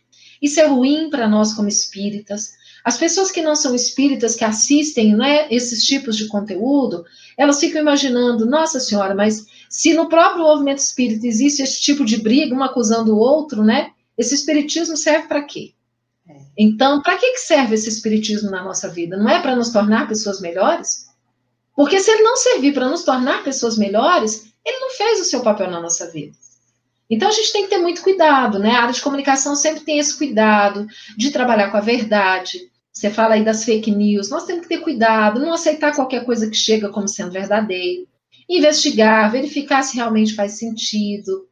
Isso 0.40 0.60
é 0.60 0.66
ruim 0.66 1.10
para 1.10 1.28
nós 1.28 1.52
como 1.52 1.68
espíritas. 1.68 2.52
As 2.84 2.96
pessoas 2.96 3.30
que 3.30 3.42
não 3.42 3.56
são 3.56 3.74
espíritas, 3.74 4.36
que 4.36 4.44
assistem 4.44 5.16
né, 5.16 5.48
esses 5.50 5.84
tipos 5.84 6.16
de 6.16 6.28
conteúdo, 6.28 7.04
elas 7.36 7.58
ficam 7.58 7.80
imaginando, 7.80 8.46
nossa 8.46 8.78
senhora, 8.78 9.14
mas 9.14 9.46
se 9.68 9.92
no 9.94 10.08
próprio 10.08 10.44
movimento 10.44 10.78
espírita 10.78 11.26
existe 11.26 11.62
esse 11.62 11.80
tipo 11.80 12.04
de 12.04 12.18
briga, 12.18 12.54
um 12.54 12.62
acusando 12.62 13.14
o 13.14 13.18
outro, 13.18 13.64
né? 13.64 13.90
Esse 14.16 14.34
espiritismo 14.34 14.96
serve 14.96 15.26
para 15.26 15.42
quê? 15.42 15.72
Então, 16.60 17.00
para 17.00 17.16
que 17.16 17.38
serve 17.38 17.76
esse 17.76 17.88
espiritismo 17.88 18.50
na 18.50 18.64
nossa 18.64 18.88
vida? 18.88 19.16
Não 19.16 19.28
é 19.28 19.40
para 19.40 19.54
nos 19.54 19.70
tornar 19.70 20.08
pessoas 20.08 20.40
melhores? 20.40 21.06
Porque 21.76 22.00
se 22.00 22.10
ele 22.10 22.22
não 22.22 22.36
servir 22.36 22.74
para 22.74 22.88
nos 22.88 23.04
tornar 23.04 23.44
pessoas 23.44 23.78
melhores, 23.78 24.52
ele 24.66 24.80
não 24.80 24.90
fez 24.90 25.20
o 25.20 25.24
seu 25.24 25.40
papel 25.40 25.70
na 25.70 25.80
nossa 25.80 26.10
vida. 26.10 26.36
Então 27.08 27.28
a 27.28 27.32
gente 27.32 27.52
tem 27.52 27.62
que 27.62 27.70
ter 27.70 27.78
muito 27.78 28.02
cuidado, 28.02 28.58
né? 28.58 28.72
A 28.72 28.82
área 28.82 28.92
de 28.92 29.00
comunicação 29.00 29.54
sempre 29.54 29.84
tem 29.84 30.00
esse 30.00 30.18
cuidado 30.18 30.86
de 31.16 31.30
trabalhar 31.30 31.70
com 31.70 31.76
a 31.76 31.80
verdade. 31.80 32.68
Você 32.92 33.08
fala 33.08 33.34
aí 33.34 33.44
das 33.44 33.64
fake 33.64 33.92
news, 33.92 34.28
nós 34.28 34.44
temos 34.44 34.62
que 34.62 34.68
ter 34.68 34.80
cuidado, 34.80 35.40
não 35.40 35.52
aceitar 35.52 35.94
qualquer 35.94 36.24
coisa 36.24 36.50
que 36.50 36.56
chega 36.56 36.88
como 36.88 37.06
sendo 37.06 37.30
verdadeiro, 37.30 38.08
investigar, 38.48 39.30
verificar 39.30 39.82
se 39.82 39.94
realmente 39.94 40.34
faz 40.34 40.58
sentido, 40.58 41.48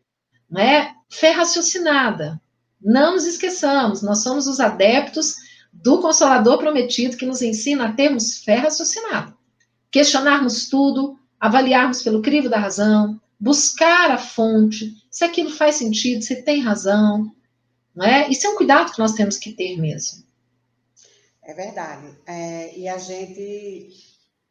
né? 0.51 0.93
Fé 1.09 1.31
raciocinada. 1.31 2.41
Não 2.87 3.15
nos 3.15 3.27
esqueçamos, 3.27 4.01
nós 4.01 4.23
somos 4.23 4.47
os 4.47 4.61
adeptos 4.61 5.35
do 5.73 6.01
Consolador 6.01 6.57
Prometido 6.57 7.17
que 7.17 7.27
nos 7.27 7.43
ensina 7.43 7.89
a 7.89 7.93
termos 7.93 8.45
fé 8.45 8.55
raciocinada. 8.55 9.37
Questionarmos 9.91 10.69
tudo, 10.69 11.19
avaliarmos 11.41 12.05
pelo 12.05 12.23
crivo 12.23 12.49
da 12.49 12.61
razão, 12.61 13.21
buscar 13.41 14.13
a 14.13 14.19
fonte, 14.19 14.95
se 15.11 15.25
aquilo 15.25 15.51
faz 15.51 15.75
sentido, 15.75 16.23
se 16.23 16.43
tem 16.43 16.61
razão, 16.61 17.35
não 17.93 18.07
é? 18.07 18.29
Isso 18.31 18.47
é 18.47 18.51
um 18.51 18.57
cuidado 18.57 18.93
que 18.93 19.01
nós 19.01 19.15
temos 19.15 19.37
que 19.37 19.53
ter 19.53 19.77
mesmo. 19.77 20.23
É 21.43 21.55
verdade. 21.55 22.17
É, 22.25 22.79
e 22.79 22.89
a 22.89 22.99
gente, 22.99 23.89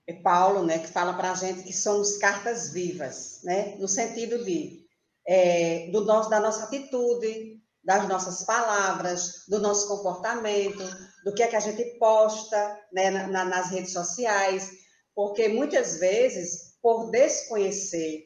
é 0.05 0.11
Paulo, 0.11 0.65
né, 0.65 0.79
que 0.79 0.87
fala 0.87 1.13
para 1.13 1.31
a 1.31 1.35
gente 1.35 1.63
que 1.63 1.71
somos 1.71 2.17
cartas 2.17 2.73
vivas, 2.73 3.39
né, 3.45 3.77
no 3.79 3.87
sentido 3.87 4.43
de 4.43 4.83
é, 5.25 5.89
do 5.89 6.03
nosso, 6.03 6.29
da 6.29 6.41
nossa 6.41 6.65
atitude, 6.65 7.54
das 7.85 8.07
nossas 8.09 8.43
palavras, 8.43 9.43
do 9.47 9.59
nosso 9.59 9.87
comportamento, 9.87 10.83
do 11.23 11.33
que 11.33 11.43
é 11.43 11.47
que 11.47 11.55
a 11.55 11.59
gente 11.59 11.83
posta 11.99 12.79
né, 12.91 13.11
na, 13.11 13.45
nas 13.45 13.69
redes 13.69 13.93
sociais, 13.93 14.71
porque 15.13 15.47
muitas 15.47 15.99
vezes 15.99 16.75
por 16.81 17.11
desconhecer, 17.11 18.25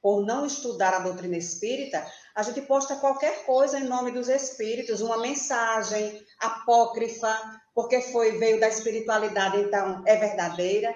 por 0.00 0.24
não 0.24 0.46
estudar 0.46 0.94
a 0.94 1.00
doutrina 1.00 1.36
espírita, 1.36 2.06
a 2.34 2.42
gente 2.42 2.62
posta 2.62 2.96
qualquer 2.96 3.44
coisa 3.44 3.78
em 3.78 3.84
nome 3.84 4.12
dos 4.12 4.28
espíritos, 4.28 5.00
uma 5.00 5.18
mensagem 5.18 6.24
apócrifa, 6.40 7.36
porque 7.74 8.00
foi 8.00 8.38
veio 8.38 8.60
da 8.60 8.68
espiritualidade, 8.68 9.58
então 9.58 10.04
é 10.06 10.16
verdadeira. 10.16 10.94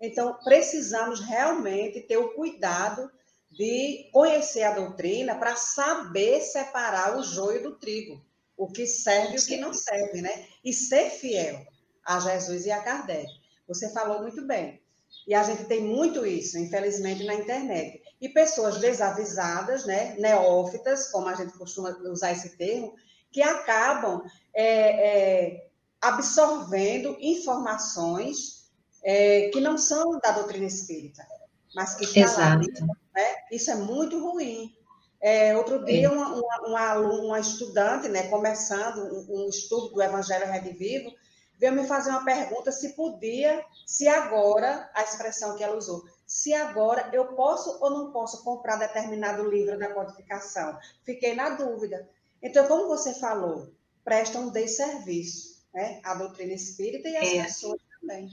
Então, 0.00 0.38
precisamos 0.44 1.20
realmente 1.20 2.00
ter 2.02 2.18
o 2.18 2.34
cuidado 2.34 3.10
de 3.50 4.08
conhecer 4.12 4.62
a 4.62 4.74
doutrina 4.74 5.34
para 5.34 5.56
saber 5.56 6.40
separar 6.40 7.18
o 7.18 7.22
joio 7.22 7.62
do 7.62 7.78
trigo, 7.78 8.24
o 8.56 8.68
que 8.68 8.86
serve 8.86 9.36
e 9.36 9.38
o 9.38 9.46
que 9.46 9.56
não 9.56 9.74
serve, 9.74 10.22
né? 10.22 10.46
E 10.64 10.72
ser 10.72 11.10
fiel 11.10 11.60
a 12.04 12.20
Jesus 12.20 12.66
e 12.66 12.70
a 12.70 12.80
Kardec. 12.80 13.28
Você 13.66 13.92
falou 13.92 14.22
muito 14.22 14.46
bem. 14.46 14.80
E 15.26 15.34
a 15.34 15.42
gente 15.42 15.64
tem 15.64 15.82
muito 15.82 16.24
isso, 16.26 16.58
infelizmente, 16.58 17.24
na 17.24 17.34
internet. 17.34 18.02
E 18.20 18.28
pessoas 18.28 18.78
desavisadas, 18.78 19.84
né, 19.86 20.14
neófitas, 20.18 21.10
como 21.10 21.28
a 21.28 21.34
gente 21.34 21.52
costuma 21.56 21.90
usar 22.10 22.32
esse 22.32 22.56
termo, 22.56 22.94
que 23.30 23.42
acabam 23.42 24.22
é, 24.52 24.64
é, 24.64 25.70
absorvendo 26.00 27.16
informações 27.20 28.68
é, 29.02 29.48
que 29.50 29.60
não 29.60 29.78
são 29.78 30.18
da 30.18 30.32
doutrina 30.32 30.66
espírita, 30.66 31.26
mas 31.74 31.94
que 31.94 32.04
estão 32.04 32.22
Exato. 32.22 32.68
lá. 32.80 32.99
Né? 33.14 33.34
Isso 33.50 33.70
é 33.70 33.74
muito 33.74 34.18
ruim. 34.18 34.74
É, 35.20 35.56
outro 35.56 35.84
dia, 35.84 36.10
uma, 36.10 36.34
uma, 36.34 36.66
uma, 36.66 36.98
uma, 36.98 37.40
estudante, 37.40 38.08
né, 38.08 38.28
começando 38.28 38.98
um, 39.28 39.44
um 39.44 39.48
estudo 39.48 39.90
do 39.90 40.02
Evangelho 40.02 40.50
Redivivo, 40.50 41.12
veio 41.58 41.74
me 41.74 41.86
fazer 41.86 42.08
uma 42.08 42.24
pergunta 42.24 42.72
se 42.72 42.94
podia, 42.94 43.62
se 43.84 44.08
agora, 44.08 44.90
a 44.94 45.02
expressão 45.02 45.56
que 45.56 45.62
ela 45.62 45.76
usou, 45.76 46.02
se 46.26 46.54
agora 46.54 47.10
eu 47.12 47.34
posso 47.34 47.78
ou 47.82 47.90
não 47.90 48.12
posso 48.12 48.42
comprar 48.42 48.76
determinado 48.76 49.50
livro 49.50 49.78
da 49.78 49.92
codificação. 49.92 50.78
Fiquei 51.04 51.34
na 51.34 51.50
dúvida. 51.50 52.08
Então, 52.42 52.66
como 52.66 52.88
você 52.88 53.12
falou, 53.12 53.68
prestam 54.02 54.44
um 54.44 54.50
desserviço 54.50 55.60
né? 55.74 56.00
à 56.02 56.14
doutrina 56.14 56.54
espírita 56.54 57.08
e 57.08 57.16
às 57.16 57.28
é. 57.28 57.42
pessoas 57.42 57.80
também. 58.00 58.30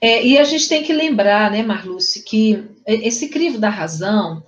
É, 0.00 0.24
e 0.24 0.38
a 0.38 0.44
gente 0.44 0.68
tem 0.68 0.82
que 0.82 0.92
lembrar, 0.92 1.50
né, 1.50 1.62
Marluce, 1.62 2.22
que 2.22 2.64
esse 2.86 3.28
crivo 3.28 3.58
da 3.58 3.68
razão, 3.68 4.42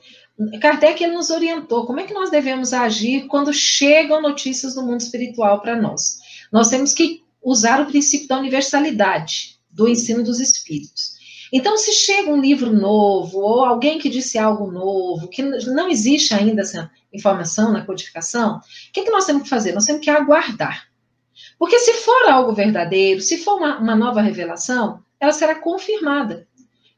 Kardec 0.61 1.03
ele 1.03 1.15
nos 1.15 1.31
orientou 1.31 1.87
como 1.87 2.01
é 2.01 2.05
que 2.05 2.15
nós 2.15 2.31
devemos 2.31 2.73
agir 2.73 3.27
quando 3.27 3.53
chegam 3.53 4.23
notícias 4.23 4.75
do 4.75 4.83
mundo 4.83 5.01
espiritual 5.01 5.61
para 5.61 5.81
nós. 5.81 6.19
Nós 6.51 6.69
temos 6.69 6.93
que 6.93 7.23
usar 7.43 7.81
o 7.81 7.87
princípio 7.87 8.29
da 8.29 8.39
universalidade 8.39 9.59
do 9.71 9.89
ensino 9.89 10.23
dos 10.23 10.41
espíritos. 10.41 11.13
Então, 11.53 11.77
se 11.77 11.93
chega 11.93 12.31
um 12.31 12.41
livro 12.41 12.73
novo, 12.73 13.39
ou 13.39 13.65
alguém 13.65 13.99
que 13.99 14.09
disse 14.09 14.39
algo 14.39 14.71
novo, 14.71 15.29
que 15.29 15.43
não 15.43 15.89
existe 15.89 16.33
ainda 16.33 16.63
essa 16.63 16.91
informação 17.13 17.71
na 17.71 17.85
codificação, 17.85 18.57
o 18.57 18.61
que, 18.93 19.01
é 19.01 19.05
que 19.05 19.11
nós 19.11 19.27
temos 19.27 19.43
que 19.43 19.51
fazer? 19.51 19.73
Nós 19.73 19.85
temos 19.85 20.03
que 20.03 20.09
aguardar. 20.09 20.89
Porque 21.59 21.79
se 21.79 21.93
for 21.95 22.29
algo 22.29 22.55
verdadeiro, 22.55 23.21
se 23.21 23.39
for 23.39 23.57
uma, 23.57 23.79
uma 23.79 23.95
nova 23.95 24.23
revelação, 24.23 25.03
ela 25.23 25.33
será 25.33 25.55
confirmada. 25.55 26.49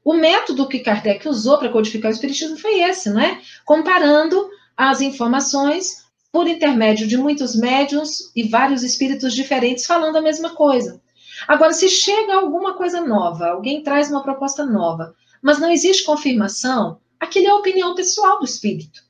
O 0.03 0.15
método 0.15 0.67
que 0.67 0.79
Kardec 0.79 1.29
usou 1.29 1.59
para 1.59 1.69
codificar 1.69 2.11
o 2.11 2.15
Espiritismo 2.15 2.57
foi 2.57 2.81
esse, 2.81 3.11
não 3.11 3.21
é? 3.21 3.39
Comparando 3.67 4.49
as 4.75 5.03
informações 5.03 6.05
por 6.33 6.49
intermédio 6.49 7.07
de 7.07 7.19
muitos 7.19 7.55
médiums 7.55 8.33
e 8.35 8.49
vários 8.49 8.83
espíritos 8.83 9.35
diferentes 9.35 9.85
falando 9.85 10.17
a 10.17 10.23
mesma 10.23 10.55
coisa. 10.55 11.03
Agora, 11.47 11.75
se 11.75 11.89
chega 11.89 12.35
alguma 12.35 12.75
coisa 12.75 13.03
nova, 13.03 13.49
alguém 13.49 13.83
traz 13.83 14.11
uma 14.11 14.23
proposta 14.23 14.65
nova, 14.65 15.15
mas 15.43 15.59
não 15.59 15.71
existe 15.71 16.05
confirmação, 16.05 16.99
aquilo 17.21 17.47
é 17.49 17.51
a 17.51 17.57
opinião 17.57 17.95
pessoal 17.95 18.39
do 18.39 18.47
espírito. 18.47 19.03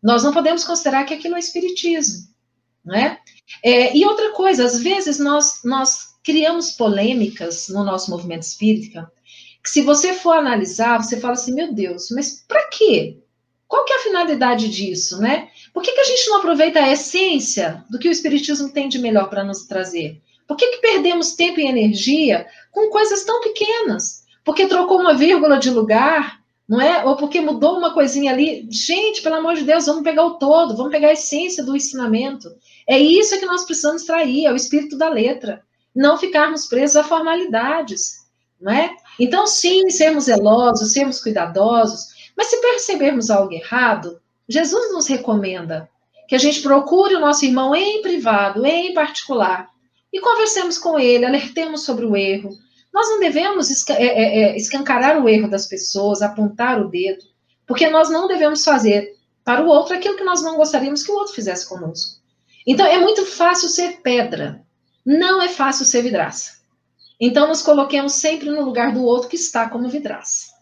Nós 0.00 0.22
não 0.22 0.32
podemos 0.32 0.62
considerar 0.62 1.04
que 1.04 1.14
aquilo 1.14 1.34
é 1.34 1.40
espiritismo, 1.40 2.28
não 2.84 2.94
é? 2.94 3.18
é 3.62 3.96
e 3.96 4.04
outra 4.04 4.30
coisa, 4.30 4.64
às 4.64 4.80
vezes 4.80 5.18
nós, 5.18 5.62
nós 5.64 6.11
criamos 6.22 6.72
polêmicas 6.72 7.68
no 7.68 7.84
nosso 7.84 8.10
movimento 8.10 8.42
espírita, 8.42 9.10
que 9.62 9.70
se 9.70 9.82
você 9.82 10.14
for 10.14 10.36
analisar, 10.36 11.02
você 11.02 11.20
fala 11.20 11.34
assim, 11.34 11.54
meu 11.54 11.72
Deus, 11.72 12.08
mas 12.10 12.44
para 12.46 12.68
quê? 12.68 13.18
Qual 13.68 13.84
que 13.84 13.92
é 13.92 13.96
a 13.96 14.02
finalidade 14.02 14.68
disso, 14.68 15.18
né? 15.18 15.48
Por 15.72 15.82
que, 15.82 15.92
que 15.92 16.00
a 16.00 16.04
gente 16.04 16.28
não 16.28 16.38
aproveita 16.38 16.80
a 16.80 16.92
essência 16.92 17.82
do 17.88 17.98
que 17.98 18.08
o 18.08 18.12
Espiritismo 18.12 18.70
tem 18.70 18.88
de 18.88 18.98
melhor 18.98 19.30
para 19.30 19.44
nos 19.44 19.66
trazer? 19.66 20.20
Por 20.46 20.56
que, 20.56 20.66
que 20.66 20.80
perdemos 20.82 21.32
tempo 21.32 21.60
e 21.60 21.66
energia 21.66 22.46
com 22.70 22.90
coisas 22.90 23.24
tão 23.24 23.40
pequenas? 23.40 24.24
Porque 24.44 24.66
trocou 24.66 25.00
uma 25.00 25.14
vírgula 25.14 25.58
de 25.58 25.70
lugar, 25.70 26.42
não 26.68 26.80
é? 26.80 27.04
Ou 27.04 27.16
porque 27.16 27.40
mudou 27.40 27.78
uma 27.78 27.94
coisinha 27.94 28.32
ali. 28.32 28.68
Gente, 28.70 29.22
pelo 29.22 29.36
amor 29.36 29.54
de 29.54 29.64
Deus, 29.64 29.86
vamos 29.86 30.02
pegar 30.02 30.24
o 30.24 30.38
todo, 30.38 30.76
vamos 30.76 30.92
pegar 30.92 31.08
a 31.08 31.12
essência 31.12 31.64
do 31.64 31.76
ensinamento. 31.76 32.48
É 32.86 32.98
isso 32.98 33.38
que 33.38 33.46
nós 33.46 33.64
precisamos 33.64 34.04
trair, 34.04 34.44
é 34.44 34.52
o 34.52 34.56
espírito 34.56 34.98
da 34.98 35.08
letra. 35.08 35.62
Não 35.94 36.16
ficarmos 36.16 36.66
presos 36.66 36.96
a 36.96 37.04
formalidades, 37.04 38.22
não 38.60 38.72
é? 38.72 38.94
Então, 39.18 39.46
sim, 39.46 39.90
sermos 39.90 40.24
zelosos, 40.24 40.92
sermos 40.92 41.20
cuidadosos, 41.20 42.06
mas 42.36 42.46
se 42.46 42.60
percebermos 42.60 43.30
algo 43.30 43.52
errado, 43.52 44.20
Jesus 44.48 44.92
nos 44.92 45.06
recomenda 45.06 45.88
que 46.28 46.34
a 46.34 46.38
gente 46.38 46.62
procure 46.62 47.14
o 47.14 47.20
nosso 47.20 47.44
irmão 47.44 47.74
em 47.74 48.00
privado, 48.00 48.64
em 48.64 48.94
particular, 48.94 49.68
e 50.12 50.20
conversemos 50.20 50.78
com 50.78 50.98
ele, 50.98 51.24
alertemos 51.24 51.84
sobre 51.84 52.04
o 52.04 52.16
erro. 52.16 52.50
Nós 52.92 53.08
não 53.08 53.20
devemos 53.20 53.88
é, 53.90 53.92
é, 53.92 54.38
é, 54.42 54.56
escancarar 54.56 55.22
o 55.22 55.28
erro 55.28 55.48
das 55.48 55.66
pessoas, 55.66 56.22
apontar 56.22 56.80
o 56.80 56.88
dedo, 56.88 57.24
porque 57.66 57.88
nós 57.88 58.10
não 58.10 58.28
devemos 58.28 58.64
fazer 58.64 59.14
para 59.44 59.62
o 59.62 59.68
outro 59.68 59.94
aquilo 59.94 60.16
que 60.16 60.24
nós 60.24 60.42
não 60.42 60.56
gostaríamos 60.56 61.02
que 61.02 61.10
o 61.10 61.14
outro 61.14 61.34
fizesse 61.34 61.68
conosco. 61.68 62.20
Então, 62.66 62.86
é 62.86 62.98
muito 62.98 63.24
fácil 63.26 63.68
ser 63.68 64.00
pedra, 64.02 64.64
não 65.04 65.42
é 65.42 65.48
fácil 65.48 65.84
ser 65.84 66.02
vidraça. 66.02 66.62
Então, 67.20 67.46
nos 67.46 67.62
coloquemos 67.62 68.14
sempre 68.14 68.50
no 68.50 68.64
lugar 68.64 68.92
do 68.92 69.04
outro 69.04 69.28
que 69.28 69.36
está 69.36 69.68
como 69.68 69.88
vidraça. 69.88 70.52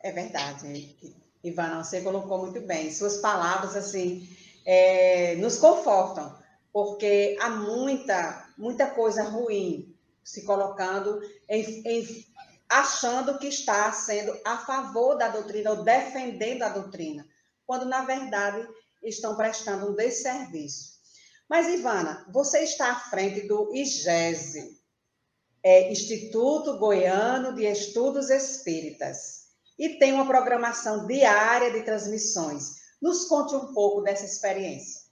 É 0.00 0.12
verdade, 0.12 0.96
Ivana, 1.42 1.82
você 1.82 2.00
colocou 2.00 2.38
muito 2.38 2.60
bem. 2.60 2.92
Suas 2.92 3.16
palavras, 3.16 3.74
assim, 3.74 4.28
é, 4.64 5.36
nos 5.36 5.58
confortam, 5.58 6.36
porque 6.72 7.36
há 7.40 7.50
muita, 7.50 8.48
muita 8.56 8.86
coisa 8.86 9.24
ruim 9.24 9.94
se 10.22 10.44
colocando 10.44 11.20
em, 11.48 11.82
em, 11.86 12.26
achando 12.68 13.38
que 13.38 13.46
está 13.46 13.90
sendo 13.92 14.36
a 14.44 14.58
favor 14.58 15.16
da 15.16 15.28
doutrina 15.28 15.70
ou 15.70 15.84
defendendo 15.84 16.62
a 16.62 16.68
doutrina, 16.68 17.26
quando, 17.64 17.84
na 17.84 18.04
verdade, 18.04 18.66
estão 19.02 19.36
prestando 19.36 19.90
um 19.90 19.94
desserviço. 19.94 20.95
Mas, 21.48 21.68
Ivana, 21.68 22.26
você 22.32 22.64
está 22.64 22.90
à 22.90 22.94
frente 22.96 23.46
do 23.46 23.72
IGESE, 23.72 24.76
é, 25.62 25.90
Instituto 25.92 26.78
Goiano 26.78 27.54
de 27.54 27.64
Estudos 27.64 28.30
Espíritas, 28.30 29.46
e 29.78 29.90
tem 29.98 30.12
uma 30.12 30.26
programação 30.26 31.06
diária 31.06 31.70
de 31.72 31.82
transmissões. 31.82 32.76
Nos 33.00 33.26
conte 33.26 33.54
um 33.54 33.72
pouco 33.72 34.00
dessa 34.00 34.24
experiência. 34.24 35.02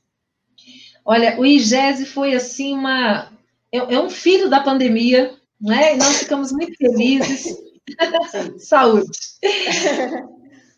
Olha, 1.05 1.39
o 1.39 1.45
IGESE 1.45 2.07
foi 2.07 2.35
assim 2.35 2.75
uma. 2.75 3.33
É, 3.71 3.79
é 3.79 4.01
um 4.01 4.09
filho 4.11 4.49
da 4.49 4.63
pandemia, 4.63 5.39
né? 5.61 5.95
E 5.95 5.97
nós 5.97 6.19
ficamos 6.19 6.51
muito 6.51 6.77
felizes. 6.77 7.57
Saúde. 8.59 9.11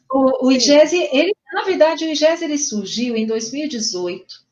O, 0.09 0.47
o 0.47 0.53
IGESE, 0.53 0.97
ele, 1.13 1.35
na 1.53 1.65
verdade, 1.65 2.05
o 2.05 2.09
IGESE 2.09 2.45
ele 2.45 2.57
surgiu 2.57 3.17
em 3.17 3.27
2018 3.27 4.46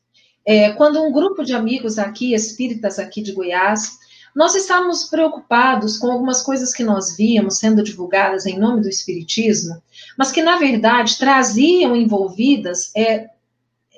é, 0.45 0.71
quando 0.73 1.01
um 1.01 1.11
grupo 1.11 1.43
de 1.43 1.53
amigos 1.53 1.97
aqui, 1.97 2.33
espíritas 2.33 2.99
aqui 2.99 3.21
de 3.21 3.31
Goiás, 3.31 3.97
nós 4.35 4.53
estávamos 4.53 5.05
preocupados 5.05 5.97
com 5.97 6.11
algumas 6.11 6.41
coisas 6.41 6.73
que 6.73 6.83
nós 6.83 7.15
víamos 7.15 7.57
sendo 7.57 7.81
divulgadas 7.81 8.45
em 8.45 8.59
nome 8.59 8.81
do 8.81 8.89
Espiritismo, 8.89 9.81
mas 10.17 10.31
que, 10.31 10.43
na 10.43 10.57
verdade, 10.57 11.17
traziam 11.17 11.95
envolvidas 11.95 12.91
é, 12.95 13.29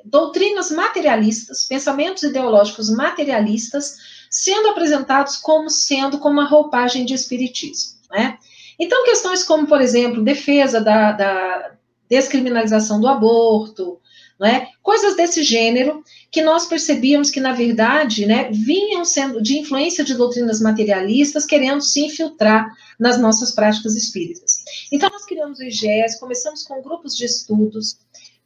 doutrinas 0.05 0.71
materialistas, 0.71 1.65
pensamentos 1.65 2.23
ideológicos 2.23 2.89
materialistas, 2.89 3.95
sendo 4.29 4.69
apresentados 4.69 5.37
como 5.37 5.69
sendo 5.69 6.19
como 6.19 6.39
uma 6.39 6.47
roupagem 6.47 7.03
de 7.03 7.15
Espiritismo. 7.15 7.97
Né? 8.11 8.37
Então, 8.79 9.05
questões 9.05 9.43
como, 9.43 9.65
por 9.65 9.81
exemplo, 9.81 10.23
defesa 10.23 10.79
da, 10.79 11.13
da 11.13 11.71
descriminalização 12.07 13.01
do 13.01 13.07
aborto, 13.07 13.99
né? 14.39 14.67
Coisas 14.81 15.15
desse 15.15 15.43
gênero 15.43 16.03
que 16.31 16.41
nós 16.41 16.65
percebíamos 16.65 17.29
que, 17.29 17.39
na 17.39 17.53
verdade, 17.53 18.25
né, 18.25 18.51
vinham 18.51 19.03
sendo 19.03 19.41
de 19.41 19.57
influência 19.57 20.03
de 20.03 20.13
doutrinas 20.13 20.61
materialistas, 20.61 21.45
querendo 21.45 21.81
se 21.81 22.05
infiltrar 22.05 22.71
nas 22.99 23.19
nossas 23.19 23.51
práticas 23.51 23.95
espíritas. 23.95 24.63
Então, 24.91 25.09
nós 25.09 25.25
criamos 25.25 25.59
o 25.59 25.63
IGES, 25.63 26.19
começamos 26.19 26.63
com 26.63 26.81
grupos 26.81 27.15
de 27.15 27.25
estudos, 27.25 27.97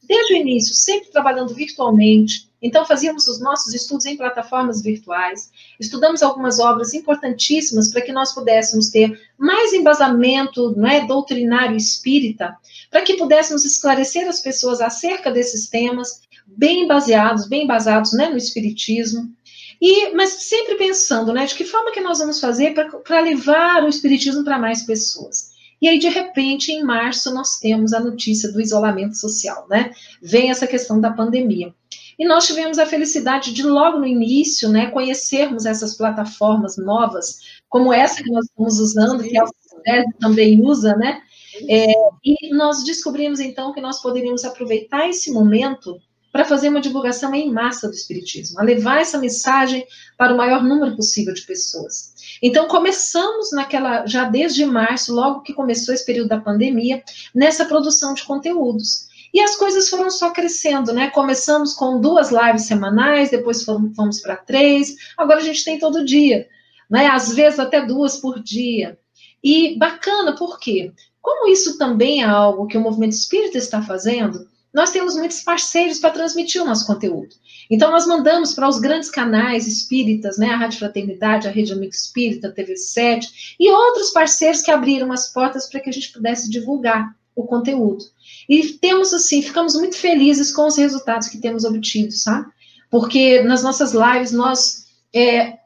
desde 0.04 0.34
o 0.34 0.38
início, 0.38 0.74
sempre 0.74 1.10
trabalhando 1.10 1.54
virtualmente. 1.54 2.51
Então, 2.62 2.86
fazíamos 2.86 3.28
os 3.28 3.40
nossos 3.40 3.74
estudos 3.74 4.06
em 4.06 4.16
plataformas 4.16 4.82
virtuais, 4.82 5.50
estudamos 5.80 6.22
algumas 6.22 6.60
obras 6.60 6.94
importantíssimas 6.94 7.90
para 7.90 8.02
que 8.02 8.12
nós 8.12 8.34
pudéssemos 8.34 8.90
ter 8.90 9.20
mais 9.38 9.74
embasamento 9.74 10.78
né, 10.78 11.06
doutrinário 11.08 11.76
espírita, 11.76 12.56
para 12.92 13.02
que 13.02 13.16
pudéssemos 13.16 13.66
esclarecer 13.66 14.28
as 14.28 14.42
pessoas 14.42 14.80
acerca 14.80 15.32
desses 15.32 15.68
temas, 15.70 16.22
bem 16.46 16.88
baseados, 16.88 17.48
bem 17.48 17.66
basados 17.66 18.14
né, 18.14 18.30
no 18.30 18.38
espiritismo. 18.38 19.34
E, 19.82 20.12
mas 20.14 20.30
sempre 20.30 20.76
pensando, 20.76 21.34
né, 21.34 21.46
de 21.46 21.56
que 21.56 21.66
forma 21.66 21.92
que 21.92 22.02
nós 22.02 22.20
vamos 22.20 22.40
fazer 22.40 22.76
para 22.76 23.22
levar 23.22 23.84
o 23.84 23.90
espiritismo 23.90 24.44
para 24.44 24.60
mais 24.60 24.84
pessoas. 24.84 25.50
E 25.82 25.88
aí, 25.88 25.98
de 25.98 26.10
repente, 26.10 26.72
em 26.72 26.84
março, 26.84 27.34
nós 27.34 27.58
temos 27.58 27.92
a 27.92 28.00
notícia 28.00 28.52
do 28.52 28.62
isolamento 28.62 29.18
social, 29.18 29.66
né? 29.68 29.92
Vem 30.22 30.52
essa 30.52 30.68
questão 30.68 31.02
da 31.02 31.10
pandemia. 31.10 31.74
E 32.22 32.28
nós 32.28 32.46
tivemos 32.46 32.78
a 32.78 32.86
felicidade 32.86 33.52
de, 33.52 33.64
logo 33.64 33.98
no 33.98 34.06
início, 34.06 34.70
né, 34.70 34.92
conhecermos 34.92 35.66
essas 35.66 35.98
plataformas 35.98 36.78
novas, 36.78 37.40
como 37.68 37.92
essa 37.92 38.22
que 38.22 38.30
nós 38.30 38.46
estamos 38.46 38.80
usando, 38.80 39.24
que 39.24 39.36
a 39.36 39.44
UFES 39.44 40.06
também 40.20 40.62
usa, 40.64 40.96
né? 40.96 41.20
É, 41.68 41.92
e 42.24 42.54
nós 42.54 42.84
descobrimos, 42.84 43.40
então, 43.40 43.74
que 43.74 43.82
nós 43.82 44.04
poderíamos 44.04 44.46
aproveitar 44.46 45.10
esse 45.10 45.32
momento 45.32 46.00
para 46.32 46.46
fazer 46.46 46.70
uma 46.70 46.80
divulgação 46.80 47.34
em 47.34 47.52
massa 47.52 47.88
do 47.88 47.96
Espiritismo, 47.96 48.60
a 48.60 48.64
levar 48.64 49.02
essa 49.02 49.18
mensagem 49.18 49.84
para 50.16 50.32
o 50.32 50.38
maior 50.38 50.64
número 50.64 50.96
possível 50.96 51.34
de 51.34 51.42
pessoas. 51.42 52.14
Então, 52.40 52.68
começamos 52.68 53.52
naquela, 53.52 54.06
já 54.06 54.26
desde 54.26 54.64
março, 54.64 55.12
logo 55.12 55.42
que 55.42 55.56
começou 55.56 55.92
esse 55.92 56.06
período 56.06 56.30
da 56.30 56.40
pandemia, 56.40 57.02
nessa 57.34 57.66
produção 57.66 58.14
de 58.14 58.24
conteúdos. 58.26 59.10
E 59.34 59.40
as 59.40 59.56
coisas 59.56 59.90
foram 59.90 60.10
só 60.10 60.32
crescendo, 60.32 60.92
né? 60.94 61.10
Começamos 61.10 61.74
com 61.74 62.00
duas 62.00 62.32
lives 62.32 62.66
semanais, 62.66 63.32
depois 63.32 63.64
fomos, 63.64 63.96
fomos 63.96 64.20
para 64.20 64.36
três, 64.36 64.96
agora 65.18 65.40
a 65.40 65.44
gente 65.44 65.64
tem 65.64 65.80
todo 65.80 66.06
dia, 66.06 66.48
né? 66.90 67.08
Às 67.08 67.34
vezes 67.34 67.60
até 67.60 67.86
duas 67.86 68.18
por 68.18 68.42
dia. 68.42 68.98
E 69.44 69.78
bacana, 69.78 70.36
por 70.36 70.60
quê? 70.60 70.92
Como 71.22 71.48
isso 71.48 71.78
também 71.78 72.22
é 72.22 72.26
algo 72.26 72.68
que 72.68 72.78
o 72.78 72.82
movimento 72.82 73.14
espírita 73.14 73.58
está 73.58 73.82
fazendo, 73.82 74.48
nós 74.74 74.92
temos 74.92 75.16
muitos 75.16 75.42
parceiros 75.42 76.00
para 76.00 76.12
transmitir 76.12 76.62
o 76.62 76.66
nosso 76.66 76.88
conteúdo. 76.88 77.36
Então, 77.70 77.92
nós 77.92 78.06
mandamos 78.06 78.54
para 78.54 78.68
os 78.68 78.80
grandes 78.80 79.10
canais 79.10 79.68
espíritas, 79.68 80.38
né, 80.38 80.50
a 80.50 80.58
Rádio 80.58 80.80
Fraternidade, 80.80 81.48
a 81.48 81.52
Rede 81.52 81.74
Amigo 81.74 81.94
Espírita, 81.94 82.48
a 82.48 82.54
TV7, 82.54 83.56
e 83.60 83.70
outros 83.70 84.12
parceiros 84.12 84.62
que 84.62 84.72
abriram 84.72 85.12
as 85.12 85.32
portas 85.32 85.70
para 85.70 85.80
que 85.80 85.90
a 85.90 85.94
gente 85.94 86.12
pudesse 86.12 86.50
divulgar 86.50 87.16
o 87.36 87.44
conteúdo. 87.44 88.04
E 88.50 88.74
temos, 88.74 89.14
assim, 89.14 89.42
ficamos 89.42 89.76
muito 89.76 89.96
felizes 89.96 90.54
com 90.54 90.68
os 90.68 90.78
resultados 90.78 91.28
que 91.28 91.40
temos 91.40 91.64
obtido, 91.64 92.12
sabe? 92.12 92.48
Porque 92.90 93.42
nas 93.44 93.64
nossas 93.64 93.94
lives 93.94 94.32
nós 94.32 94.86
é, 95.14 95.58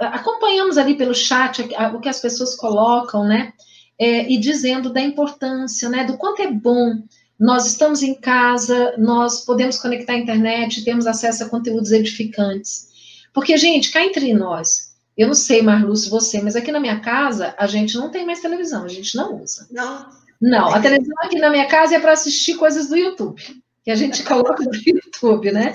acompanhamos 0.00 0.78
ali 0.78 0.94
pelo 0.94 1.14
chat 1.14 1.62
o 1.94 2.00
que 2.00 2.08
as 2.08 2.20
pessoas 2.20 2.54
colocam, 2.54 3.24
né? 3.24 3.52
É, 3.98 4.30
e 4.30 4.38
dizendo 4.38 4.92
da 4.92 5.00
importância, 5.00 5.88
né? 5.88 6.04
Do 6.04 6.16
quanto 6.16 6.42
é 6.42 6.50
bom 6.50 7.02
nós 7.38 7.66
estamos 7.66 8.02
em 8.02 8.14
casa, 8.14 8.96
nós 8.98 9.44
podemos 9.44 9.78
conectar 9.78 10.14
à 10.14 10.18
internet, 10.18 10.84
temos 10.84 11.06
acesso 11.06 11.44
a 11.44 11.48
conteúdos 11.48 11.92
edificantes. 11.92 12.88
Porque, 13.32 13.56
gente, 13.56 13.92
cá 13.92 14.04
entre 14.04 14.34
nós, 14.34 14.88
eu 15.16 15.28
não 15.28 15.34
sei, 15.34 15.62
Marlúcio, 15.62 16.10
você, 16.10 16.42
mas 16.42 16.56
aqui 16.56 16.72
na 16.72 16.80
minha 16.80 16.98
casa, 16.98 17.54
a 17.56 17.66
gente 17.66 17.96
não 17.96 18.10
tem 18.10 18.26
mais 18.26 18.40
televisão, 18.40 18.84
a 18.84 18.88
gente 18.88 19.16
não 19.16 19.40
usa. 19.40 19.68
Não. 19.70 20.10
Não, 20.40 20.68
a 20.72 20.80
televisão 20.80 21.16
aqui 21.22 21.38
na 21.38 21.50
minha 21.50 21.66
casa 21.66 21.96
é 21.96 22.00
para 22.00 22.12
assistir 22.12 22.54
coisas 22.56 22.88
do 22.88 22.96
YouTube, 22.96 23.42
que 23.84 23.90
a 23.90 23.96
gente 23.96 24.22
coloca 24.22 24.62
no 24.62 24.70
YouTube, 24.74 25.50
né? 25.50 25.74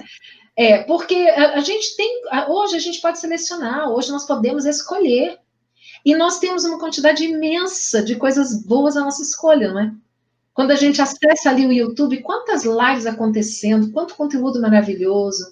É, 0.55 0.83
porque 0.83 1.15
a, 1.15 1.55
a 1.55 1.59
gente 1.59 1.95
tem, 1.95 2.21
hoje 2.47 2.75
a 2.75 2.79
gente 2.79 3.01
pode 3.01 3.19
selecionar, 3.19 3.89
hoje 3.89 4.11
nós 4.11 4.25
podemos 4.25 4.65
escolher. 4.65 5.37
E 6.05 6.13
nós 6.15 6.37
temos 6.37 6.65
uma 6.65 6.77
quantidade 6.77 7.23
imensa 7.23 8.03
de 8.03 8.17
coisas 8.17 8.61
boas 8.65 8.97
à 8.97 9.01
nossa 9.01 9.21
escolha, 9.21 9.71
não 9.71 9.79
é? 9.79 9.91
Quando 10.53 10.71
a 10.71 10.75
gente 10.75 11.01
acessa 11.01 11.49
ali 11.49 11.65
o 11.65 11.71
YouTube, 11.71 12.21
quantas 12.21 12.63
lives 12.63 13.05
acontecendo, 13.05 13.91
quanto 13.91 14.15
conteúdo 14.15 14.61
maravilhoso, 14.61 15.45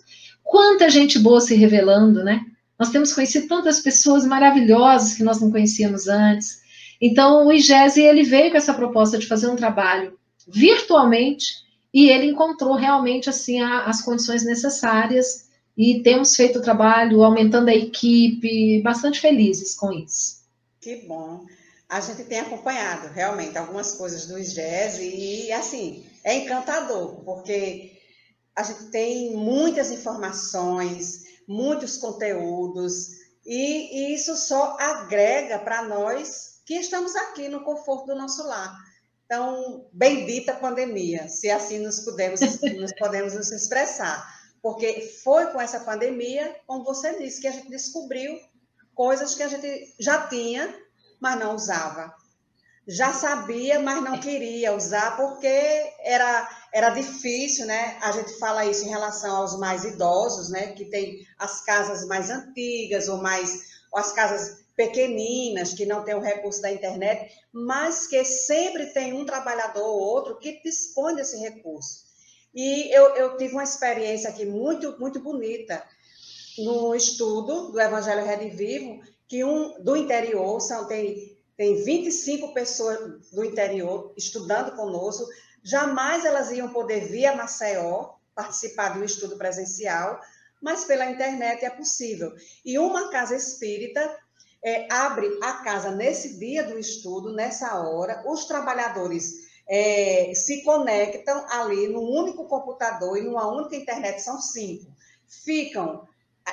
quanta 0.43 0.89
gente 0.89 1.17
boa 1.17 1.39
se 1.39 1.55
revelando, 1.55 2.23
né? 2.23 2.45
Nós 2.77 2.89
temos 2.89 3.13
conhecido 3.13 3.47
tantas 3.47 3.79
pessoas 3.79 4.25
maravilhosas 4.25 5.13
que 5.13 5.23
nós 5.23 5.39
não 5.39 5.49
conhecíamos 5.49 6.07
antes. 6.07 6.60
Então, 7.01 7.47
o 7.47 7.51
IGESE, 7.51 8.01
ele 8.01 8.23
veio 8.23 8.51
com 8.51 8.57
essa 8.57 8.73
proposta 8.73 9.17
de 9.17 9.27
fazer 9.27 9.47
um 9.47 9.55
trabalho 9.55 10.17
virtualmente 10.47 11.45
e 11.93 12.09
ele 12.09 12.27
encontrou 12.27 12.75
realmente, 12.75 13.29
assim, 13.29 13.59
a, 13.59 13.85
as 13.85 14.01
condições 14.01 14.45
necessárias 14.45 15.49
e 15.75 16.01
temos 16.03 16.35
feito 16.35 16.59
o 16.59 16.61
trabalho, 16.61 17.23
aumentando 17.23 17.69
a 17.69 17.75
equipe, 17.75 18.81
bastante 18.81 19.19
felizes 19.19 19.75
com 19.75 19.91
isso. 19.91 20.41
Que 20.79 20.97
bom 21.07 21.45
a 21.91 21.99
gente 21.99 22.23
tem 22.23 22.39
acompanhado 22.39 23.09
realmente 23.09 23.57
algumas 23.57 23.91
coisas 23.95 24.25
do 24.25 24.41
jazz 24.41 24.97
e 24.97 25.51
assim 25.51 26.05
é 26.23 26.37
encantador 26.37 27.21
porque 27.25 27.99
a 28.55 28.63
gente 28.63 28.85
tem 28.85 29.35
muitas 29.35 29.91
informações, 29.91 31.23
muitos 31.45 31.97
conteúdos 31.97 33.09
e, 33.45 34.11
e 34.11 34.15
isso 34.15 34.37
só 34.37 34.77
agrega 34.79 35.59
para 35.59 35.83
nós 35.83 36.50
que 36.65 36.75
estamos 36.75 37.15
aqui 37.15 37.49
no 37.49 37.63
conforto 37.63 38.07
do 38.07 38.15
nosso 38.15 38.43
lar. 38.47 38.75
Então, 39.25 39.87
bendita 39.93 40.53
pandemia, 40.55 41.27
se 41.27 41.49
assim 41.49 41.79
nos 41.79 42.01
podemos, 42.01 42.41
nos 42.41 42.93
podemos 42.99 43.33
nos 43.33 43.51
expressar, 43.51 44.25
porque 44.61 45.01
foi 45.23 45.47
com 45.47 45.61
essa 45.61 45.79
pandemia, 45.79 46.55
como 46.67 46.83
você 46.83 47.17
disse, 47.17 47.41
que 47.41 47.47
a 47.47 47.51
gente 47.51 47.69
descobriu 47.69 48.37
coisas 48.93 49.33
que 49.33 49.43
a 49.43 49.47
gente 49.47 49.95
já 49.99 50.27
tinha 50.27 50.73
mas 51.21 51.39
não 51.39 51.55
usava. 51.55 52.13
Já 52.87 53.13
sabia, 53.13 53.79
mas 53.79 54.03
não 54.03 54.19
queria 54.19 54.75
usar 54.75 55.15
porque 55.15 55.93
era 56.03 56.49
era 56.73 56.89
difícil, 56.89 57.65
né? 57.65 57.97
A 58.01 58.11
gente 58.11 58.39
fala 58.39 58.65
isso 58.65 58.85
em 58.85 58.89
relação 58.89 59.35
aos 59.35 59.59
mais 59.59 59.83
idosos, 59.83 60.49
né? 60.49 60.71
Que 60.71 60.85
tem 60.85 61.19
as 61.37 61.63
casas 61.63 62.07
mais 62.07 62.29
antigas 62.29 63.07
ou 63.07 63.21
mais 63.21 63.69
ou 63.93 63.99
as 63.99 64.11
casas 64.13 64.60
pequeninas 64.75 65.73
que 65.73 65.85
não 65.85 66.03
têm 66.03 66.15
o 66.15 66.19
recurso 66.19 66.61
da 66.61 66.71
internet, 66.71 67.31
mas 67.51 68.07
que 68.07 68.23
sempre 68.23 68.87
tem 68.87 69.13
um 69.13 69.25
trabalhador 69.25 69.83
ou 69.83 69.99
outro 69.99 70.39
que 70.39 70.61
dispõe 70.63 71.15
desse 71.15 71.37
recurso. 71.37 72.05
E 72.53 72.93
eu, 72.95 73.15
eu 73.15 73.37
tive 73.37 73.53
uma 73.53 73.63
experiência 73.63 74.29
aqui 74.29 74.45
muito 74.45 74.99
muito 74.99 75.19
bonita 75.19 75.83
no 76.57 76.93
estudo 76.93 77.71
do 77.71 77.79
Evangelho 77.79 78.25
Redivivo, 78.25 79.01
que 79.27 79.43
um 79.43 79.81
do 79.81 79.95
interior 79.95 80.59
são 80.59 80.87
tem 80.87 81.37
tem 81.55 81.83
25 81.83 82.53
pessoas 82.53 83.29
do 83.31 83.45
interior 83.45 84.13
estudando 84.17 84.75
conosco 84.75 85.27
Jamais 85.63 86.25
elas 86.25 86.51
iam 86.51 86.69
poder 86.69 87.07
vir 87.07 87.27
a 87.27 87.35
Maceió 87.35 88.15
participar 88.33 88.93
de 88.93 88.99
um 88.99 89.03
estudo 89.03 89.37
presencial, 89.37 90.19
mas 90.61 90.85
pela 90.85 91.09
internet 91.09 91.63
é 91.63 91.69
possível. 91.69 92.33
E 92.65 92.79
uma 92.79 93.11
casa 93.11 93.35
espírita 93.35 94.17
é, 94.63 94.91
abre 94.91 95.27
a 95.41 95.53
casa 95.53 95.91
nesse 95.91 96.37
dia 96.37 96.63
do 96.63 96.77
estudo, 96.77 97.33
nessa 97.33 97.79
hora, 97.79 98.23
os 98.27 98.45
trabalhadores 98.45 99.49
é, 99.67 100.33
se 100.35 100.63
conectam 100.63 101.45
ali 101.49 101.87
num 101.87 102.03
único 102.03 102.45
computador 102.45 103.17
e 103.17 103.21
numa 103.21 103.47
única 103.47 103.75
internet, 103.75 104.21
são 104.21 104.39
cinco. 104.39 104.85
Ficam 105.27 106.07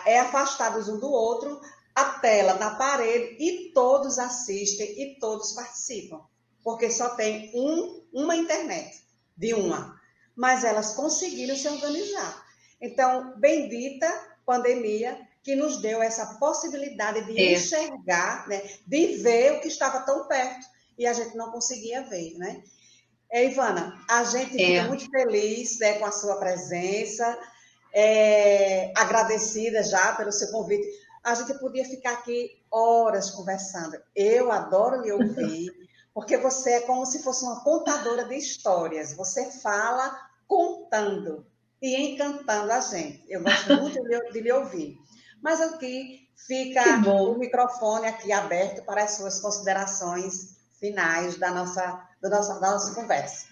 é, 0.07 0.21
afastados 0.21 0.89
um 0.89 0.99
do 0.99 1.11
outro, 1.11 1.61
a 1.95 2.05
tela 2.21 2.55
na 2.55 2.77
parede 2.77 3.37
e 3.41 3.73
todos 3.73 4.19
assistem 4.19 4.89
e 5.01 5.19
todos 5.19 5.53
participam, 5.53 6.21
porque 6.63 6.91
só 6.91 7.11
tem 7.11 7.51
um 7.55 7.99
uma 8.13 8.37
internet 8.37 9.03
de 9.37 9.53
uma, 9.55 10.01
mas 10.35 10.65
elas 10.65 10.95
conseguiram 10.95 11.57
se 11.57 11.69
organizar. 11.69 12.47
Então, 12.81 13.39
bendita 13.39 14.09
pandemia 14.47 15.28
que 15.49 15.57
nos 15.57 15.81
deu 15.81 16.03
essa 16.03 16.35
possibilidade 16.35 17.25
de 17.25 17.41
é. 17.41 17.55
enxergar, 17.55 18.47
né, 18.47 18.63
de 18.87 19.17
ver 19.17 19.55
o 19.55 19.61
que 19.63 19.69
estava 19.69 20.01
tão 20.01 20.29
perto 20.29 20.67
e 20.99 21.07
a 21.07 21.13
gente 21.15 21.35
não 21.39 21.51
conseguia 21.51 22.03
ver, 22.03 22.37
né? 22.37 22.63
É, 23.33 23.47
Ivana, 23.47 23.99
a 24.11 24.25
gente 24.25 24.63
é. 24.63 24.67
fica 24.67 24.89
muito 24.89 25.11
feliz 25.11 25.79
né, 25.79 25.95
com 25.95 26.05
a 26.05 26.13
sua 26.13 26.37
presença, 26.37 27.39
é, 27.95 28.93
agradecida 28.95 29.83
já 29.83 30.13
pelo 30.17 30.33
seu 30.33 30.51
convite. 30.51 30.87
A 31.25 31.35
gente 31.35 31.59
podia 31.59 31.85
ficar 31.87 32.13
aqui 32.13 32.63
horas 32.71 33.31
conversando. 33.31 33.97
Eu 34.15 34.53
adoro 34.53 35.01
lhe 35.01 35.13
ouvir 35.13 35.73
porque 36.13 36.37
você 36.37 36.73
é 36.73 36.81
como 36.83 37.07
se 37.07 37.23
fosse 37.23 37.43
uma 37.43 37.65
contadora 37.65 38.27
de 38.27 38.37
histórias. 38.37 39.15
Você 39.15 39.51
fala 39.63 40.15
contando 40.47 41.47
e 41.81 41.97
encantando 41.97 42.71
a 42.71 42.81
gente. 42.81 43.25
Eu 43.31 43.43
gosto 43.43 43.75
muito 43.77 44.03
de, 44.03 44.33
de 44.33 44.41
lhe 44.43 44.53
ouvir. 44.53 45.09
Mas 45.43 45.61
aqui 45.61 46.29
fica 46.47 46.97
o 47.11 47.39
microfone 47.39 48.07
aqui 48.07 48.33
aberto 48.33 48.85
para 48.85 49.05
as 49.05 49.13
suas 49.13 49.41
considerações 49.41 50.57
finais 50.79 51.37
da 51.39 51.51
nossa, 51.51 52.01
da 52.21 52.29
nossa, 52.29 52.61
da 52.61 52.71
nossa 52.73 52.95
conversa. 52.95 53.49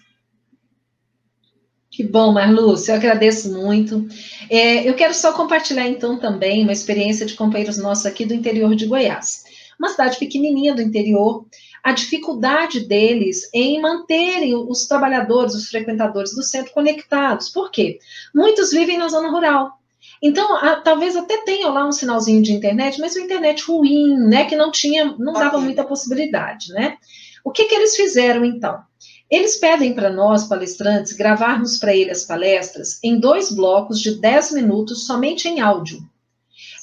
Que 1.89 2.03
bom, 2.03 2.31
Marlúcia, 2.31 2.91
eu 2.91 2.97
agradeço 2.97 3.51
muito. 3.51 4.07
É, 4.49 4.87
eu 4.87 4.93
quero 4.95 5.13
só 5.13 5.33
compartilhar, 5.33 5.87
então, 5.87 6.19
também 6.19 6.63
uma 6.63 6.71
experiência 6.71 7.25
de 7.25 7.33
companheiros 7.33 7.77
nossos 7.77 8.05
aqui 8.05 8.25
do 8.25 8.33
interior 8.33 8.75
de 8.75 8.85
Goiás. 8.85 9.43
Uma 9.79 9.89
cidade 9.89 10.19
pequenininha 10.19 10.75
do 10.75 10.81
interior, 10.81 11.45
a 11.83 11.93
dificuldade 11.93 12.81
deles 12.81 13.49
em 13.53 13.81
manterem 13.81 14.55
os 14.55 14.85
trabalhadores, 14.85 15.55
os 15.55 15.69
frequentadores 15.69 16.35
do 16.35 16.43
centro 16.43 16.73
conectados. 16.73 17.49
Por 17.49 17.71
quê? 17.71 17.99
Muitos 18.35 18.71
vivem 18.71 18.97
na 18.97 19.07
zona 19.07 19.29
rural. 19.29 19.76
Então, 20.21 20.55
a, 20.57 20.77
talvez 20.77 21.15
até 21.15 21.37
tenha 21.43 21.69
lá 21.69 21.87
um 21.87 21.91
sinalzinho 21.91 22.41
de 22.41 22.53
internet, 22.53 22.99
mas 22.99 23.15
uma 23.15 23.25
internet 23.25 23.63
ruim, 23.63 24.17
né, 24.17 24.45
que 24.45 24.55
não 24.55 24.71
tinha, 24.71 25.15
não 25.17 25.33
dava 25.33 25.59
muita 25.59 25.83
possibilidade, 25.83 26.71
né? 26.73 26.97
O 27.43 27.51
que 27.51 27.65
que 27.65 27.75
eles 27.75 27.95
fizeram 27.95 28.43
então? 28.43 28.81
Eles 29.29 29.57
pedem 29.57 29.93
para 29.93 30.09
nós, 30.09 30.45
palestrantes, 30.45 31.13
gravarmos 31.13 31.77
para 31.77 31.95
eles 31.95 32.21
as 32.21 32.27
palestras 32.27 32.99
em 33.03 33.19
dois 33.19 33.51
blocos 33.51 33.99
de 33.99 34.19
10 34.19 34.53
minutos, 34.53 35.05
somente 35.05 35.47
em 35.47 35.59
áudio. 35.59 35.99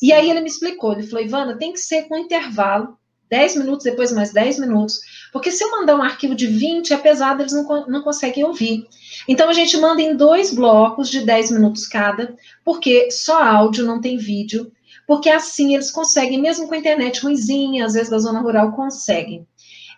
E 0.02 0.12
aí 0.12 0.30
ele 0.30 0.40
me 0.40 0.48
explicou, 0.48 0.92
ele 0.92 1.06
falou, 1.06 1.24
Ivana, 1.24 1.56
tem 1.56 1.72
que 1.72 1.80
ser 1.80 2.02
com 2.02 2.16
intervalo 2.16 2.98
10 3.30 3.56
minutos, 3.56 3.84
depois 3.84 4.12
mais 4.12 4.32
10 4.32 4.58
minutos. 4.60 5.00
Porque 5.32 5.50
se 5.50 5.64
eu 5.64 5.70
mandar 5.70 5.96
um 5.96 6.02
arquivo 6.02 6.34
de 6.34 6.46
20, 6.46 6.92
é 6.92 6.96
pesado, 6.96 7.42
eles 7.42 7.52
não, 7.52 7.86
não 7.86 8.02
conseguem 8.02 8.44
ouvir. 8.44 8.86
Então 9.28 9.48
a 9.48 9.52
gente 9.52 9.76
manda 9.76 10.00
em 10.00 10.16
dois 10.16 10.54
blocos 10.54 11.08
de 11.10 11.20
10 11.20 11.50
minutos 11.50 11.86
cada, 11.86 12.36
porque 12.64 13.10
só 13.10 13.42
áudio, 13.42 13.84
não 13.84 14.00
tem 14.00 14.16
vídeo. 14.16 14.70
Porque 15.06 15.28
assim 15.28 15.74
eles 15.74 15.90
conseguem, 15.90 16.40
mesmo 16.40 16.66
com 16.66 16.74
a 16.74 16.78
internet 16.78 17.20
ruimzinha, 17.20 17.84
às 17.84 17.94
vezes 17.94 18.08
da 18.08 18.18
zona 18.18 18.40
rural, 18.40 18.72
conseguem. 18.72 19.46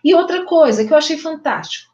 E 0.03 0.13
outra 0.13 0.45
coisa 0.45 0.85
que 0.85 0.91
eu 0.91 0.97
achei 0.97 1.17
fantástico. 1.17 1.93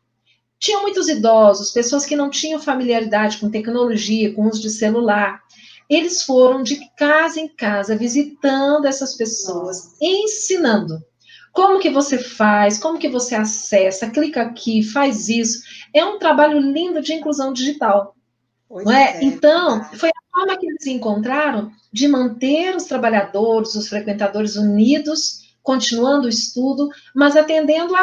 Tinham 0.60 0.82
muitos 0.82 1.10
idosos, 1.10 1.72
pessoas 1.72 2.06
que 2.06 2.16
não 2.16 2.30
tinham 2.30 2.60
familiaridade 2.60 3.38
com 3.38 3.52
tecnologia, 3.52 4.34
com 4.34 4.48
uso 4.48 4.62
de 4.62 4.70
celular. 4.70 5.42
Eles 5.90 6.24
foram 6.24 6.64
de 6.64 6.80
casa 6.96 7.40
em 7.40 7.50
casa 7.50 7.98
visitando 7.98 8.86
essas 8.86 9.16
pessoas, 9.16 9.96
ensinando 10.02 11.04
como 11.54 11.80
que 11.80 11.91
você 11.91 12.18
faz? 12.18 12.80
Como 12.80 12.97
que 12.97 13.08
você 13.08 13.36
acessa? 13.36 14.10
Clica 14.10 14.41
aqui, 14.41 14.82
faz 14.82 15.30
isso. 15.30 15.62
É 15.93 16.04
um 16.04 16.18
trabalho 16.18 16.60
lindo 16.60 16.99
de 16.99 17.14
inclusão 17.14 17.54
digital. 17.54 18.16
Pois 18.68 18.84
não 18.84 18.91
é? 18.91 19.20
é 19.20 19.24
então, 19.24 19.84
foi 19.93 20.10
a 20.10 20.36
forma 20.36 20.58
que 20.58 20.66
eles 20.66 20.88
encontraram 20.88 21.72
de 21.93 22.08
manter 22.08 22.76
os 22.76 22.86
trabalhadores, 22.86 23.76
os 23.76 23.88
frequentadores 23.88 24.56
unidos, 24.56 25.43
continuando 25.62 26.26
o 26.26 26.30
estudo, 26.30 26.89
mas 27.16 27.38
atendendo 27.38 27.95
a, 27.95 28.01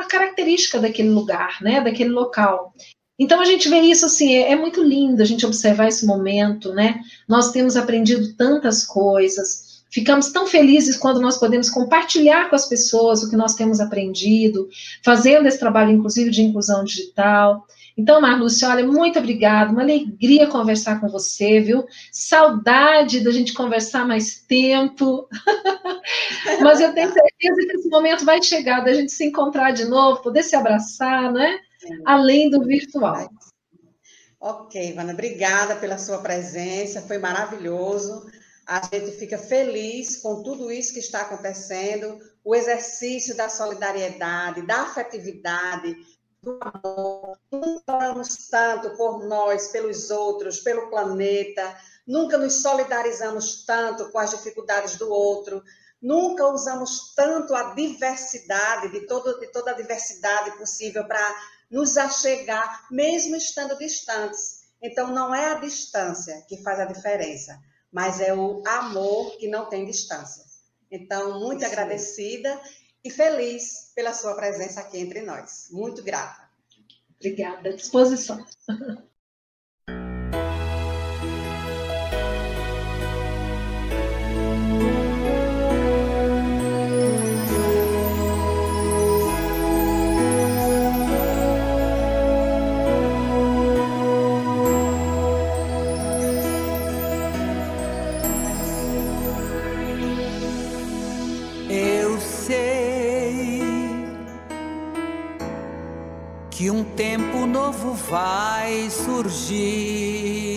a 0.00 0.06
característica 0.08 0.78
daquele 0.78 1.10
lugar, 1.10 1.58
né? 1.60 1.80
Daquele 1.80 2.10
local. 2.10 2.72
Então 3.18 3.40
a 3.40 3.44
gente 3.44 3.68
vê 3.68 3.80
isso 3.80 4.06
assim, 4.06 4.32
é, 4.32 4.52
é, 4.52 4.56
muito 4.56 4.80
lindo 4.80 5.20
a 5.20 5.24
gente 5.24 5.44
observar 5.44 5.88
esse 5.88 6.06
momento, 6.06 6.72
né? 6.72 7.00
Nós 7.28 7.50
temos 7.50 7.76
aprendido 7.76 8.34
tantas 8.36 8.86
coisas, 8.86 9.71
Ficamos 9.92 10.32
tão 10.32 10.46
felizes 10.46 10.96
quando 10.96 11.20
nós 11.20 11.36
podemos 11.36 11.68
compartilhar 11.68 12.48
com 12.48 12.56
as 12.56 12.66
pessoas 12.66 13.22
o 13.22 13.28
que 13.28 13.36
nós 13.36 13.54
temos 13.54 13.78
aprendido, 13.78 14.68
fazendo 15.04 15.46
esse 15.46 15.58
trabalho, 15.58 15.92
inclusive, 15.92 16.30
de 16.30 16.40
inclusão 16.40 16.82
digital. 16.82 17.66
Então, 17.96 18.18
Marlúcia, 18.18 18.68
olha, 18.70 18.86
muito 18.86 19.18
obrigada, 19.18 19.70
uma 19.70 19.82
alegria 19.82 20.46
conversar 20.46 20.98
com 20.98 21.08
você, 21.08 21.60
viu? 21.60 21.84
Saudade 22.10 23.20
da 23.20 23.30
gente 23.30 23.52
conversar 23.52 24.06
mais 24.06 24.40
tempo. 24.40 25.28
Mas 26.62 26.80
eu 26.80 26.94
tenho 26.94 27.12
certeza 27.12 27.66
que 27.68 27.76
esse 27.76 27.88
momento 27.90 28.24
vai 28.24 28.42
chegar, 28.42 28.80
da 28.80 28.94
gente 28.94 29.12
se 29.12 29.26
encontrar 29.26 29.72
de 29.72 29.84
novo, 29.84 30.22
poder 30.22 30.42
se 30.42 30.56
abraçar, 30.56 31.30
né? 31.30 31.58
Além 32.06 32.48
do 32.48 32.64
virtual. 32.64 33.28
Ok, 34.40 34.88
Ivana, 34.88 35.12
obrigada 35.12 35.76
pela 35.76 35.98
sua 35.98 36.18
presença, 36.18 37.02
foi 37.02 37.18
maravilhoso. 37.18 38.26
A 38.66 38.80
gente 38.86 39.12
fica 39.12 39.36
feliz 39.36 40.16
com 40.16 40.42
tudo 40.42 40.70
isso 40.70 40.92
que 40.92 41.00
está 41.00 41.22
acontecendo, 41.22 42.18
o 42.44 42.54
exercício 42.54 43.36
da 43.36 43.48
solidariedade, 43.48 44.64
da 44.64 44.82
afetividade, 44.82 45.96
do 46.40 46.58
amor. 46.60 47.38
Nunca 47.50 47.92
oramos 47.92 48.48
tanto 48.48 48.96
por 48.96 49.24
nós, 49.26 49.68
pelos 49.68 50.10
outros, 50.10 50.60
pelo 50.60 50.88
planeta. 50.90 51.76
Nunca 52.06 52.38
nos 52.38 52.62
solidarizamos 52.62 53.64
tanto 53.64 54.10
com 54.10 54.18
as 54.18 54.30
dificuldades 54.30 54.96
do 54.96 55.10
outro. 55.10 55.62
Nunca 56.00 56.46
usamos 56.46 57.14
tanto 57.14 57.54
a 57.54 57.74
diversidade, 57.74 58.90
de, 58.90 59.06
todo, 59.06 59.38
de 59.40 59.48
toda 59.48 59.72
a 59.72 59.74
diversidade 59.74 60.56
possível 60.56 61.04
para 61.04 61.36
nos 61.70 61.96
achegar, 61.96 62.86
mesmo 62.90 63.34
estando 63.34 63.76
distantes. 63.78 64.62
Então, 64.80 65.08
não 65.08 65.34
é 65.34 65.52
a 65.52 65.60
distância 65.60 66.44
que 66.48 66.62
faz 66.62 66.78
a 66.78 66.84
diferença 66.84 67.58
mas 67.92 68.20
é 68.20 68.34
o 68.34 68.62
amor 68.66 69.36
que 69.36 69.46
não 69.46 69.66
tem 69.68 69.84
distância. 69.84 70.44
Então, 70.90 71.38
muito 71.40 71.60
Sim. 71.60 71.66
agradecida 71.66 72.60
e 73.04 73.10
feliz 73.10 73.92
pela 73.94 74.14
sua 74.14 74.34
presença 74.34 74.80
aqui 74.80 74.98
entre 74.98 75.22
nós. 75.22 75.68
Muito 75.70 76.02
grata. 76.02 76.50
Obrigada, 77.16 77.68
à 77.68 77.76
disposição. 77.76 78.44
Novo 107.72 107.94
vai 107.94 108.90
surgir. 108.90 110.51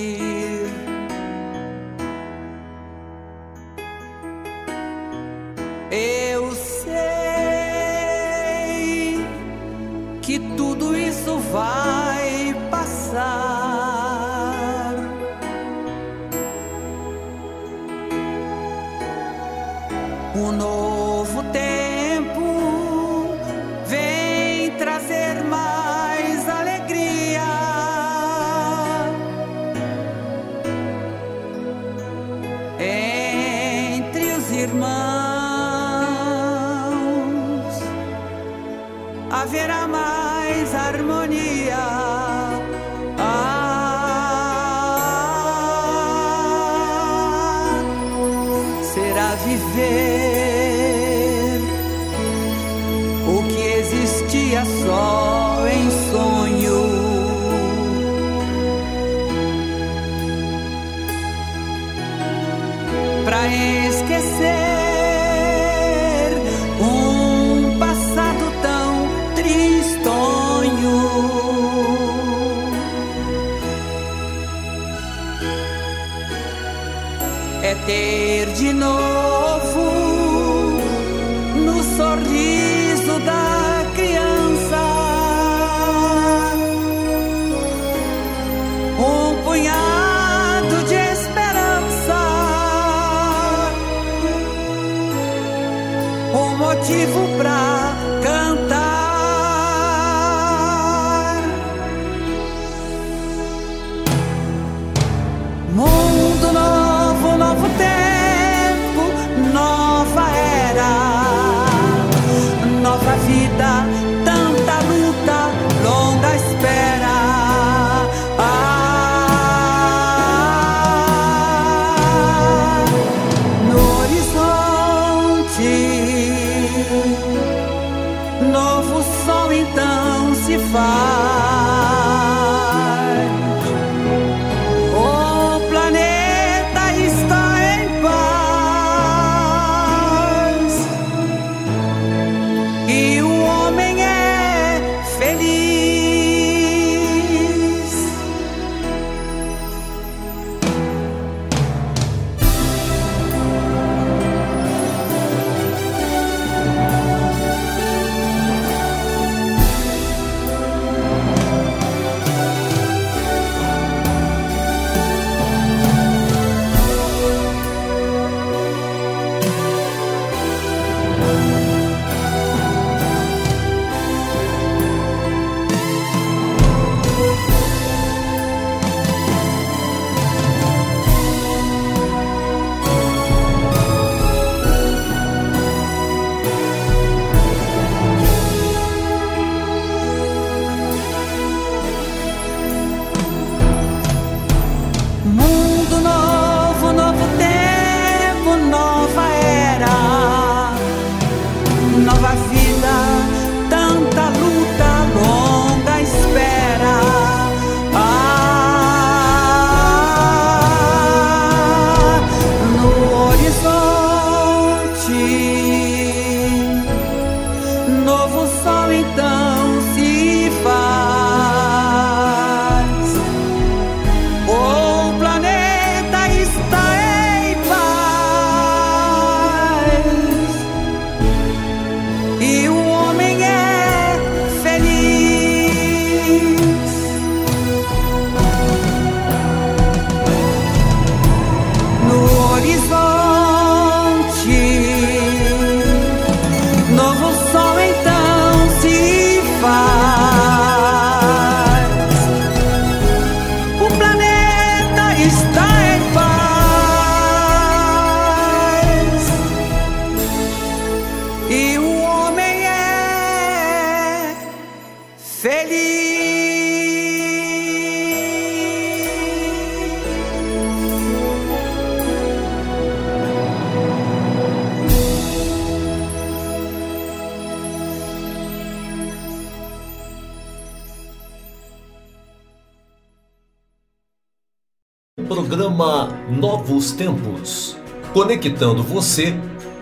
Tempos. 286.95 287.77
Conectando 288.13 288.81
você 288.81 289.33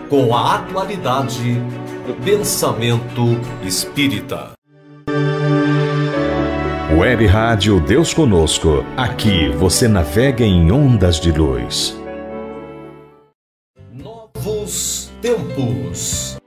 com 0.09 0.36
a 0.36 0.55
atualidade 0.55 1.55
do 2.07 2.14
pensamento 2.26 3.22
espírita. 3.64 4.53
Web 6.97 7.26
Rádio 7.26 7.80
Deus 7.80 8.14
Conosco. 8.14 8.84
Aqui 8.97 9.49
você 9.49 9.88
navega 9.88 10.43
em 10.43 10.72
ondas 10.72 11.20
de 11.20 11.32
luz. 11.32 11.95
Novos 13.91 15.11
tempos. 15.22 16.38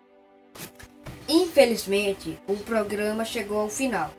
Infelizmente, 1.28 2.38
o 2.46 2.54
programa 2.56 3.24
chegou 3.24 3.60
ao 3.60 3.68
final. 3.68 4.10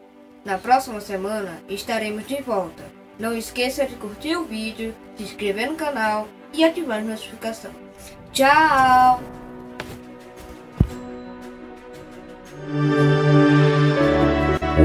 Na 0.44 0.58
próxima 0.58 1.02
semana 1.02 1.62
estaremos 1.70 2.26
de 2.26 2.42
volta. 2.42 2.84
Não 3.20 3.36
esqueça 3.36 3.86
de 3.86 3.96
curtir 3.96 4.36
o 4.36 4.46
vídeo, 4.46 4.94
se 5.16 5.24
inscrever 5.24 5.68
no 5.68 5.76
canal 5.76 6.28
e 6.54 6.64
ativar 6.64 7.00
a 7.00 7.02
notificação. 7.02 7.72
Tchau! 8.32 9.22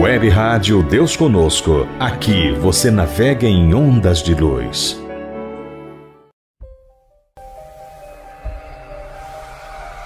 Web 0.01 0.29
Rádio 0.31 0.83
Deus 0.83 1.15
Conosco. 1.15 1.87
Aqui 2.01 2.53
você 2.53 2.91
navega 2.91 3.47
em 3.47 3.75
ondas 3.75 4.23
de 4.23 4.35
luz. 4.35 4.99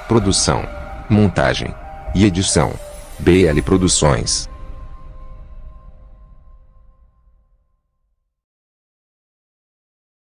Produção, 0.09 0.65
montagem 1.09 1.73
e 2.15 2.25
edição: 2.25 2.73
BL 3.21 3.63
Produções. 3.65 4.49